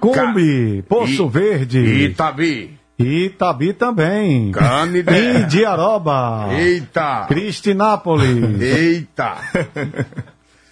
Cumbi, 0.00 0.82
Poço 0.88 1.24
Ca- 1.24 1.38
Verde, 1.38 1.80
Itabi. 2.04 2.78
Itabi 2.98 3.72
também, 3.72 4.52
Canidé. 4.52 5.40
Indiaroba, 5.40 6.48
Eita. 6.52 7.24
Cristinápolis, 7.26 8.60
Eita. 8.60 9.36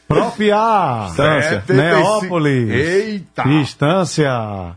Propiá, 0.06 1.06
Estância. 1.10 1.62
75. 1.66 1.72
Neópolis, 1.72 2.70
Eita. 2.70 3.48
Estância, 3.48 4.76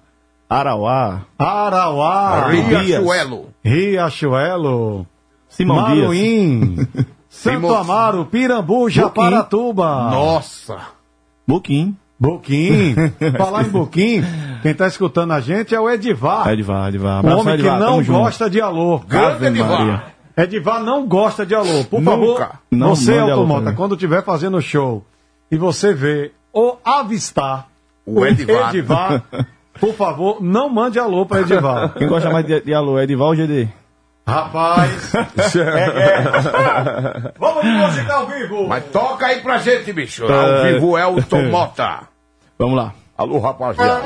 Arauá, 0.49 1.21
Arauá, 1.37 2.47
Riachuelo. 2.47 3.49
Riachuelo, 3.63 5.05
Simão 5.49 5.85
Dias. 5.85 5.99
Maruim, 5.99 6.87
Santo 7.29 7.75
Amaro, 7.75 8.25
Pirambu, 8.25 8.89
Japaratuba. 8.89 10.09
Nossa. 10.09 10.77
Buquim. 11.47 11.95
Buquim. 12.19 12.95
Falar 13.37 13.63
em 13.65 13.69
Buquim, 13.69 14.23
quem 14.61 14.73
tá 14.73 14.87
escutando 14.87 15.33
a 15.33 15.39
gente 15.41 15.75
é 15.75 15.79
o 15.79 15.89
Edivar. 15.89 16.47
Edivar, 16.51 16.87
Edivar. 16.89 17.25
Um 17.25 17.29
homem 17.39 17.43
que 17.55 17.61
Edivar, 17.61 17.79
não 17.79 17.87
tamo 17.87 18.03
junto. 18.03 18.19
gosta 18.19 18.49
de 18.49 18.61
alô. 18.61 18.99
Grande 18.99 19.45
Edivar. 19.45 19.79
Maria. 19.79 20.03
Edivar 20.37 20.83
não 20.83 21.07
gosta 21.07 21.45
de 21.45 21.53
alô. 21.55 21.83
Por 21.89 22.01
Nunca. 22.01 22.11
favor, 22.11 22.49
Não 22.71 22.95
você, 22.95 23.11
mande 23.11 23.31
alô 23.31 23.41
Automota, 23.41 23.73
quando 23.73 23.95
estiver 23.95 24.23
fazendo 24.23 24.61
show 24.61 25.03
e 25.51 25.57
você 25.57 25.93
vê 25.93 26.31
ou 26.51 26.79
avistar 26.83 27.67
O 28.05 28.25
Edivar. 28.25 28.69
Edivar, 28.69 29.23
por 29.79 29.93
favor, 29.93 30.41
não 30.41 30.69
mande 30.69 30.97
alô 30.99 31.25
para 31.25 31.41
Edivar. 31.41 31.93
Quem 31.95 32.07
gosta 32.07 32.29
mais 32.29 32.45
de, 32.45 32.61
de 32.61 32.73
alô, 32.73 32.99
Edivar 32.99 33.27
ou 33.27 33.35
GD? 33.35 33.67
Rapaz, 34.27 35.13
é, 35.55 35.59
é. 35.59 36.23
vamos 37.39 37.63
de 37.63 37.69
música 37.69 38.13
ao 38.13 38.25
vivo. 38.27 38.67
Mas 38.67 38.83
toca 38.85 39.27
aí 39.27 39.39
pra 39.41 39.59
gente, 39.59 39.93
bicho. 39.93 40.25
Ao 40.25 40.31
É. 40.65 40.73
vivo 40.73 40.97
Elton 40.97 41.43
Mota. 41.51 41.99
Vamos 42.57 42.75
lá. 42.77 42.91
Alô, 43.17 43.37
rapaziada. 43.39 44.01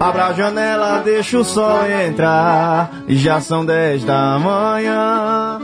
Abra 0.00 0.26
a 0.26 0.32
janela, 0.32 1.02
deixa 1.04 1.38
o 1.38 1.44
sol 1.44 1.84
entrar. 1.86 2.90
Já 3.08 3.40
são 3.40 3.66
10 3.66 4.04
da 4.04 4.38
manhã. 4.38 5.60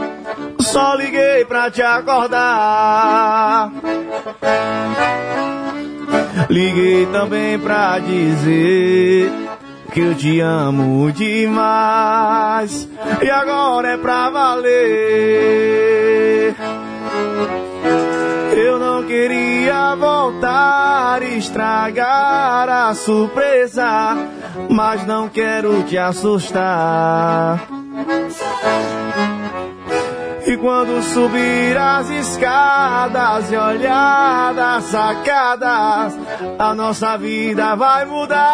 Só 0.60 0.94
liguei 0.94 1.44
pra 1.46 1.70
te 1.70 1.80
acordar. 1.82 3.70
Liguei 6.50 7.06
também 7.06 7.58
pra 7.58 7.98
dizer 7.98 9.32
que 9.94 10.00
eu 10.00 10.14
te 10.14 10.40
amo 10.40 11.10
demais. 11.12 12.88
E 13.22 13.30
agora 13.30 13.92
é 13.92 13.96
pra 13.96 14.28
valer. 14.28 14.74
Eu 18.56 18.80
não 18.80 19.04
queria 19.04 19.94
voltar 19.94 21.22
e 21.22 21.38
estragar 21.38 22.68
a 22.68 22.92
surpresa, 22.92 24.16
mas 24.68 25.06
não 25.06 25.28
quero 25.28 25.84
te 25.84 25.96
assustar. 25.96 27.64
E 30.46 30.56
quando 30.58 31.02
subir 31.02 31.76
as 31.76 32.10
escadas 32.10 33.50
e 33.50 33.56
olhar 33.56 34.52
das 34.52 34.84
sacadas, 34.84 36.18
a 36.58 36.74
nossa 36.74 37.16
vida 37.16 37.74
vai 37.74 38.04
mudar. 38.04 38.44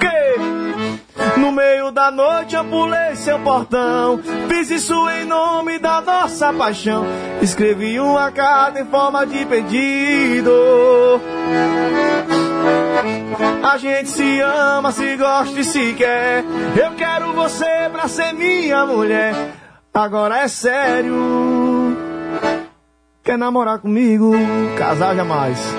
Que? 0.00 1.38
No 1.38 1.52
meio 1.52 1.92
da 1.92 2.10
noite 2.10 2.56
eu 2.56 2.64
pulei 2.64 3.14
seu 3.14 3.38
portão. 3.38 4.20
Fiz 4.48 4.68
isso 4.70 5.08
em 5.10 5.24
nome 5.24 5.78
da 5.78 6.00
nossa 6.00 6.52
paixão. 6.52 7.04
Escrevi 7.40 8.00
uma 8.00 8.32
carta 8.32 8.80
em 8.80 8.86
forma 8.86 9.24
de 9.26 9.44
pedido. 9.46 10.50
A 13.62 13.78
gente 13.78 14.08
se 14.08 14.40
ama, 14.40 14.92
se 14.92 15.16
gosta 15.16 15.60
e 15.60 15.64
se 15.64 15.92
quer. 15.94 16.44
Eu 16.76 16.92
quero 16.92 17.32
você 17.32 17.88
pra 17.92 18.08
ser 18.08 18.32
minha 18.32 18.86
mulher. 18.86 19.34
Agora 19.92 20.38
é 20.38 20.48
sério. 20.48 21.96
Quer 23.22 23.36
namorar 23.36 23.78
comigo? 23.78 24.32
Casar 24.76 25.14
jamais. 25.16 25.58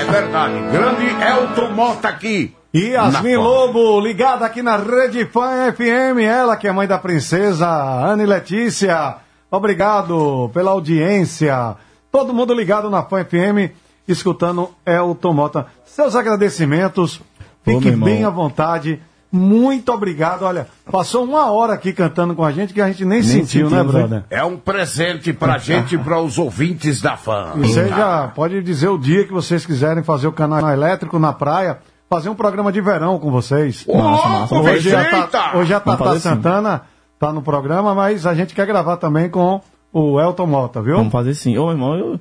É 0.00 0.04
verdade. 0.04 0.54
Grande 0.72 1.06
Elton 1.06 1.70
Mota 1.72 2.08
aqui. 2.08 2.54
E 2.72 2.90
Yasmin 2.90 3.36
Lobo, 3.36 4.00
ligada 4.00 4.46
aqui 4.46 4.62
na 4.62 4.76
Rede 4.76 5.24
Fã 5.26 5.72
FM, 5.72 6.20
ela 6.20 6.56
que 6.56 6.68
é 6.68 6.72
mãe 6.72 6.86
da 6.86 6.98
princesa 6.98 7.66
Ana 7.68 8.22
e 8.22 8.26
Letícia. 8.26 9.16
Obrigado 9.50 10.48
pela 10.54 10.70
audiência. 10.70 11.74
Todo 12.12 12.32
mundo 12.32 12.54
ligado 12.54 12.88
na 12.88 13.02
Fã 13.02 13.24
FM, 13.24 13.72
escutando 14.08 14.70
Elton 14.86 15.32
Mota. 15.32 15.66
Seus 15.84 16.14
agradecimentos, 16.16 17.20
fique 17.64 17.88
irmão. 17.88 18.08
bem 18.08 18.24
à 18.24 18.30
vontade. 18.30 19.00
Muito 19.32 19.92
obrigado. 19.92 20.42
Olha, 20.42 20.66
passou 20.90 21.22
uma 21.24 21.50
hora 21.52 21.72
aqui 21.74 21.92
cantando 21.92 22.34
com 22.34 22.44
a 22.44 22.50
gente 22.50 22.74
que 22.74 22.80
a 22.80 22.88
gente 22.88 23.04
nem, 23.04 23.22
sentiu, 23.22 23.70
né, 23.70 23.76
sentimos, 23.78 23.92
brother? 23.94 24.18
hein? 24.18 24.24
É 24.28 24.42
um 24.44 24.56
presente 24.56 25.32
pra 25.32 25.56
gente 25.58 25.94
e 25.94 25.98
para 25.98 26.20
os 26.20 26.36
ouvintes 26.36 27.00
da 27.00 27.16
fã. 27.16 27.52
E 27.54 27.60
Você 27.60 27.86
já 27.88 28.26
pode 28.34 28.60
dizer 28.62 28.88
o 28.88 28.98
dia 28.98 29.24
que 29.24 29.32
vocês 29.32 29.64
quiserem 29.64 30.02
fazer 30.02 30.26
o 30.26 30.32
canal 30.32 30.68
elétrico 30.68 31.16
na 31.20 31.32
praia, 31.32 31.78
fazer 32.08 32.28
um 32.28 32.34
programa 32.34 32.72
de 32.72 32.80
verão 32.80 33.20
com 33.20 33.30
vocês. 33.30 33.86
Massa, 33.86 34.28
massa. 34.28 34.54
Hoje, 34.56 34.96
a 34.96 35.02
Eita! 35.04 35.26
Ta- 35.28 35.52
hoje 35.56 35.74
a 35.74 35.78
Tata 35.78 35.96
fazer 36.04 36.18
sim. 36.20 36.28
Santana 36.28 36.82
tá 37.16 37.32
no 37.32 37.40
programa, 37.40 37.94
mas 37.94 38.26
a 38.26 38.34
gente 38.34 38.52
quer 38.52 38.66
gravar 38.66 38.96
também 38.96 39.28
com 39.30 39.60
o 39.92 40.20
Elton 40.20 40.46
Mota, 40.46 40.82
viu? 40.82 40.96
Vamos 40.96 41.12
fazer 41.12 41.34
sim. 41.34 41.56
Ô, 41.56 41.70
irmão, 41.70 41.94
eu, 41.96 42.20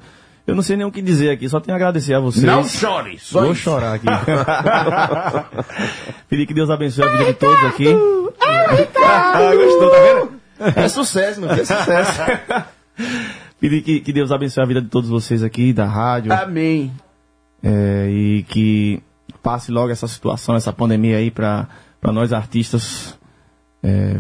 eu 0.50 0.56
não 0.56 0.64
sei 0.64 0.76
nem 0.76 0.86
o 0.86 0.92
que 0.92 1.02
dizer 1.02 1.32
aqui, 1.32 1.48
só 1.48 1.60
tenho 1.60 1.76
a 1.76 1.78
agradecer 1.78 2.14
a 2.14 2.20
vocês. 2.20 2.44
Não 2.44 2.64
chore, 2.64 3.18
só 3.20 3.42
Vou 3.42 3.52
isso. 3.52 3.62
chorar 3.62 3.94
aqui. 3.96 4.08
Pedir 6.30 6.46
que 6.46 6.54
Deus 6.54 6.70
abençoe 6.70 7.06
a 7.06 7.12
vida 7.12 7.26
de 7.26 7.34
todos 7.34 7.64
aqui. 7.66 7.88
Ah, 9.12 9.52
gostou, 9.56 9.90
tá 9.90 9.98
vendo? 10.00 10.80
É 10.80 10.88
sucesso, 10.88 11.42
meu 11.42 11.50
filho, 11.50 11.62
é 11.62 11.66
sucesso. 11.66 12.22
Pedir 13.60 13.82
que, 13.82 14.00
que 14.02 14.14
Deus 14.14 14.32
abençoe 14.32 14.64
a 14.64 14.68
vida 14.68 14.82
de 14.82 14.88
todos 14.88 15.10
vocês 15.10 15.44
aqui, 15.44 15.74
da 15.74 15.86
rádio. 15.86 16.32
Amém. 16.32 16.92
É, 17.64 18.08
e 18.10 18.44
que 18.44 19.02
passe 19.42 19.72
logo 19.72 19.92
essa 19.92 20.08
situação, 20.08 20.56
essa 20.56 20.72
pandemia 20.72 21.18
aí 21.18 21.32
pra 21.32 21.68
nós 22.04 22.32
artistas 22.32 23.18
é, 23.84 24.18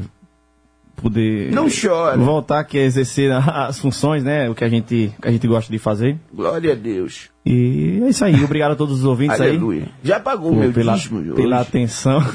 poder 1.01 1.51
Não 1.51 1.67
chora. 1.69 2.17
voltar 2.17 2.59
aqui 2.59 2.77
a 2.77 2.83
exercer 2.83 3.31
as 3.31 3.79
funções, 3.79 4.23
né? 4.23 4.49
O 4.49 4.55
que 4.55 4.63
a 4.63 4.69
gente, 4.69 5.13
o 5.17 5.21
que 5.21 5.27
a 5.27 5.31
gente 5.31 5.47
gosta 5.47 5.71
de 5.71 5.77
fazer. 5.79 6.17
Glória 6.33 6.73
a 6.73 6.75
Deus. 6.75 7.29
E 7.45 8.01
é 8.03 8.09
isso 8.09 8.23
aí. 8.25 8.43
Obrigado 8.43 8.71
a 8.73 8.75
todos 8.75 8.99
os 8.99 9.05
ouvintes 9.05 9.39
aí. 9.41 9.59
Já 10.03 10.19
pagou 10.19 10.51
o 10.51 10.55
meu 10.55 10.71
pela, 10.71 10.93
dízimo 10.93 11.23
de 11.23 11.31
pela 11.33 11.59
hoje. 11.59 11.67
atenção. 11.69 12.21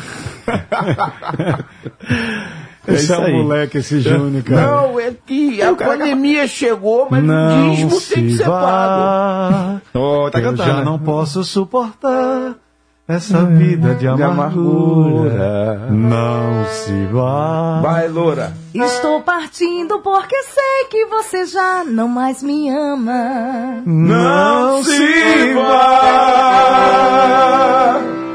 Esse 2.86 3.05
isso 3.05 3.15
é 3.15 3.19
um 3.19 3.24
aí. 3.24 3.32
moleque, 3.32 3.78
esse 3.78 3.99
Júnior, 4.01 4.43
cara. 4.43 4.61
Não, 4.61 5.01
é 5.01 5.11
que 5.27 5.62
a 5.62 5.74
pandemia 5.74 6.47
chegou, 6.47 7.09
mas 7.11 7.24
Não 7.24 7.69
o 7.69 7.70
dízimo 7.70 7.91
tem 8.01 8.24
que 8.27 8.31
se 8.32 8.36
ser 8.39 8.45
pago. 8.45 9.81
Oh, 9.95 10.31
tá 10.31 10.39
Eu 10.39 10.51
cantando. 10.51 10.69
já 10.69 10.85
não 10.85 10.99
posso 10.99 11.43
suportar 11.45 12.57
essa 13.06 13.44
vida 13.44 13.94
de 13.94 14.09
amargura. 14.09 15.89
Não 15.90 16.64
se 16.70 17.05
vá. 17.12 17.81
Vai, 17.82 18.09
Loura. 18.09 18.55
Estou 18.74 19.20
partindo 19.20 20.01
porque 20.01 20.35
sei 20.43 20.86
que 20.90 21.05
você 21.06 21.44
já 21.44 21.85
não 21.85 22.09
mais 22.09 22.43
me 22.43 22.70
ama. 22.70 23.82
Não 23.85 24.82
se 24.82 25.52
vá. 25.55 26.70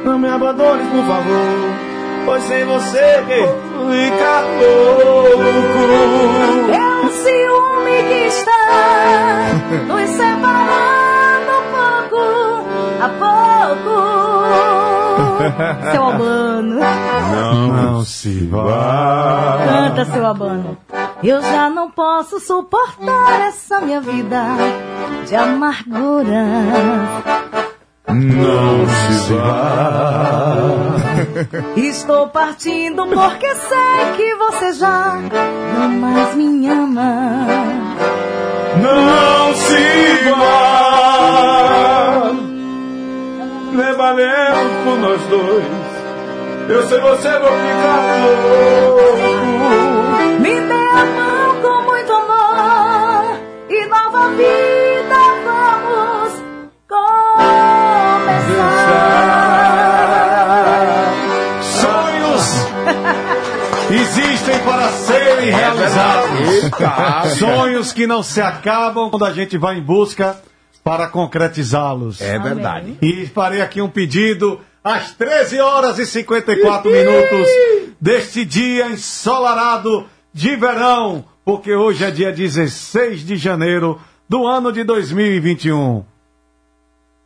Não 0.06 0.20
me 0.20 0.30
abandones, 0.30 0.88
por 0.88 1.04
favor. 1.04 1.90
Pois 2.26 2.44
sem 2.44 2.64
você 2.66 3.24
vou 3.28 3.48
ficar 3.92 4.44
louco. 4.44 5.80
É 6.72 7.06
um 7.06 7.10
ciúme 7.10 8.04
que 8.08 8.28
está 8.28 9.48
nos 9.88 10.10
separando 10.12 11.54
pouco 11.72 12.22
a 13.02 13.10
pouco. 13.10 14.19
Seu 15.92 16.04
Albano, 16.04 16.80
Não 17.74 18.04
se 18.04 18.46
vá. 18.48 19.58
canta, 19.68 20.06
seu 20.06 20.26
Albano. 20.26 20.78
Eu 21.24 21.42
já 21.42 21.70
não 21.70 21.90
posso 21.92 22.40
suportar 22.40 23.42
essa 23.48 23.80
minha 23.82 24.02
vida 24.02 24.44
de 25.28 25.36
amargura. 25.36 26.46
Não 28.08 28.88
se 28.88 29.34
vá. 29.34 30.56
Estou 31.76 32.28
partindo 32.30 33.06
porque 33.08 33.56
sei 33.56 34.14
que 34.18 34.36
você 34.36 34.74
já 34.74 35.16
não 35.78 35.90
mais 35.90 36.36
me 36.36 36.70
ama. 36.70 37.46
Não 38.82 39.54
se 39.54 40.30
vá. 40.32 40.79
Levaremos 43.74 44.84
por 44.84 44.98
nós 44.98 45.22
dois. 45.28 45.66
Eu 46.70 46.88
sei 46.88 47.00
você 47.00 47.40
vou 47.40 47.52
ficar 47.52 48.18
louco. 48.22 49.18
Me 50.40 50.60
dê 50.62 50.74
a 50.74 51.06
mão 51.06 51.62
com 51.62 51.82
muito 51.84 52.12
amor 52.14 53.40
e 53.70 53.86
nova 53.86 54.30
vida 54.30 55.20
vamos 55.46 56.34
começar. 60.30 61.14
Sonhos 61.62 62.48
existem 63.92 64.60
para 64.60 64.90
serem 64.90 65.50
realizados. 65.52 67.38
Sonhos 67.38 67.94
que 67.94 68.06
não 68.08 68.22
se 68.24 68.42
acabam 68.42 69.10
quando 69.10 69.26
a 69.26 69.32
gente 69.32 69.58
vai 69.58 69.78
em 69.78 69.82
busca 69.82 70.38
para 70.84 71.08
concretizá-los. 71.08 72.22
É 72.22 72.38
verdade. 72.40 72.98
E 73.02 73.26
farei 73.28 73.62
aqui 73.62 73.82
um 73.82 73.90
pedido 73.90 74.60
às 74.84 75.12
13 75.14 75.60
horas 75.60 76.00
e 76.00 76.06
54 76.06 76.90
minutos 76.92 77.48
deste 78.00 78.46
dia 78.46 78.88
ensolarado 78.88 80.06
de 80.34 80.56
verão, 80.56 81.26
porque 81.44 81.74
hoje 81.74 82.04
é 82.06 82.12
dia 82.12 82.32
16 82.32 83.26
de 83.26 83.36
janeiro 83.36 84.00
do 84.28 84.46
ano 84.48 84.72
de 84.72 84.84
2021. 84.84 86.04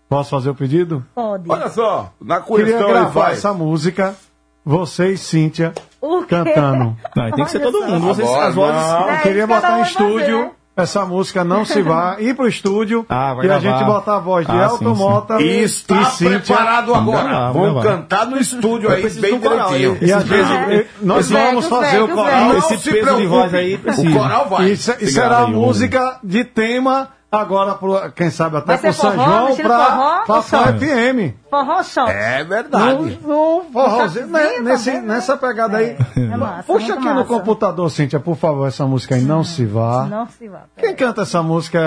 Posso 0.09 0.29
fazer 0.29 0.49
o 0.49 0.55
pedido? 0.55 1.03
Pode. 1.15 1.49
Olha 1.49 1.69
só, 1.69 2.11
na 2.21 2.39
Queria 2.41 2.65
questão 2.65 2.83
ele 2.89 2.93
gravar 2.99 3.11
faz. 3.11 3.37
essa 3.39 3.53
música, 3.53 4.15
você 4.63 5.11
e 5.13 5.17
Cíntia 5.17 5.73
O 5.99 6.21
quê? 6.21 6.27
cantando. 6.27 6.95
Não, 7.15 7.31
tem 7.33 7.45
que 7.45 7.51
ser 7.51 7.59
todo 7.61 7.83
mundo. 7.85 8.07
Vocês, 8.07 8.27
Agora, 8.29 8.47
as 8.47 8.55
vozes. 8.55 8.81
não. 8.81 9.09
Eu 9.11 9.21
queria 9.21 9.47
cada 9.47 9.55
botar 9.55 9.69
um 9.73 9.75
em 9.77 9.81
vai 9.81 9.89
estúdio 9.89 10.37
fazer. 10.43 10.51
Essa 10.75 11.05
música 11.05 11.43
Não 11.43 11.63
Se 11.65 11.81
Vá, 11.81 12.17
ir 12.21 12.35
pro 12.35 12.47
estúdio 12.47 13.05
Ah, 13.09 13.33
vai 13.33 13.45
e 13.45 13.51
a 13.51 13.59
gravar. 13.59 13.77
gente 13.77 13.85
botar 13.87 14.15
a 14.15 14.19
voz 14.19 14.45
de 14.45 14.51
Ah, 14.51 14.63
Elton 14.65 14.77
sim, 14.77 14.95
sim. 14.95 15.01
Mota 15.03 15.41
E 15.41 15.63
está 15.63 16.01
e 16.01 16.05
Cíntia. 16.05 16.39
preparado 16.39 16.95
agora. 16.95 17.23
gravar, 17.27 17.51
Vamos 17.51 17.73
gravar. 17.83 17.83
cantar 17.97 18.25
no 18.27 18.37
estúdio 18.37 18.89
aí, 18.91 19.07
bem 19.09 19.39
direitinho. 19.39 19.97
E 20.01 20.11
a 20.11 20.17
Esse 20.17 20.27
gente, 20.27 20.65
velho. 20.65 20.85
nós 21.01 21.25
Os 21.25 21.31
vamos 21.31 21.67
fazer 21.67 21.99
o 22.01 22.07
coral. 22.09 22.57
Esse 22.57 22.77
se 22.77 22.83
peso 22.91 22.95
de 22.95 23.01
preocupe. 23.01 23.27
voz 23.27 23.53
aí 23.53 23.77
precisa. 23.77 24.09
O 24.09 24.13
coral 24.13 24.49
vai. 24.49 24.69
Isso, 24.71 24.91
isso 24.99 25.13
será 25.13 25.39
a 25.39 25.47
música 25.47 26.19
de 26.23 26.43
tema 26.43 27.09
agora, 27.39 27.73
pro, 27.75 28.11
quem 28.11 28.29
sabe 28.29 28.57
até 28.57 28.77
pro 28.77 28.93
São 28.93 29.13
João, 29.13 29.55
pra 29.55 30.23
Fafá 30.25 30.41
só? 30.41 30.63
FM. 30.73 31.35
Forró 31.49 31.83
shot. 31.83 32.09
É 32.09 32.43
verdade. 32.43 33.19
No 33.21 33.63
forrozinho, 33.71 34.27
né, 34.27 34.59
nesse, 34.59 34.85
também, 34.91 35.01
né? 35.01 35.13
nessa 35.15 35.37
pegada 35.37 35.77
aí. 35.77 35.97
É 36.15 36.37
massa, 36.37 36.63
Puxa 36.63 36.93
aqui 36.93 37.05
no 37.05 37.15
massa. 37.15 37.27
computador, 37.27 37.89
Cíntia, 37.91 38.19
por 38.19 38.35
favor, 38.35 38.67
essa 38.67 38.85
música 38.85 39.15
aí, 39.15 39.21
Não 39.21 39.43
Se 39.43 39.65
Vá. 39.65 40.05
Não 40.05 40.27
se 40.27 40.47
vá. 40.47 40.61
Quem 40.77 40.95
canta 40.95 41.21
essa 41.21 41.43
música? 41.43 41.79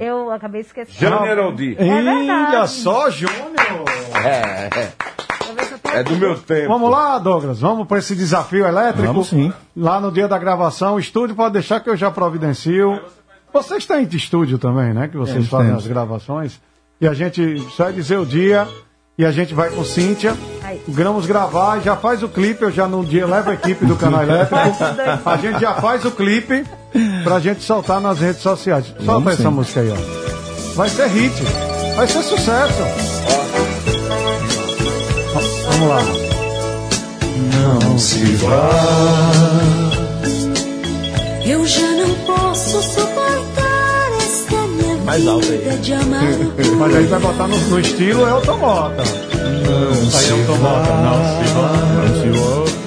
Eu 0.00 0.30
acabei 0.32 0.62
esquecendo. 0.62 0.98
General 0.98 1.52
D. 1.52 1.76
É 1.78 1.84
verdade. 1.84 2.56
Olha 2.56 2.66
só, 2.66 3.10
Júnior! 3.10 3.84
É, 4.24 4.68
é. 4.80 4.92
É 5.94 6.02
do 6.02 6.16
meu 6.16 6.36
tempo. 6.36 6.68
Vamos 6.68 6.90
lá, 6.90 7.18
Douglas, 7.18 7.60
vamos 7.60 7.86
para 7.86 7.98
esse 7.98 8.16
desafio 8.16 8.66
elétrico. 8.66 9.06
Vamos 9.06 9.28
sim. 9.28 9.52
Lá 9.76 10.00
no 10.00 10.10
dia 10.10 10.26
da 10.26 10.36
gravação, 10.36 10.96
o 10.96 10.98
estúdio 10.98 11.36
pode 11.36 11.52
deixar 11.52 11.78
que 11.78 11.88
eu 11.88 11.96
já 11.96 12.10
providencio. 12.10 13.00
Vocês 13.54 13.86
têm 13.86 14.04
de 14.04 14.16
estúdio 14.16 14.58
também, 14.58 14.92
né? 14.92 15.06
Que 15.06 15.16
vocês 15.16 15.36
Temos, 15.36 15.48
fazem 15.48 15.72
as 15.72 15.86
gravações. 15.86 16.60
E 17.00 17.06
a 17.06 17.14
gente 17.14 17.60
só 17.76 17.88
é 17.88 17.92
dizer 17.92 18.18
o 18.18 18.26
dia 18.26 18.66
e 19.16 19.24
a 19.24 19.30
gente 19.30 19.54
vai 19.54 19.70
com 19.70 19.84
Cíntia. 19.84 20.36
Vamos 20.88 21.24
gravar, 21.24 21.78
já 21.78 21.94
faz 21.94 22.20
o 22.24 22.28
clipe, 22.28 22.64
eu 22.64 22.72
já 22.72 22.88
no 22.88 23.04
dia 23.04 23.24
levo 23.24 23.50
a 23.50 23.54
equipe 23.54 23.86
do 23.86 23.94
canal 23.94 24.24
elétrico. 24.24 24.56
A 25.24 25.36
gente 25.36 25.60
já 25.60 25.74
faz 25.74 26.04
o 26.04 26.10
clipe 26.10 26.66
pra 27.22 27.38
gente 27.38 27.62
soltar 27.62 28.00
nas 28.00 28.18
redes 28.18 28.42
sociais. 28.42 28.86
Solta 28.86 29.04
Vamos 29.04 29.32
essa 29.34 29.42
sim. 29.42 29.48
música 29.48 29.80
aí, 29.80 29.90
ó. 29.90 30.74
Vai 30.74 30.88
ser 30.88 31.06
hit, 31.06 31.42
vai 31.94 32.08
ser 32.08 32.22
sucesso. 32.24 32.82
Vamos 35.68 35.88
lá. 35.88 36.02
Não 37.80 37.96
se 37.98 38.24
vá. 38.36 38.70
Eu 41.46 41.64
já 41.66 41.92
não 41.92 42.14
posso 42.24 42.82
minha 42.82 43.13
Mais 45.04 45.26
alto 45.26 45.46
aí. 45.52 45.64
Mas 46.78 46.96
aí 46.96 47.06
vai 47.06 47.20
botar 47.20 47.46
no, 47.46 47.56
no 47.58 47.80
estilo 47.80 48.26
é 48.26 48.34
o 48.34 48.40
Tomota. 48.40 49.02
Não 49.04 50.18
Aí 50.18 50.30
é 50.30 50.34
o 50.34 50.46
Tomota. 50.46 50.94
Não 50.94 51.20
se 51.24 51.52
vá. 51.52 51.68
Não 51.94 52.08
se 52.22 52.28
vá. 52.38 52.84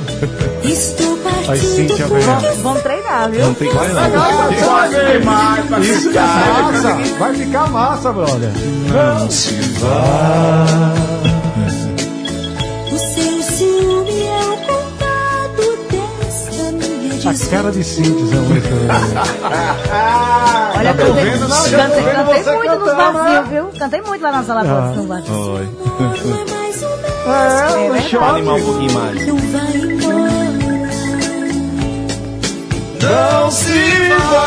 Aí 1.47 1.59
partindo 1.59 1.75
Cíntia 1.75 2.07
vem. 2.07 2.21
Vamos, 2.61 2.81
treinar, 2.81 3.29
viu? 3.31 3.45
Não 3.45 3.53
tem 3.53 3.69
que 3.69 3.75
vai 3.75 3.87
não. 3.87 3.93
Vai 5.23 5.63
pra 5.63 5.79
Isso 5.79 6.07
ficar. 6.09 6.21
é 6.21 6.61
massa. 6.61 6.93
Vai 7.19 7.33
ficar 7.35 7.69
massa, 7.69 8.11
brother. 8.11 8.49
Não 8.91 9.31
se 9.31 9.53
vá. 9.79 10.65
O 12.91 12.97
seu 12.97 13.43
ciúme 13.43 14.23
é 14.23 14.39
o 14.41 14.57
culpado 14.57 15.65
desta 15.91 16.71
minha 16.71 17.31
A 17.31 17.49
cara 17.49 17.71
de 17.71 17.83
Cintia, 17.83 18.25
Zé 18.25 18.37
Luiz. 18.37 18.63
Olha, 20.77 20.93
tô 20.93 21.05
cantei, 21.05 21.23
vendo, 21.23 21.47
não, 21.47 21.57
cantei, 21.57 22.03
vendo 22.03 22.15
cantei 22.15 22.43
você 22.43 22.51
muito 22.51 22.75
nos 22.79 22.93
barzinhos, 22.95 23.47
viu? 23.49 23.69
Cantei 23.79 24.01
muito 24.01 24.21
lá 24.21 24.31
na 24.31 24.43
sala 24.43 24.61
Ah. 24.61 24.93
no 24.95 25.03
bar. 25.03 25.23
Oi. 25.29 25.69
É, 27.27 27.71
no 27.71 27.77
verdade. 27.93 28.17
Pra 28.17 28.27
animar 28.29 28.55
um 28.55 28.63
pouquinho 28.63 28.93
mais. 28.93 29.17
Não 33.01 33.51
se 33.51 34.09
vá. 34.31 34.43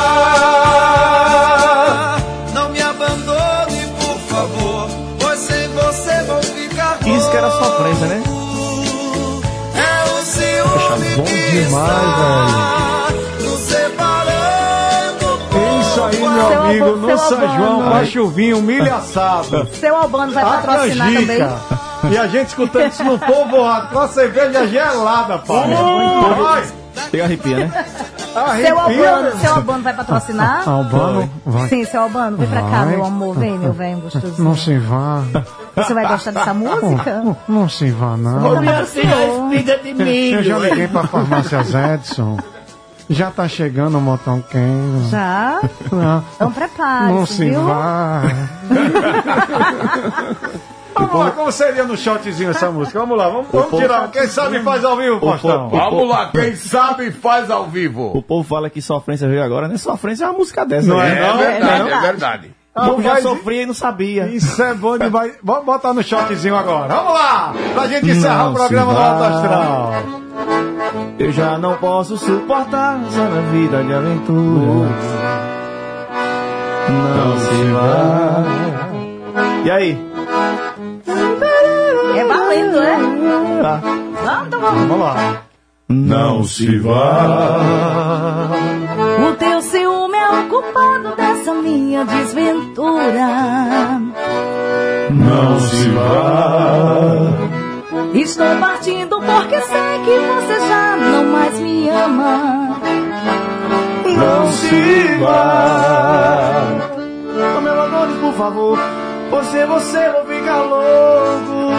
Não 2.55 2.69
me 2.71 2.81
abandone, 2.83 3.87
por 3.99 4.19
favor. 4.29 4.89
Pois 5.19 5.39
sem 5.41 5.69
você 5.69 6.23
vou 6.25 6.43
ficar 6.43 6.99
Isso 7.07 7.31
que 7.31 7.37
era 7.37 7.51
sofrência, 7.51 8.07
né? 8.07 8.23
É 9.75 10.05
o 10.11 10.23
ciúme 10.25 11.17
Bom 11.17 11.25
demais, 11.25 12.17
velho. 12.17 13.00
Meu 16.31 16.49
Seu 16.49 16.63
amigo, 16.63 16.97
no 16.97 17.07
seu 17.09 17.19
São. 17.19 17.57
João, 17.57 17.81
uma 17.81 18.05
chuvinha, 18.05 18.57
um 18.57 18.63
milho 18.63 18.95
assado. 18.95 19.69
Seu 19.73 19.97
Albano 19.97 20.33
vai 20.33 20.43
A 20.43 20.47
patrocinar 20.47 21.13
também. 21.13 21.39
E 22.11 22.17
a 22.17 22.27
gente 22.27 22.49
escutando 22.49 22.87
isso 22.87 23.05
no 23.05 23.19
povoado, 23.19 23.89
com 23.89 23.99
a 23.99 24.09
cerveja 24.09 24.67
gelada, 24.67 25.39
pai. 25.39 25.69
Chega 27.11 27.25
arrepia, 27.25 27.57
né? 27.67 27.85
Seu 28.33 28.79
Arrepia, 28.79 29.11
Albano, 29.11 29.41
seu 29.41 29.55
Albano 29.55 29.83
vai 29.83 29.95
patrocinar? 29.95 30.63
Albano, 30.69 31.31
vai. 31.45 31.69
Sim, 31.69 31.85
seu 31.85 32.03
Albano, 32.03 32.37
vem 32.37 32.47
pra 32.49 32.63
cá, 32.63 32.85
Vai. 32.85 32.87
meu 32.87 33.05
amor. 33.05 33.37
Vem, 33.37 33.59
meu 33.59 33.73
velho 33.73 34.01
gostosinho. 34.01 34.35
Não 34.39 34.57
se 34.57 34.79
vá. 34.79 35.23
Você 35.77 35.95
vai 35.95 36.07
gostar 36.07 36.31
dessa 36.31 36.55
música? 36.55 37.23
Não, 37.25 37.37
não 37.49 37.69
se 37.69 37.91
vá, 37.91 38.17
não. 38.17 38.61
Minha 38.61 38.85
filha, 38.85 39.17
Filha 39.51 39.79
de 39.79 40.33
Eu 40.33 40.43
já 40.43 40.59
liguei 40.59 40.89
pra 40.89 41.07
farmácia 41.07 41.61
Edson. 41.95 42.39
Já 43.11 43.31
tá 43.31 43.49
chegando 43.49 43.99
o 43.99 44.01
montão 44.01 44.41
quente. 44.41 45.11
Já? 45.11 45.61
Não, 45.91 46.25
Então 46.37 46.53
prepare, 46.53 47.13
não 47.13 47.27
se 47.27 47.51
viu? 47.51 47.65
vá. 47.65 48.23
Vamos 50.95 51.15
lá, 51.15 51.31
como 51.31 51.51
seria 51.51 51.85
no 51.85 51.97
shotzinho 51.97 52.51
essa 52.51 52.71
música? 52.71 52.99
Vamos 52.99 53.17
lá, 53.17 53.29
vamos, 53.29 53.47
vamos 53.51 53.81
tirar. 53.81 54.11
Quem 54.11 54.27
sabe 54.27 54.63
faz 54.63 54.85
ao 54.85 54.97
vivo, 54.97 55.19
Faustão. 55.19 55.69
Vamos 55.69 56.09
lá, 56.09 56.31
quem 56.31 56.55
sabe 56.55 57.11
faz 57.11 57.51
ao 57.51 57.67
vivo. 57.67 58.13
O 58.15 58.23
povo 58.23 58.47
fala 58.47 58.69
que 58.69 58.83
sofrência 58.83 59.29
veio 59.29 59.43
agora, 59.43 59.67
né? 59.67 59.77
Sofrência 59.77 60.25
é 60.25 60.29
uma 60.29 60.39
música 60.39 60.65
dessa. 60.67 60.89
Não 60.89 60.99
né? 60.99 61.19
é, 61.19 61.27
não? 61.27 61.39
verdade, 61.39 61.91
é 61.91 62.01
verdade. 62.01 62.55
O 62.77 62.85
povo 62.87 63.03
já 63.03 63.21
sofria 63.23 63.63
e 63.63 63.67
não 63.67 63.75
sabia. 63.75 64.27
Isso 64.27 64.63
é 64.63 64.75
bom 64.75 64.99
demais. 64.99 65.33
Vamos 65.43 65.65
botar 65.65 65.95
no 65.95 66.03
shotzinho 66.03 66.55
agora. 66.55 66.95
Vamos 66.95 67.15
lá! 67.15 67.55
Pra 67.75 67.87
gente 67.89 68.11
encerrar 68.11 68.45
Não 68.45 68.53
o 68.53 68.55
programa 68.55 68.93
do 68.93 69.01
Alto. 69.01 69.25
Astral. 69.25 69.93
Eu 71.19 71.33
já 71.33 71.59
não 71.59 71.77
posso 71.77 72.17
suportar 72.17 73.01
essa 73.07 73.27
vida 73.53 73.83
de 73.83 73.93
aventura. 73.93 74.89
Não 76.89 77.39
se 77.39 77.65
vá. 77.73 78.45
E 79.65 79.71
aí? 79.71 80.11
É 82.17 82.25
valendo, 82.25 82.81
né? 82.81 82.99
Tá. 83.63 83.81
Vamos, 84.25 84.47
então 84.47 84.61
vamos. 84.61 84.89
Vamos 84.89 85.01
lá. 85.01 85.43
Não 85.89 86.45
se 86.45 86.79
vá. 86.79 87.59
O 89.29 89.35
teu 89.35 89.61
ciúme 89.61 90.17
é 90.17 90.29
o 90.31 90.49
culpado 90.49 91.17
dessa 91.17 91.53
minha 91.55 92.05
desventura. 92.05 94.01
Não 95.11 95.61
se 95.61 95.89
vá. 95.91 97.60
Estou 98.15 98.57
partindo 98.57 99.21
porque 99.21 99.61
sei 99.61 99.99
que 100.05 100.19
você 100.19 100.61
já 100.69 100.97
não 100.97 101.25
mais 101.27 101.59
me 101.61 101.89
ama. 101.89 102.77
Não 104.05 104.53
se 104.53 105.19
vá. 105.21 106.63
Não 107.55 107.61
me 107.63 107.69
abandone, 107.69 108.15
por 108.21 108.33
favor. 108.35 108.79
Você, 109.31 109.65
você 109.67 110.11
vou 110.11 110.25
ficar 110.27 110.59
louco. 110.63 111.71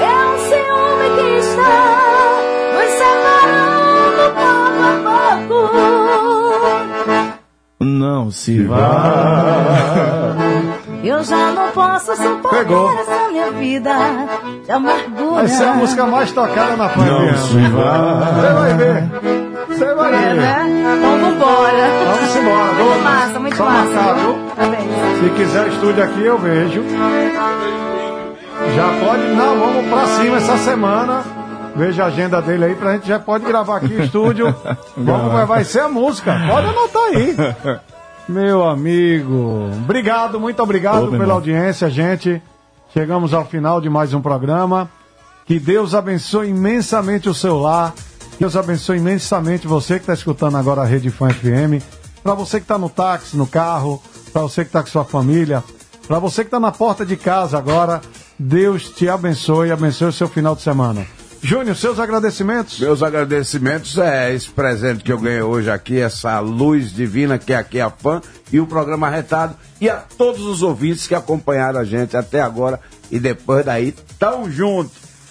É 0.00 0.16
um 0.24 0.38
ciúme 0.48 1.08
que 1.14 1.28
está 1.38 1.76
nos 2.74 2.90
separando 2.98 4.24
pouco 4.38 5.08
a 5.08 5.20
pouco. 5.48 7.38
Não 7.80 8.30
se 8.30 8.64
vá. 8.64 10.36
Eu 11.04 11.22
já 11.22 11.52
não 11.52 11.70
posso 11.72 12.16
suportar 12.16 12.58
Pegou. 12.64 12.90
essa 12.98 13.17
minha 13.38 13.50
vida 13.52 13.92
de 14.64 14.70
amargura. 14.72 15.34
Vai 15.34 15.48
ser 15.48 15.64
a 15.64 15.74
música 15.74 16.06
mais 16.06 16.32
tocada 16.32 16.76
na 16.76 16.84
Não 16.84 16.94
pandemia. 16.94 17.32
Você 17.34 17.58
vai 17.68 18.74
ver. 18.74 19.08
Você 19.68 19.94
vai 19.94 20.14
É, 20.14 20.18
ver. 20.18 20.34
né? 20.34 20.66
Então 20.98 21.18
vambora. 21.18 21.90
Vamos 22.04 22.36
embora. 22.36 22.72
Muito 22.74 23.02
massa, 23.04 23.38
muito 23.40 23.56
Só 23.56 23.64
massa. 23.64 23.84
marcar, 23.92 24.14
viu? 24.14 24.38
Se 25.20 25.30
quiser 25.36 25.68
estúdio 25.68 26.02
aqui, 26.04 26.24
eu 26.24 26.38
vejo. 26.38 26.82
Já 28.74 28.88
pode. 29.06 29.22
Não, 29.34 29.58
vamos 29.58 29.86
pra 29.88 30.06
cima 30.06 30.36
essa 30.38 30.56
semana. 30.58 31.22
Veja 31.76 32.04
a 32.04 32.06
agenda 32.06 32.42
dele 32.42 32.64
aí 32.64 32.74
pra 32.74 32.92
gente 32.94 33.06
já 33.06 33.20
pode 33.20 33.44
gravar 33.44 33.76
aqui 33.76 33.94
o 33.94 34.02
estúdio. 34.02 34.52
Vamos, 34.96 35.32
vai, 35.32 35.46
vai 35.46 35.64
ser 35.64 35.80
a 35.80 35.88
música. 35.88 36.34
Pode 36.48 36.66
anotar 36.66 37.02
aí. 37.04 37.36
Meu 38.28 38.68
amigo. 38.68 39.70
Obrigado, 39.84 40.40
muito 40.40 40.60
obrigado 40.60 41.04
Ô, 41.04 41.10
pela 41.10 41.22
irmão. 41.22 41.36
audiência, 41.36 41.88
gente. 41.88 42.42
Chegamos 42.92 43.34
ao 43.34 43.44
final 43.44 43.80
de 43.80 43.90
mais 43.90 44.14
um 44.14 44.20
programa. 44.20 44.90
Que 45.44 45.58
Deus 45.58 45.94
abençoe 45.94 46.48
imensamente 46.48 47.28
o 47.28 47.34
seu 47.34 47.58
lar. 47.58 47.94
Deus 48.38 48.56
abençoe 48.56 48.98
imensamente 48.98 49.66
você 49.66 49.94
que 49.94 50.00
está 50.00 50.14
escutando 50.14 50.56
agora 50.56 50.82
a 50.82 50.84
Rede 50.84 51.10
Fã 51.10 51.28
FM. 51.28 51.82
Para 52.22 52.34
você 52.34 52.58
que 52.58 52.64
está 52.64 52.78
no 52.78 52.88
táxi, 52.88 53.36
no 53.36 53.46
carro, 53.46 54.02
para 54.32 54.42
você 54.42 54.62
que 54.62 54.68
está 54.68 54.82
com 54.82 54.88
sua 54.88 55.04
família, 55.04 55.62
para 56.06 56.18
você 56.18 56.42
que 56.42 56.48
está 56.48 56.60
na 56.60 56.72
porta 56.72 57.04
de 57.04 57.16
casa 57.16 57.58
agora, 57.58 58.00
Deus 58.38 58.90
te 58.90 59.08
abençoe 59.08 59.68
e 59.68 59.72
abençoe 59.72 60.08
o 60.08 60.12
seu 60.12 60.28
final 60.28 60.54
de 60.54 60.62
semana. 60.62 61.17
Júnior, 61.42 61.76
seus 61.76 61.98
agradecimentos? 62.00 62.80
Meus 62.80 63.02
agradecimentos 63.02 63.96
é 63.98 64.34
esse 64.34 64.48
presente 64.48 65.04
que 65.04 65.12
eu 65.12 65.18
ganhei 65.18 65.42
hoje 65.42 65.70
aqui, 65.70 66.00
essa 66.00 66.40
luz 66.40 66.92
divina 66.92 67.38
que 67.38 67.52
é 67.52 67.56
aqui 67.56 67.80
a 67.80 67.90
fã 67.90 68.20
e 68.52 68.58
o 68.58 68.66
programa 68.66 69.06
arretado 69.06 69.54
e 69.80 69.88
a 69.88 69.96
todos 69.96 70.42
os 70.42 70.62
ouvintes 70.62 71.06
que 71.06 71.14
acompanharam 71.14 71.78
a 71.78 71.84
gente 71.84 72.16
até 72.16 72.40
agora 72.40 72.80
e 73.10 73.18
depois 73.18 73.64
daí 73.64 73.94
tão 74.18 74.50
junto. 74.50 74.90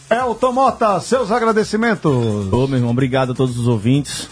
Elton 0.10 0.54
Mota, 0.54 1.00
seus 1.02 1.32
agradecimentos. 1.32 2.52
Ô, 2.54 2.68
meu 2.68 2.78
irmão, 2.78 2.92
obrigado 2.92 3.34
a 3.34 3.36
todos 3.36 3.58
os 3.58 3.68
ouvintes. 3.68 4.30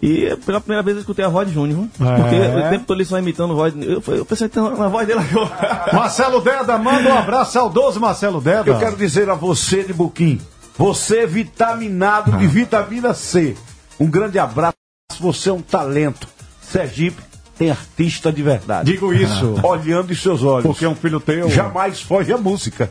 E 0.00 0.36
pela 0.44 0.60
primeira 0.60 0.82
vez 0.82 0.96
eu 0.96 1.00
escutei 1.00 1.24
a 1.24 1.28
voz 1.28 1.48
de 1.48 1.54
Júnior, 1.54 1.80
viu? 1.98 2.08
É. 2.08 2.16
Porque 2.16 2.36
o 2.36 2.70
tempo 2.70 2.84
todo 2.86 2.98
ele 2.98 3.04
só 3.04 3.18
imitando 3.18 3.54
voz. 3.54 3.74
Eu, 3.76 4.02
eu 4.14 4.24
pensei 4.24 4.48
na 4.54 4.88
voz 4.88 5.06
dele 5.06 5.20
agora. 5.20 5.90
Marcelo 5.92 6.40
Deda, 6.40 6.78
manda 6.78 7.08
um 7.08 7.18
abraço 7.18 7.52
saudoso, 7.52 7.98
Marcelo 7.98 8.40
Deda. 8.40 8.70
Eu 8.70 8.78
quero 8.78 8.96
dizer 8.96 9.28
a 9.30 9.34
você 9.34 9.82
de 9.82 9.92
Buquim, 9.92 10.40
você 10.76 11.26
vitaminado 11.26 12.36
de 12.38 12.46
vitamina 12.46 13.14
C. 13.14 13.56
Um 13.98 14.08
grande 14.08 14.38
abraço, 14.38 14.76
você 15.20 15.48
é 15.48 15.52
um 15.52 15.62
talento. 15.62 16.28
Sergipe 16.60 17.22
tem 17.58 17.70
artista 17.70 18.30
de 18.30 18.42
verdade. 18.42 18.92
Digo 18.92 19.12
isso. 19.12 19.54
Olhando 19.62 20.12
em 20.12 20.16
seus 20.16 20.42
olhos. 20.42 20.66
Porque 20.66 20.84
é 20.84 20.88
um 20.88 20.94
filho 20.94 21.20
teu. 21.20 21.48
Jamais 21.48 22.02
foge 22.02 22.32
a 22.32 22.36
música. 22.36 22.90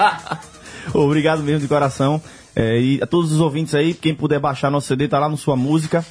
Obrigado 0.92 1.42
mesmo 1.42 1.60
de 1.60 1.68
coração. 1.68 2.20
É, 2.54 2.80
e 2.80 3.02
a 3.02 3.06
todos 3.06 3.32
os 3.32 3.40
ouvintes 3.40 3.74
aí, 3.74 3.94
quem 3.94 4.14
puder 4.14 4.40
baixar 4.40 4.70
nosso 4.70 4.88
CD, 4.88 5.06
tá 5.06 5.18
lá 5.18 5.28
no 5.28 5.36
Sua 5.36 5.56
Música. 5.56 6.04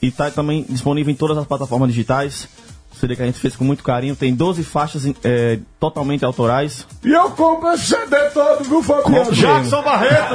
E 0.00 0.10
tá 0.10 0.30
também 0.30 0.66
disponível 0.68 1.12
em 1.12 1.16
todas 1.16 1.38
as 1.38 1.46
plataformas 1.46 1.88
digitais. 1.88 2.48
CD 2.98 3.16
que 3.16 3.22
a 3.22 3.26
gente 3.26 3.38
fez 3.38 3.56
com 3.56 3.64
muito 3.64 3.82
carinho. 3.82 4.16
Tem 4.16 4.34
12 4.34 4.62
faixas 4.64 5.04
é, 5.24 5.58
totalmente 5.78 6.24
autorais. 6.24 6.86
E 7.04 7.10
eu 7.10 7.30
compro 7.30 7.72
esse 7.72 7.86
CD 7.86 8.16
todo, 8.30 8.64
viu, 8.64 8.82
Fabiano? 8.82 9.32
Jackson 9.32 9.82
Barreto. 9.82 10.34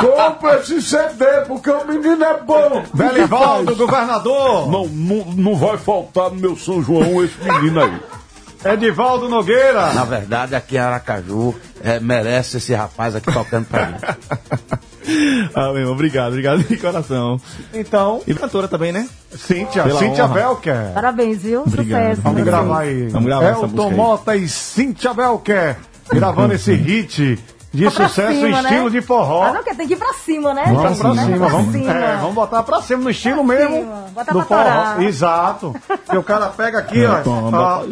Compra 0.00 0.60
esse 0.60 0.80
CD, 0.82 1.24
porque 1.46 1.70
o 1.70 1.86
menino 1.86 2.24
é 2.24 2.40
bom. 2.40 2.82
Belivaldo, 2.92 3.74
governador. 3.76 4.70
Não, 4.70 4.86
não, 4.86 5.24
não 5.34 5.56
vai 5.56 5.76
faltar 5.76 6.30
no 6.30 6.36
meu 6.36 6.56
São 6.56 6.82
João 6.82 7.24
esse 7.24 7.38
menino 7.42 7.80
aí. 7.80 8.00
Edivaldo 8.64 9.28
Nogueira. 9.28 9.92
Na 9.92 10.04
verdade, 10.04 10.54
aqui 10.54 10.76
em 10.76 10.78
Aracaju, 10.78 11.54
é, 11.82 12.00
merece 12.00 12.56
esse 12.56 12.74
rapaz 12.74 13.14
aqui 13.14 13.32
tocando 13.32 13.66
pra 13.66 13.86
mim. 13.86 13.96
Ah, 15.54 15.72
meu 15.72 15.92
obrigado, 15.92 16.30
obrigado 16.30 16.64
de 16.64 16.76
coração. 16.76 17.40
Então. 17.72 18.20
E 18.26 18.34
cantora 18.34 18.66
também, 18.66 18.90
né? 18.90 19.08
Cíntia, 19.30 19.84
Pela 19.84 20.00
Cíntia 20.00 20.24
honra. 20.24 20.34
Belker. 20.34 20.92
Parabéns, 20.94 21.42
viu? 21.42 21.62
Obrigado. 21.62 22.00
Sucesso. 22.00 22.22
Vamos 22.22 22.42
gravar 22.42 22.80
aí. 22.80 23.06
Vamos 23.06 23.26
gravar 23.26 23.44
essa 23.44 23.60
Elton 23.60 23.66
música 23.68 23.84
aí. 23.88 23.94
Mota 23.94 24.36
e 24.36 24.48
Cíntia 24.48 25.14
Belker 25.14 25.76
gravando 26.10 26.54
esse 26.54 26.74
hit 26.74 27.38
de 27.72 27.90
pra 27.90 28.08
sucesso 28.08 28.32
cima, 28.34 28.48
em 28.48 28.62
estilo 28.62 28.84
né? 28.84 28.90
de 28.90 29.00
forró. 29.02 29.42
Ah, 29.44 29.52
não, 29.52 29.62
que 29.62 29.74
tem 29.74 29.86
que 29.86 29.92
ir 29.94 29.96
pra 29.96 30.12
cima, 30.14 30.54
né? 30.54 30.64
Vamos 30.66 30.98
pra 30.98 31.14
Né? 31.14 31.24
cima, 31.24 31.48
vamos, 31.48 31.72
cima. 31.72 31.92
é, 31.92 32.16
vamos 32.16 32.34
botar 32.34 32.62
pra 32.62 32.80
cima 32.80 33.02
no 33.04 33.10
estilo 33.10 33.44
Pra 33.44 33.44
mesmo 33.44 33.76
cima, 33.76 34.04
botar 34.14 34.32
do 34.32 34.38
pra 34.38 34.44
forró. 34.46 34.62
torar. 34.62 35.02
Exato. 35.02 35.74
Que 36.08 36.16
o 36.16 36.22
cara 36.22 36.46
pega 36.48 36.78
aqui, 36.78 37.04
ó, 37.04 37.22
Toma, 37.22 37.78
ó, 37.80 37.84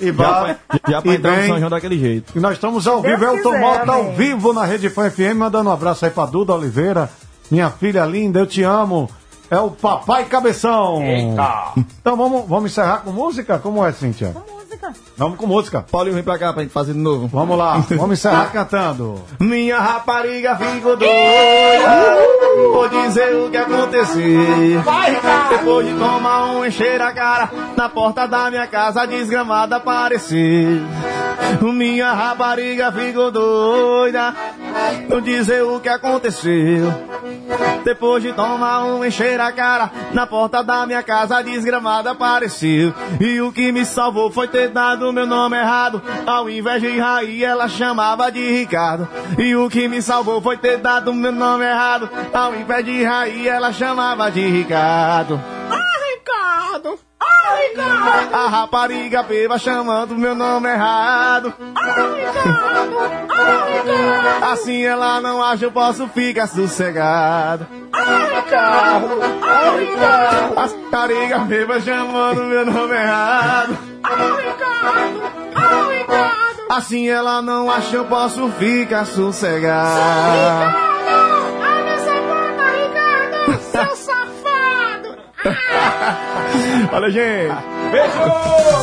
e 0.00 0.10
vai 0.10 0.54
pra- 0.68 0.80
já 0.88 1.02
pra 1.02 1.12
e 1.12 1.16
entrar 1.16 1.36
no. 1.36 1.46
São 1.48 1.58
João 1.58 1.70
daquele 1.70 1.98
jeito. 1.98 2.32
E 2.34 2.40
nós 2.40 2.52
estamos 2.52 2.86
ao 2.86 3.02
Deus 3.02 3.18
vivo, 3.20 3.36
Elton 3.36 3.50
quiser, 3.50 3.60
Mota 3.60 3.92
ao 3.92 4.12
vivo 4.12 4.52
na 4.52 4.64
Rede 4.64 4.88
Fã 4.88 5.10
FM, 5.10 5.34
mandando 5.36 5.68
um 5.68 5.72
abraço 5.72 6.04
aí 6.04 6.10
pra 6.10 6.24
Duda 6.26 6.54
Oliveira, 6.54 7.10
minha 7.50 7.68
filha 7.70 8.04
linda, 8.06 8.38
eu 8.40 8.46
te 8.46 8.62
amo. 8.62 9.10
É 9.50 9.60
o 9.60 9.70
Papai 9.70 10.24
Cabeção. 10.24 11.00
Então 12.00 12.16
vamos, 12.16 12.48
vamos 12.48 12.72
encerrar 12.72 12.98
com 13.04 13.12
música? 13.12 13.58
Como 13.58 13.84
é, 13.84 13.92
Cíntia? 13.92 14.28
Música. 14.34 14.65
Vamos 15.16 15.38
com 15.38 15.46
música. 15.46 15.84
Paulinho, 15.90 16.14
vem 16.14 16.24
pra 16.24 16.38
cá 16.38 16.52
pra 16.52 16.62
gente 16.62 16.72
fazer 16.72 16.92
de 16.92 16.98
novo. 16.98 17.26
Vamos 17.26 17.56
lá, 17.56 17.78
vamos 17.90 18.18
encerrar 18.18 18.52
cantando. 18.52 19.20
Minha 19.40 19.78
rapariga 19.78 20.56
ficou 20.56 20.96
doida. 20.96 22.16
Vou 22.72 22.88
dizer 22.88 23.34
o 23.34 23.50
que 23.50 23.56
aconteceu. 23.56 24.82
Depois 25.50 25.86
de 25.86 25.94
tomar 25.94 26.46
um 26.46 26.64
encher 26.64 27.00
a 27.00 27.12
cara, 27.12 27.50
na 27.76 27.88
porta 27.88 28.26
da 28.26 28.50
minha 28.50 28.66
casa 28.66 29.06
desgramada 29.06 29.76
apareceu. 29.76 30.80
Minha 31.62 32.12
rapariga 32.12 32.90
ficou 32.92 33.30
doida. 33.30 34.34
Vou 35.08 35.20
dizer 35.20 35.62
o 35.62 35.80
que 35.80 35.88
aconteceu. 35.88 36.92
Depois 37.84 38.22
de 38.22 38.32
tomar 38.32 38.84
um 38.84 39.04
encher 39.04 39.40
a 39.40 39.52
cara, 39.52 39.90
na 40.12 40.26
porta 40.26 40.62
da 40.62 40.86
minha 40.86 41.02
casa 41.02 41.36
a 41.38 41.42
desgramada 41.42 42.10
apareceu. 42.10 42.92
E 43.20 43.40
o 43.40 43.52
que 43.52 43.70
me 43.70 43.84
salvou 43.84 44.30
foi 44.30 44.48
ter 44.48 44.65
dado 44.68 45.12
meu 45.12 45.26
nome 45.26 45.56
errado. 45.56 46.02
Ao 46.26 46.48
invés 46.48 46.80
de 46.82 46.98
Raí, 46.98 47.44
ela 47.44 47.68
chamava 47.68 48.30
de 48.30 48.40
Ricardo. 48.40 49.08
E 49.38 49.54
o 49.56 49.68
que 49.68 49.88
me 49.88 50.02
salvou 50.02 50.40
foi 50.40 50.56
ter 50.56 50.78
dado 50.78 51.12
meu 51.12 51.32
nome 51.32 51.64
errado. 51.64 52.08
Ao 52.32 52.54
invés 52.54 52.84
de 52.84 53.04
Raí, 53.04 53.48
ela 53.48 53.72
chamava 53.72 54.30
de 54.30 54.46
Ricardo. 54.46 55.40
Ricardo! 56.26 56.98
Ah, 57.20 57.56
Ricardo! 57.56 58.34
A 58.34 58.48
rapariga 58.48 59.22
beba 59.22 59.58
chamando 59.58 60.18
meu 60.18 60.34
nome 60.34 60.68
errado. 60.68 61.54
Ah, 61.76 61.94
Ricardo! 62.16 62.98
Ah, 63.30 63.66
Ricardo! 63.66 64.44
Assim 64.52 64.82
ela 64.82 65.20
não 65.20 65.40
acha, 65.40 65.66
eu 65.66 65.72
posso 65.72 66.08
ficar 66.08 66.48
sossegado. 66.48 67.64
Ah, 67.92 68.40
Ricardo! 68.40 69.20
Ah, 69.40 69.76
Ricardo! 69.78 70.58
A 70.58 70.62
rapariga 70.62 71.38
beba 71.40 71.80
chamando 71.80 72.42
meu 72.42 72.66
nome 72.66 72.94
errado. 72.96 73.78
Ah, 74.02 74.36
Ricardo! 74.36 75.22
Ah, 75.54 75.88
Ricardo! 75.92 76.66
Assim 76.68 77.08
ela 77.08 77.40
não 77.40 77.70
acha, 77.70 77.94
eu 77.94 78.04
posso 78.04 78.48
ficar 78.50 79.06
sossegado. 79.06 80.76
Abre 81.62 81.90
essa 81.90 82.12
porta, 82.12 82.64
Ricardo! 82.72 83.94
Seu! 83.94 84.05
Olha, 86.92 87.10
gente. 87.10 87.54
Beijo! 87.92 88.76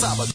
sábado. 0.00 0.28